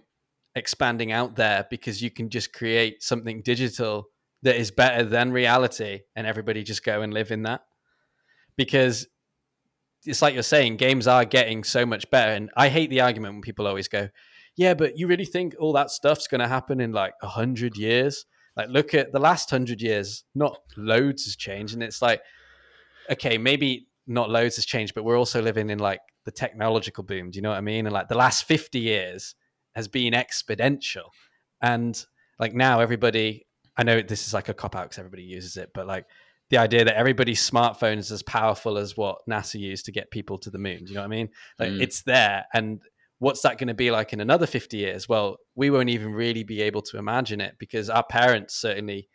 expanding 0.55 1.11
out 1.11 1.35
there 1.35 1.67
because 1.69 2.01
you 2.01 2.09
can 2.09 2.29
just 2.29 2.53
create 2.53 3.03
something 3.03 3.41
digital 3.41 4.05
that 4.41 4.55
is 4.55 4.71
better 4.71 5.03
than 5.03 5.33
reality 5.33 5.99
and 6.15 6.25
everybody 6.25 6.63
just 6.63 6.85
go 6.85 7.01
and 7.01 7.13
live 7.13 7.29
in 7.29 7.43
that? 7.43 7.59
Because 8.55 9.05
it's 10.05 10.21
like 10.21 10.33
you're 10.33 10.43
saying 10.43 10.77
games 10.77 11.07
are 11.07 11.25
getting 11.25 11.65
so 11.65 11.85
much 11.85 12.09
better 12.09 12.31
and 12.31 12.49
i 12.55 12.69
hate 12.69 12.89
the 12.89 13.01
argument 13.01 13.33
when 13.33 13.41
people 13.41 13.67
always 13.67 13.89
go 13.89 14.07
yeah 14.55 14.73
but 14.73 14.97
you 14.97 15.07
really 15.07 15.25
think 15.25 15.53
all 15.59 15.73
that 15.73 15.91
stuff's 15.91 16.25
going 16.25 16.39
to 16.39 16.47
happen 16.47 16.79
in 16.79 16.93
like 16.93 17.15
a 17.21 17.27
hundred 17.27 17.75
years? 17.75 18.25
Like 18.55 18.69
look 18.69 18.93
at 18.93 19.11
the 19.11 19.19
last 19.19 19.49
hundred 19.49 19.81
years 19.81 20.23
not 20.33 20.61
loads 20.77 21.25
has 21.25 21.35
changed 21.35 21.73
and 21.73 21.83
it's 21.83 22.01
like 22.01 22.21
okay 23.11 23.37
maybe 23.37 23.88
not 24.09 24.29
loads 24.29 24.55
has 24.57 24.65
changed 24.65 24.93
but 24.95 25.03
we're 25.03 25.17
also 25.17 25.41
living 25.41 25.69
in 25.69 25.79
like 25.79 26.01
the 26.25 26.31
technological 26.31 27.03
boom 27.03 27.31
do 27.31 27.37
you 27.37 27.41
know 27.41 27.49
what 27.49 27.57
i 27.57 27.61
mean? 27.61 27.85
And 27.85 27.93
like 27.93 28.07
the 28.09 28.17
last 28.17 28.43
50 28.43 28.79
years 28.79 29.35
has 29.75 29.87
been 29.87 30.13
exponential. 30.13 31.09
And 31.61 32.03
like 32.39 32.53
now 32.53 32.79
everybody 32.79 33.45
i 33.77 33.83
know 33.83 34.01
this 34.01 34.27
is 34.27 34.33
like 34.33 34.49
a 34.49 34.53
cop 34.53 34.75
out 34.75 34.85
because 34.85 34.97
everybody 34.97 35.23
uses 35.23 35.57
it 35.57 35.69
but 35.73 35.87
like 35.87 36.05
the 36.49 36.57
idea 36.57 36.83
that 36.83 36.95
everybody's 36.95 37.47
smartphone 37.47 37.97
is 37.97 38.11
as 38.11 38.23
powerful 38.23 38.77
as 38.77 38.97
what 38.97 39.19
nasa 39.29 39.59
used 39.59 39.85
to 39.85 39.91
get 39.91 40.09
people 40.09 40.37
to 40.39 40.49
the 40.49 40.57
moon 40.57 40.79
do 40.83 40.89
you 40.89 40.95
know 40.95 41.01
what 41.01 41.05
i 41.05 41.07
mean? 41.07 41.29
Like 41.59 41.69
Mm. 41.69 41.81
it's 41.81 42.01
there. 42.03 42.45
And 42.53 42.81
what's 43.19 43.41
that 43.41 43.57
going 43.57 43.67
to 43.67 43.73
be 43.73 43.91
like 43.91 44.13
in 44.13 44.21
another 44.21 44.47
50 44.47 44.77
years? 44.77 45.07
Well 45.07 45.37
we 45.55 45.69
won't 45.69 45.89
even 45.89 46.13
really 46.13 46.43
be 46.43 46.61
able 46.61 46.81
to 46.83 46.97
imagine 46.97 47.41
it 47.41 47.55
because 47.59 47.89
our 47.89 48.03
parents 48.03 48.55
certainly 48.55 49.07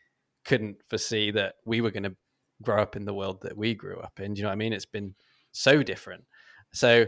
couldn't 0.44 0.76
foresee 0.90 1.30
that 1.32 1.54
we 1.64 1.80
were 1.80 1.90
going 1.90 2.02
to 2.04 2.16
grow 2.64 2.80
up 2.82 2.96
in 2.96 3.04
the 3.04 3.14
world 3.14 3.42
that 3.42 3.56
we 3.56 3.74
grew 3.74 3.98
up 3.98 4.20
in 4.20 4.34
do 4.34 4.38
you 4.38 4.42
know 4.42 4.48
what 4.48 4.54
i 4.54 4.56
mean? 4.56 4.72
It's 4.72 4.86
been 4.86 5.14
so 5.52 5.82
different. 5.82 6.24
So 6.72 7.06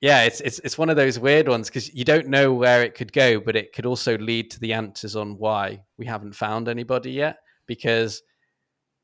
yeah 0.00 0.22
it's 0.22 0.40
it's, 0.40 0.60
it's 0.60 0.78
one 0.78 0.90
of 0.90 0.96
those 0.96 1.18
weird 1.18 1.48
ones 1.48 1.68
because 1.68 1.92
you 1.94 2.04
don't 2.04 2.28
know 2.28 2.52
where 2.52 2.82
it 2.82 2.94
could 2.94 3.12
go 3.12 3.40
but 3.40 3.56
it 3.56 3.72
could 3.72 3.86
also 3.86 4.16
lead 4.18 4.50
to 4.50 4.60
the 4.60 4.72
answers 4.72 5.16
on 5.16 5.36
why 5.38 5.82
we 5.96 6.06
haven't 6.06 6.34
found 6.34 6.68
anybody 6.68 7.10
yet 7.10 7.38
because 7.66 8.22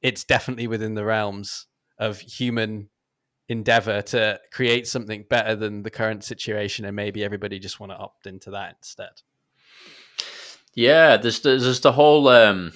it's 0.03 0.25
definitely 0.25 0.67
within 0.67 0.95
the 0.95 1.05
realms 1.05 1.67
of 1.99 2.19
human 2.21 2.89
endeavor 3.49 4.03
to 4.03 4.41
create 4.53 4.87
something 4.87 5.25
better 5.29 5.55
than 5.55 5.83
the 5.83 5.91
current 5.91 6.25
situation 6.25 6.85
and 6.85 6.97
maybe 6.97 7.25
everybody 7.25 7.59
just 7.59 7.81
want 7.81 7.93
to 7.93 7.99
opt 7.99 8.27
into 8.27 8.51
that 8.51 8.77
instead. 8.81 9.23
Yeah, 10.75 11.17
there's 11.17 11.41
there's, 11.41 11.81
the 11.81 11.93
whole 11.93 12.29
um 12.29 12.73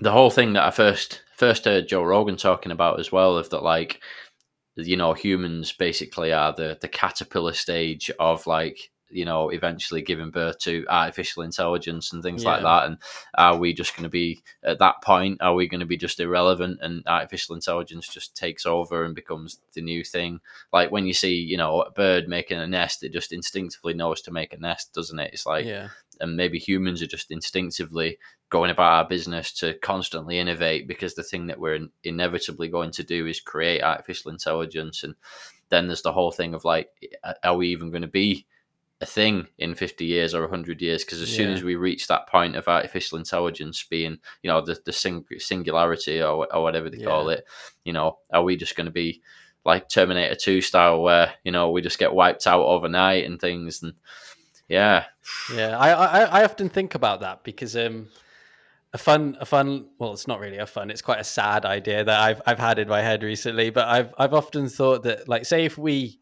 the 0.00 0.10
whole 0.10 0.30
thing 0.30 0.54
that 0.54 0.64
I 0.64 0.70
first 0.70 1.22
first 1.36 1.64
heard 1.64 1.88
Joe 1.88 2.02
Rogan 2.02 2.36
talking 2.36 2.72
about 2.72 3.00
as 3.00 3.12
well 3.12 3.38
of 3.38 3.50
that 3.50 3.62
like 3.62 4.00
you 4.76 4.96
know 4.96 5.14
humans 5.14 5.72
basically 5.72 6.32
are 6.32 6.54
the 6.54 6.78
the 6.80 6.88
caterpillar 6.88 7.52
stage 7.52 8.10
of 8.18 8.46
like 8.46 8.78
you 9.10 9.24
know 9.24 9.50
eventually 9.50 10.02
giving 10.02 10.30
birth 10.30 10.58
to 10.58 10.84
artificial 10.88 11.42
intelligence 11.42 12.12
and 12.12 12.22
things 12.22 12.44
like 12.44 12.62
that 12.62 12.86
and 12.86 12.98
are 13.34 13.56
we 13.56 13.72
just 13.72 13.94
going 13.94 14.04
to 14.04 14.10
be 14.10 14.42
at 14.64 14.78
that 14.78 15.00
point 15.02 15.38
are 15.40 15.54
we 15.54 15.68
going 15.68 15.80
to 15.80 15.86
be 15.86 15.96
just 15.96 16.20
irrelevant 16.20 16.78
and 16.82 17.02
artificial 17.06 17.54
intelligence 17.54 18.08
just 18.08 18.36
takes 18.36 18.66
over 18.66 19.04
and 19.04 19.14
becomes 19.14 19.60
the 19.74 19.80
new 19.80 20.02
thing? 20.04 20.40
Like 20.72 20.90
when 20.90 21.06
you 21.06 21.14
see 21.14 21.34
you 21.34 21.56
know 21.56 21.82
a 21.82 21.90
bird 21.90 22.28
making 22.28 22.58
a 22.58 22.66
nest 22.66 23.02
it 23.02 23.12
just 23.12 23.32
instinctively 23.32 23.94
knows 23.94 24.22
to 24.22 24.32
make 24.32 24.52
a 24.52 24.58
nest 24.58 24.92
doesn't 24.92 25.18
it? 25.18 25.30
It's 25.32 25.46
like 25.46 25.64
yeah. 25.64 25.88
and 26.20 26.36
maybe 26.36 26.58
humans 26.58 27.02
are 27.02 27.06
just 27.06 27.30
instinctively 27.30 28.18
going 28.50 28.70
about 28.70 28.92
our 28.92 29.08
business 29.08 29.52
to 29.52 29.74
constantly 29.74 30.38
innovate 30.38 30.86
because 30.86 31.14
the 31.14 31.22
thing 31.22 31.46
that 31.48 31.58
we're 31.58 31.74
in- 31.74 31.90
inevitably 32.04 32.68
going 32.68 32.90
to 32.92 33.02
do 33.02 33.26
is 33.26 33.40
create 33.40 33.82
artificial 33.82 34.30
intelligence 34.30 35.02
and 35.02 35.14
then 35.68 35.86
there's 35.86 36.02
the 36.02 36.12
whole 36.12 36.30
thing 36.30 36.54
of 36.54 36.64
like 36.64 36.90
are 37.42 37.56
we 37.56 37.68
even 37.68 37.90
going 37.90 38.02
to 38.02 38.08
be 38.08 38.46
a 39.00 39.06
thing 39.06 39.46
in 39.58 39.74
50 39.74 40.06
years 40.06 40.34
or 40.34 40.40
100 40.40 40.80
years 40.80 41.04
because 41.04 41.20
as 41.20 41.28
soon 41.28 41.50
as 41.50 41.62
we 41.62 41.76
reach 41.76 42.06
that 42.06 42.26
point 42.28 42.56
of 42.56 42.66
artificial 42.66 43.18
intelligence 43.18 43.84
being 43.90 44.18
you 44.42 44.48
know 44.48 44.62
the, 44.62 44.78
the 44.86 44.92
sing- 44.92 45.26
singularity 45.36 46.22
or, 46.22 46.52
or 46.54 46.62
whatever 46.62 46.88
they 46.88 47.04
call 47.04 47.28
it 47.28 47.44
you 47.84 47.92
know 47.92 48.18
are 48.32 48.42
we 48.42 48.56
just 48.56 48.74
going 48.74 48.86
to 48.86 48.90
be 48.90 49.20
like 49.66 49.88
terminator 49.90 50.34
2 50.34 50.62
style 50.62 51.02
where 51.02 51.34
you 51.44 51.52
know 51.52 51.70
we 51.70 51.82
just 51.82 51.98
get 51.98 52.14
wiped 52.14 52.46
out 52.46 52.64
overnight 52.64 53.26
and 53.26 53.38
things 53.38 53.82
and 53.82 53.92
yeah 54.66 55.04
Yeah, 55.52 55.76
I, 55.78 55.90
I 55.90 56.20
I 56.40 56.44
often 56.44 56.68
think 56.68 56.94
about 56.94 57.20
that 57.20 57.44
because 57.44 57.76
um, 57.76 58.08
a 58.92 58.98
fun 58.98 59.36
a 59.40 59.44
fun 59.44 59.88
well, 59.98 60.12
it's 60.12 60.26
not 60.26 60.40
really 60.40 60.58
a 60.58 60.66
fun. 60.66 60.90
It's 60.90 61.02
quite 61.02 61.20
a 61.20 61.24
sad 61.24 61.64
idea 61.64 62.02
that 62.04 62.20
I've 62.20 62.42
I've 62.46 62.58
had 62.58 62.78
in 62.78 62.88
my 62.88 63.02
head 63.02 63.22
recently. 63.22 63.70
But 63.70 63.88
I've 63.88 64.14
I've 64.18 64.34
often 64.34 64.68
thought 64.68 65.02
that 65.02 65.28
like 65.28 65.44
say 65.44 65.64
if 65.64 65.76
we 65.76 66.20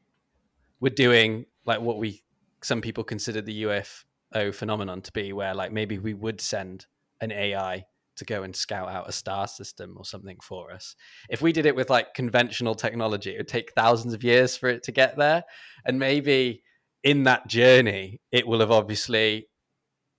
were 0.81 0.91
doing 0.91 1.47
like 1.65 1.81
what 1.81 1.99
we 1.99 2.24
some 2.65 2.81
people 2.81 3.05
consider 3.05 3.41
the 3.41 3.63
UFO 3.65 4.55
phenomenon 4.55 5.03
to 5.03 5.13
be, 5.13 5.33
where 5.33 5.55
like 5.55 5.73
maybe 5.73 5.99
we 5.99 6.15
would 6.15 6.41
send 6.41 6.87
an 7.21 7.31
AI 7.31 7.85
to 8.17 8.25
go 8.25 8.43
and 8.45 8.55
scout 8.55 8.89
out 8.89 9.09
a 9.09 9.13
star 9.13 9.49
system 9.49 9.95
or 9.97 10.05
something 10.05 10.39
for 10.41 10.71
us. 10.71 10.95
If 11.29 11.43
we 11.43 11.53
did 11.53 11.67
it 11.67 11.75
with 11.75 11.91
like 11.91 12.15
conventional 12.15 12.75
technology, 12.75 13.35
it 13.35 13.39
would 13.39 13.49
take 13.49 13.73
thousands 13.73 14.15
of 14.15 14.23
years 14.23 14.57
for 14.57 14.69
it 14.69 14.83
to 14.85 14.93
get 14.93 15.17
there, 15.17 15.45
and 15.85 15.99
maybe 15.99 16.63
in 17.03 17.25
that 17.25 17.47
journey, 17.47 18.21
it 18.33 18.47
will 18.47 18.61
have 18.61 18.71
obviously 18.71 19.49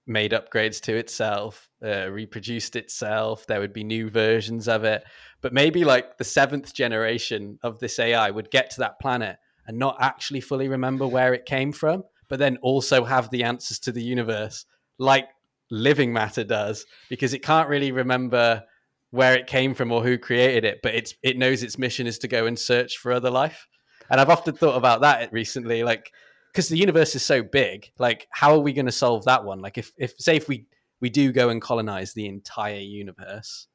made 0.08 0.32
upgrades 0.32 0.80
to 0.82 0.96
itself, 0.96 1.68
uh, 1.84 2.08
reproduced 2.10 2.76
itself. 2.76 3.48
There 3.48 3.60
would 3.60 3.74
be 3.74 3.84
new 3.84 4.10
versions 4.10 4.68
of 4.68 4.84
it. 4.84 5.04
But 5.41 5.52
maybe 5.52 5.84
like 5.84 6.18
the 6.18 6.24
seventh 6.24 6.74
generation 6.74 7.58
of 7.64 7.80
this 7.80 7.98
AI 7.98 8.30
would 8.30 8.52
get 8.52 8.70
to 8.72 8.82
that 8.82 9.00
planet 9.00 9.38
and 9.68 9.80
not 9.80 9.98
actually 10.00 10.41
fully 10.41 10.68
remember 10.68 11.08
where 11.08 11.34
it 11.34 11.46
came 11.46 11.72
from, 11.72 12.04
but 12.28 12.40
then 12.40 12.58
also 12.62 13.04
have 13.04 13.30
the 13.30 13.44
answers 13.44 13.80
to 13.80 13.92
the 13.92 14.04
universe, 14.04 14.66
like 14.98 15.28
living 15.72 16.14
matter 16.14 16.44
does, 16.44 16.86
because 17.10 17.34
it 17.34 17.44
can't 17.44 17.70
really 17.70 17.92
remember 17.92 18.64
where 19.12 19.34
it 19.34 19.48
came 19.48 19.74
from 19.74 19.92
or 19.92 20.04
who 20.04 20.18
created 20.18 20.66
it, 20.66 20.80
but 20.84 20.94
it's 20.94 21.16
it 21.24 21.38
knows 21.38 21.64
its 21.64 21.78
mission 21.78 22.08
is 22.08 22.20
to 22.20 22.28
go 22.28 22.46
and 22.46 22.60
search 22.60 22.98
for 22.98 23.12
other 23.12 23.30
life. 23.30 23.68
And 24.10 24.20
I've 24.20 24.30
often 24.30 24.56
thought 24.56 24.78
about 24.78 25.02
that 25.02 25.32
recently, 25.32 25.84
like 25.84 26.12
because 26.52 26.70
the 26.70 26.78
universe 26.78 27.16
is 27.16 27.24
so 27.24 27.44
big, 27.44 27.92
like 28.00 28.28
how 28.30 28.54
are 28.54 28.60
we 28.60 28.74
going 28.74 28.86
to 28.86 28.92
solve 28.92 29.26
that 29.26 29.44
one? 29.44 29.60
Like 29.62 29.78
if 29.78 29.92
if 29.98 30.14
say 30.20 30.36
if 30.36 30.48
we 30.48 30.66
we 31.02 31.10
do 31.10 31.32
go 31.32 31.50
and 31.50 31.62
colonize 31.62 32.14
the 32.14 32.28
entire 32.28 32.80
universe, 32.80 33.68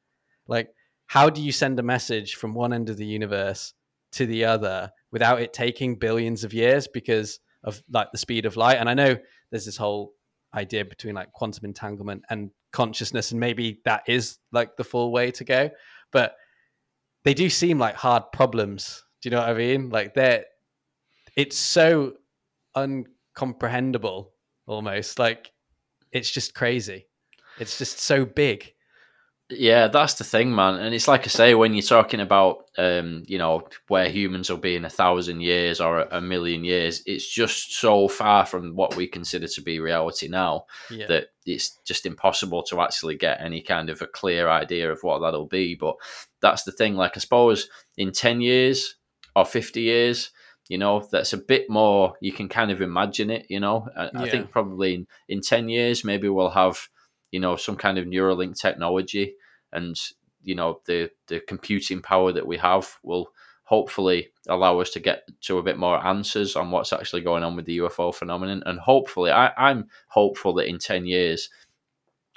like 0.47 0.69
how 1.07 1.29
do 1.29 1.41
you 1.41 1.51
send 1.51 1.79
a 1.79 1.83
message 1.83 2.35
from 2.35 2.53
one 2.53 2.71
end 2.71 2.89
of 2.89 2.97
the 2.97 3.05
universe 3.05 3.73
to 4.13 4.25
the 4.25 4.45
other 4.45 4.91
without 5.11 5.41
it 5.41 5.53
taking 5.53 5.95
billions 5.95 6.43
of 6.43 6.53
years 6.53 6.87
because 6.87 7.39
of 7.63 7.81
like 7.91 8.11
the 8.11 8.17
speed 8.17 8.45
of 8.45 8.57
light? 8.57 8.77
And 8.77 8.89
I 8.89 8.93
know 8.93 9.17
there's 9.49 9.65
this 9.65 9.77
whole 9.77 10.13
idea 10.53 10.85
between 10.85 11.15
like 11.15 11.31
quantum 11.31 11.65
entanglement 11.65 12.23
and 12.29 12.51
consciousness 12.71 13.31
and 13.31 13.39
maybe 13.39 13.81
that 13.85 14.03
is 14.07 14.37
like 14.51 14.75
the 14.77 14.83
full 14.83 15.11
way 15.11 15.31
to 15.31 15.43
go. 15.43 15.69
But 16.11 16.35
they 17.23 17.33
do 17.33 17.49
seem 17.49 17.79
like 17.79 17.95
hard 17.95 18.23
problems. 18.33 19.03
Do 19.21 19.29
you 19.29 19.35
know 19.35 19.41
what 19.41 19.49
i 19.49 19.53
mean? 19.53 19.89
Like 19.89 20.13
they're 20.13 20.45
it's 21.35 21.57
so 21.57 22.13
uncomprehendable 22.75 24.27
almost. 24.65 25.19
Like 25.19 25.51
it's 26.11 26.31
just 26.31 26.53
crazy. 26.53 27.07
It's 27.59 27.77
just 27.77 27.99
so 27.99 28.25
big 28.25 28.73
Yeah, 29.51 29.87
that's 29.87 30.15
the 30.15 30.23
thing, 30.23 30.55
man. 30.55 30.75
And 30.75 30.95
it's 30.95 31.07
like 31.07 31.21
I 31.25 31.27
say, 31.27 31.53
when 31.53 31.73
you're 31.73 31.81
talking 31.83 32.19
about, 32.21 32.65
um, 32.77 33.23
you 33.27 33.37
know, 33.37 33.67
where 33.87 34.09
humans 34.09 34.49
will 34.49 34.57
be 34.57 34.75
in 34.75 34.85
a 34.85 34.89
thousand 34.89 35.41
years 35.41 35.81
or 35.81 36.01
a, 36.01 36.21
million 36.21 36.63
years, 36.63 37.03
it's 37.05 37.27
just 37.27 37.73
so 37.73 38.07
far 38.07 38.45
from 38.45 38.75
what 38.75 38.95
we 38.95 39.07
consider 39.07 39.47
to 39.47 39.61
be 39.61 39.79
reality 39.79 40.27
now 40.27 40.65
Yeah. 40.89 41.07
that 41.07 41.27
it's 41.45 41.77
just 41.85 42.05
impossible 42.05 42.63
to 42.63 42.81
actually 42.81 43.17
get 43.17 43.41
any 43.41 43.61
kind 43.61 43.89
of 43.89 44.01
a 44.01 44.07
clear 44.07 44.49
idea 44.49 44.91
of 44.91 45.03
what 45.03 45.19
that'll 45.19 45.47
be. 45.47 45.75
But 45.75 45.95
that's 46.41 46.63
the 46.63 46.71
thing. 46.71 46.95
Like, 46.95 47.17
I 47.17 47.19
suppose 47.19 47.67
in 47.97 48.11
10 48.11 48.41
years 48.41 48.95
or 49.35 49.45
50 49.45 49.81
years, 49.81 50.31
you 50.69 50.77
know, 50.77 51.05
that's 51.11 51.33
a 51.33 51.37
bit 51.37 51.69
more, 51.69 52.13
you 52.21 52.31
can 52.31 52.47
kind 52.47 52.71
of 52.71 52.81
imagine 52.81 53.29
it, 53.29 53.45
you 53.49 53.59
know. 53.59 53.87
I, 53.97 54.09
I 54.15 54.29
think 54.29 54.51
probably 54.51 54.93
in, 54.93 55.07
in 55.27 55.41
10 55.41 55.67
years, 55.67 56.05
maybe 56.05 56.29
we'll 56.29 56.51
have, 56.51 56.87
you 57.31 57.41
know, 57.41 57.57
some 57.57 57.75
kind 57.75 57.97
of 57.97 58.05
Neuralink 58.05 58.57
technology 58.57 59.35
and, 59.73 59.99
you 60.43 60.55
know, 60.55 60.81
the, 60.85 61.09
the 61.27 61.39
computing 61.41 62.01
power 62.01 62.31
that 62.31 62.45
we 62.47 62.57
have 62.57 62.97
will 63.03 63.31
hopefully 63.63 64.31
allow 64.49 64.79
us 64.79 64.89
to 64.89 64.99
get 64.99 65.23
to 65.39 65.57
a 65.57 65.63
bit 65.63 65.77
more 65.77 66.05
answers 66.05 66.55
on 66.55 66.71
what's 66.71 66.91
actually 66.91 67.21
going 67.21 67.43
on 67.43 67.55
with 67.55 67.65
the 67.65 67.77
UFO 67.77 68.13
phenomenon. 68.13 68.61
And 68.65 68.79
hopefully, 68.79 69.31
I, 69.31 69.51
I'm 69.57 69.87
hopeful 70.07 70.53
that 70.55 70.67
in 70.67 70.77
10 70.77 71.05
years, 71.05 71.49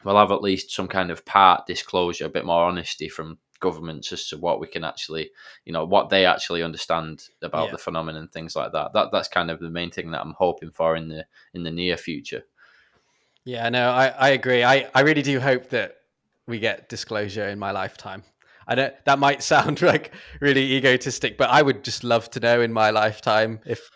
we'll 0.05 0.17
have 0.17 0.31
at 0.31 0.43
least 0.43 0.71
some 0.71 0.87
kind 0.87 1.11
of 1.11 1.25
part 1.25 1.67
disclosure, 1.67 2.27
a 2.27 2.29
bit 2.29 2.45
more 2.45 2.65
honesty 2.65 3.09
from 3.09 3.39
governments 3.59 4.13
as 4.13 4.29
to 4.29 4.37
what 4.37 4.61
we 4.61 4.67
can 4.67 4.85
actually, 4.85 5.31
you 5.65 5.73
know, 5.73 5.85
what 5.85 6.11
they 6.11 6.27
actually 6.27 6.63
understand 6.63 7.25
about 7.43 7.67
Yeah. 7.67 7.73
the 7.73 7.79
phenomenon, 7.79 8.29
things 8.29 8.55
like 8.55 8.73
that. 8.73 8.93
That 8.93 9.09
that's 9.11 9.29
kind 9.29 9.51
of 9.51 9.59
the 9.59 9.71
main 9.71 9.91
thing 9.91 10.11
that 10.11 10.21
I'm 10.21 10.35
hoping 10.39 10.71
for 10.71 10.95
in 10.95 11.09
the 11.09 11.25
in 11.55 11.63
the 11.63 11.71
near 11.71 11.97
future. 11.97 12.45
Yeah, 13.45 13.69
no, 13.71 13.91
I, 13.91 14.09
I 14.09 14.29
agree. 14.31 14.63
I, 14.63 14.89
I 14.95 15.01
really 15.01 15.23
do 15.23 15.41
hope 15.41 15.71
that 15.71 15.97
we 16.47 16.59
get 16.59 16.89
disclosure 16.89 17.49
in 17.49 17.59
my 17.59 17.71
lifetime. 17.71 18.23
I 18.67 18.75
don't 18.75 18.95
that 19.05 19.19
might 19.19 19.43
sound 19.43 19.83
like 19.83 20.13
really 20.41 20.77
egotistic, 20.77 21.37
but 21.37 21.51
I 21.51 21.63
would 21.63 21.85
just 21.85 22.05
love 22.05 22.31
to 22.31 22.41
know 22.41 22.61
in 22.61 22.73
my 22.73 22.91
lifetime 22.91 23.61
if 23.67 23.89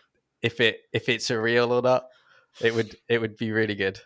if 0.42 0.60
it 0.60 0.80
if 0.92 1.08
it's 1.08 1.30
a 1.30 1.40
real 1.40 1.72
or 1.72 1.82
not. 1.82 2.06
It 2.60 2.74
would 2.74 2.96
it 3.08 3.20
would 3.20 3.36
be 3.36 3.52
really 3.52 3.74
good. 3.74 4.00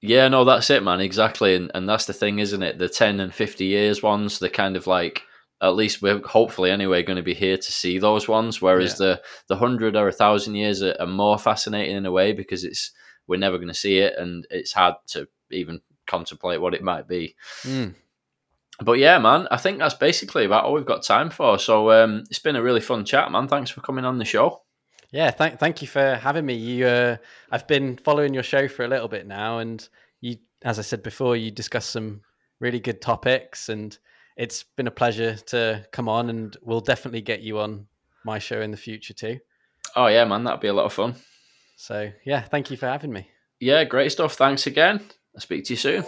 Yeah, 0.00 0.28
no, 0.28 0.44
that's 0.44 0.70
it, 0.70 0.82
man. 0.82 1.00
Exactly, 1.00 1.54
and 1.54 1.70
and 1.74 1.88
that's 1.88 2.06
the 2.06 2.12
thing, 2.12 2.38
isn't 2.38 2.62
it? 2.62 2.78
The 2.78 2.88
ten 2.88 3.20
and 3.20 3.34
fifty 3.34 3.66
years 3.66 4.02
ones, 4.02 4.38
they're 4.38 4.48
kind 4.48 4.76
of 4.76 4.86
like 4.86 5.22
at 5.60 5.74
least 5.74 6.02
we're 6.02 6.20
hopefully 6.24 6.70
anyway 6.70 7.02
going 7.02 7.16
to 7.16 7.22
be 7.22 7.34
here 7.34 7.56
to 7.56 7.72
see 7.72 7.98
those 7.98 8.28
ones. 8.28 8.62
Whereas 8.62 8.96
the 8.96 9.20
the 9.48 9.56
hundred 9.56 9.96
or 9.96 10.08
a 10.08 10.12
thousand 10.12 10.54
years 10.54 10.82
are, 10.82 10.96
are 11.00 11.06
more 11.06 11.38
fascinating 11.38 11.96
in 11.96 12.06
a 12.06 12.12
way 12.12 12.32
because 12.32 12.64
it's 12.64 12.92
we're 13.26 13.38
never 13.38 13.58
going 13.58 13.68
to 13.68 13.74
see 13.74 13.98
it, 13.98 14.14
and 14.16 14.46
it's 14.50 14.72
hard 14.72 14.94
to 15.08 15.28
even 15.50 15.80
contemplate 16.08 16.60
what 16.60 16.74
it 16.74 16.82
might 16.82 17.06
be. 17.06 17.36
Mm. 17.62 17.94
But 18.80 18.98
yeah, 18.98 19.18
man, 19.18 19.48
I 19.50 19.56
think 19.56 19.78
that's 19.78 19.94
basically 19.94 20.44
about 20.44 20.64
all 20.64 20.74
we've 20.74 20.86
got 20.86 21.02
time 21.02 21.30
for. 21.30 21.58
So 21.58 21.90
um, 21.90 22.24
it's 22.30 22.38
been 22.38 22.56
a 22.56 22.62
really 22.62 22.80
fun 22.80 23.04
chat, 23.04 23.30
man. 23.30 23.48
Thanks 23.48 23.70
for 23.70 23.80
coming 23.80 24.04
on 24.04 24.18
the 24.18 24.24
show. 24.24 24.62
Yeah, 25.10 25.30
thank 25.30 25.58
thank 25.58 25.80
you 25.80 25.88
for 25.88 26.16
having 26.16 26.44
me. 26.44 26.54
You, 26.54 26.86
uh, 26.86 27.16
I've 27.50 27.66
been 27.66 27.96
following 27.96 28.34
your 28.34 28.42
show 28.42 28.68
for 28.68 28.84
a 28.84 28.88
little 28.88 29.08
bit 29.08 29.26
now, 29.26 29.58
and 29.58 29.86
you, 30.20 30.36
as 30.62 30.78
I 30.78 30.82
said 30.82 31.02
before, 31.02 31.34
you 31.36 31.50
discussed 31.50 31.90
some 31.90 32.20
really 32.60 32.78
good 32.78 33.00
topics, 33.00 33.68
and 33.68 33.96
it's 34.36 34.62
been 34.62 34.86
a 34.86 34.92
pleasure 34.92 35.36
to 35.36 35.86
come 35.92 36.08
on, 36.08 36.28
and 36.28 36.56
we'll 36.62 36.80
definitely 36.80 37.22
get 37.22 37.40
you 37.40 37.58
on 37.58 37.86
my 38.24 38.38
show 38.38 38.60
in 38.60 38.70
the 38.70 38.76
future 38.76 39.14
too. 39.14 39.38
Oh 39.96 40.08
yeah, 40.08 40.24
man, 40.24 40.44
that'd 40.44 40.60
be 40.60 40.68
a 40.68 40.74
lot 40.74 40.86
of 40.86 40.92
fun. 40.92 41.14
So 41.76 42.10
yeah, 42.24 42.42
thank 42.42 42.70
you 42.70 42.76
for 42.76 42.86
having 42.86 43.12
me. 43.12 43.30
Yeah, 43.60 43.84
great 43.84 44.12
stuff. 44.12 44.34
Thanks 44.34 44.66
again. 44.66 45.00
I'll 45.38 45.42
speak 45.42 45.66
to 45.66 45.74
you 45.74 45.76
soon. 45.76 46.02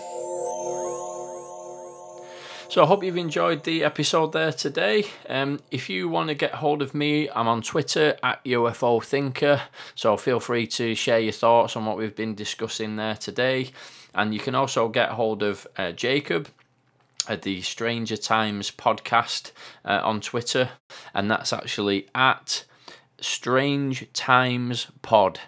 So 2.68 2.82
I 2.82 2.86
hope 2.86 3.04
you've 3.04 3.16
enjoyed 3.16 3.62
the 3.62 3.84
episode 3.84 4.32
there 4.32 4.52
today. 4.52 5.04
Um, 5.28 5.60
if 5.70 5.88
you 5.88 6.08
want 6.08 6.30
to 6.30 6.34
get 6.34 6.54
hold 6.54 6.82
of 6.82 6.94
me, 6.94 7.30
I'm 7.30 7.46
on 7.46 7.62
Twitter 7.62 8.16
at 8.24 8.44
UFO 8.44 9.04
Thinker. 9.04 9.62
So 9.94 10.16
feel 10.16 10.40
free 10.40 10.66
to 10.66 10.96
share 10.96 11.20
your 11.20 11.30
thoughts 11.30 11.76
on 11.76 11.86
what 11.86 11.96
we've 11.96 12.16
been 12.16 12.34
discussing 12.34 12.96
there 12.96 13.14
today. 13.14 13.70
And 14.16 14.34
you 14.34 14.40
can 14.40 14.56
also 14.56 14.88
get 14.88 15.10
hold 15.10 15.44
of 15.44 15.64
uh, 15.76 15.92
Jacob 15.92 16.48
at 17.28 17.42
the 17.42 17.62
Stranger 17.62 18.16
Times 18.16 18.72
podcast 18.72 19.52
uh, 19.84 20.00
on 20.02 20.20
Twitter, 20.20 20.70
and 21.14 21.30
that's 21.30 21.52
actually 21.52 22.08
at 22.16 22.64
Strange 23.20 24.12
Times 24.12 24.88
Pod 25.02 25.38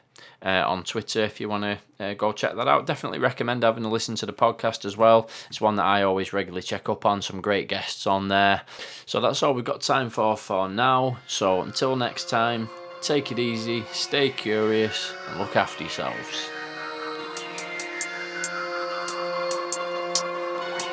uh, 0.44 0.64
on 0.66 0.84
Twitter 0.84 1.22
if 1.22 1.40
you 1.40 1.48
want 1.48 1.64
to 1.64 1.78
uh, 2.04 2.14
go 2.14 2.32
check 2.32 2.56
that 2.56 2.68
out. 2.68 2.86
Definitely 2.86 3.18
recommend 3.18 3.62
having 3.62 3.84
a 3.84 3.90
listen 3.90 4.14
to 4.16 4.26
the 4.26 4.32
podcast 4.32 4.84
as 4.84 4.96
well. 4.96 5.28
It's 5.48 5.60
one 5.60 5.76
that 5.76 5.86
I 5.86 6.02
always 6.02 6.32
regularly 6.32 6.62
check 6.62 6.88
up 6.88 7.06
on, 7.06 7.22
some 7.22 7.40
great 7.40 7.68
guests 7.68 8.06
on 8.06 8.28
there. 8.28 8.62
So 9.06 9.20
that's 9.20 9.42
all 9.42 9.54
we've 9.54 9.64
got 9.64 9.80
time 9.80 10.10
for 10.10 10.36
for 10.36 10.68
now. 10.68 11.18
So 11.26 11.62
until 11.62 11.96
next 11.96 12.28
time, 12.28 12.68
take 13.00 13.30
it 13.32 13.38
easy, 13.38 13.84
stay 13.92 14.30
curious, 14.30 15.12
and 15.28 15.38
look 15.38 15.56
after 15.56 15.84
yourselves. 15.84 16.50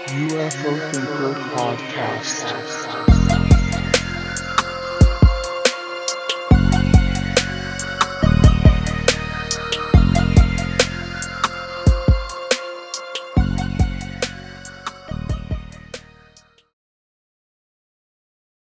UFO 0.10 0.92
Thinker 0.92 1.34
Podcast. 1.54 3.49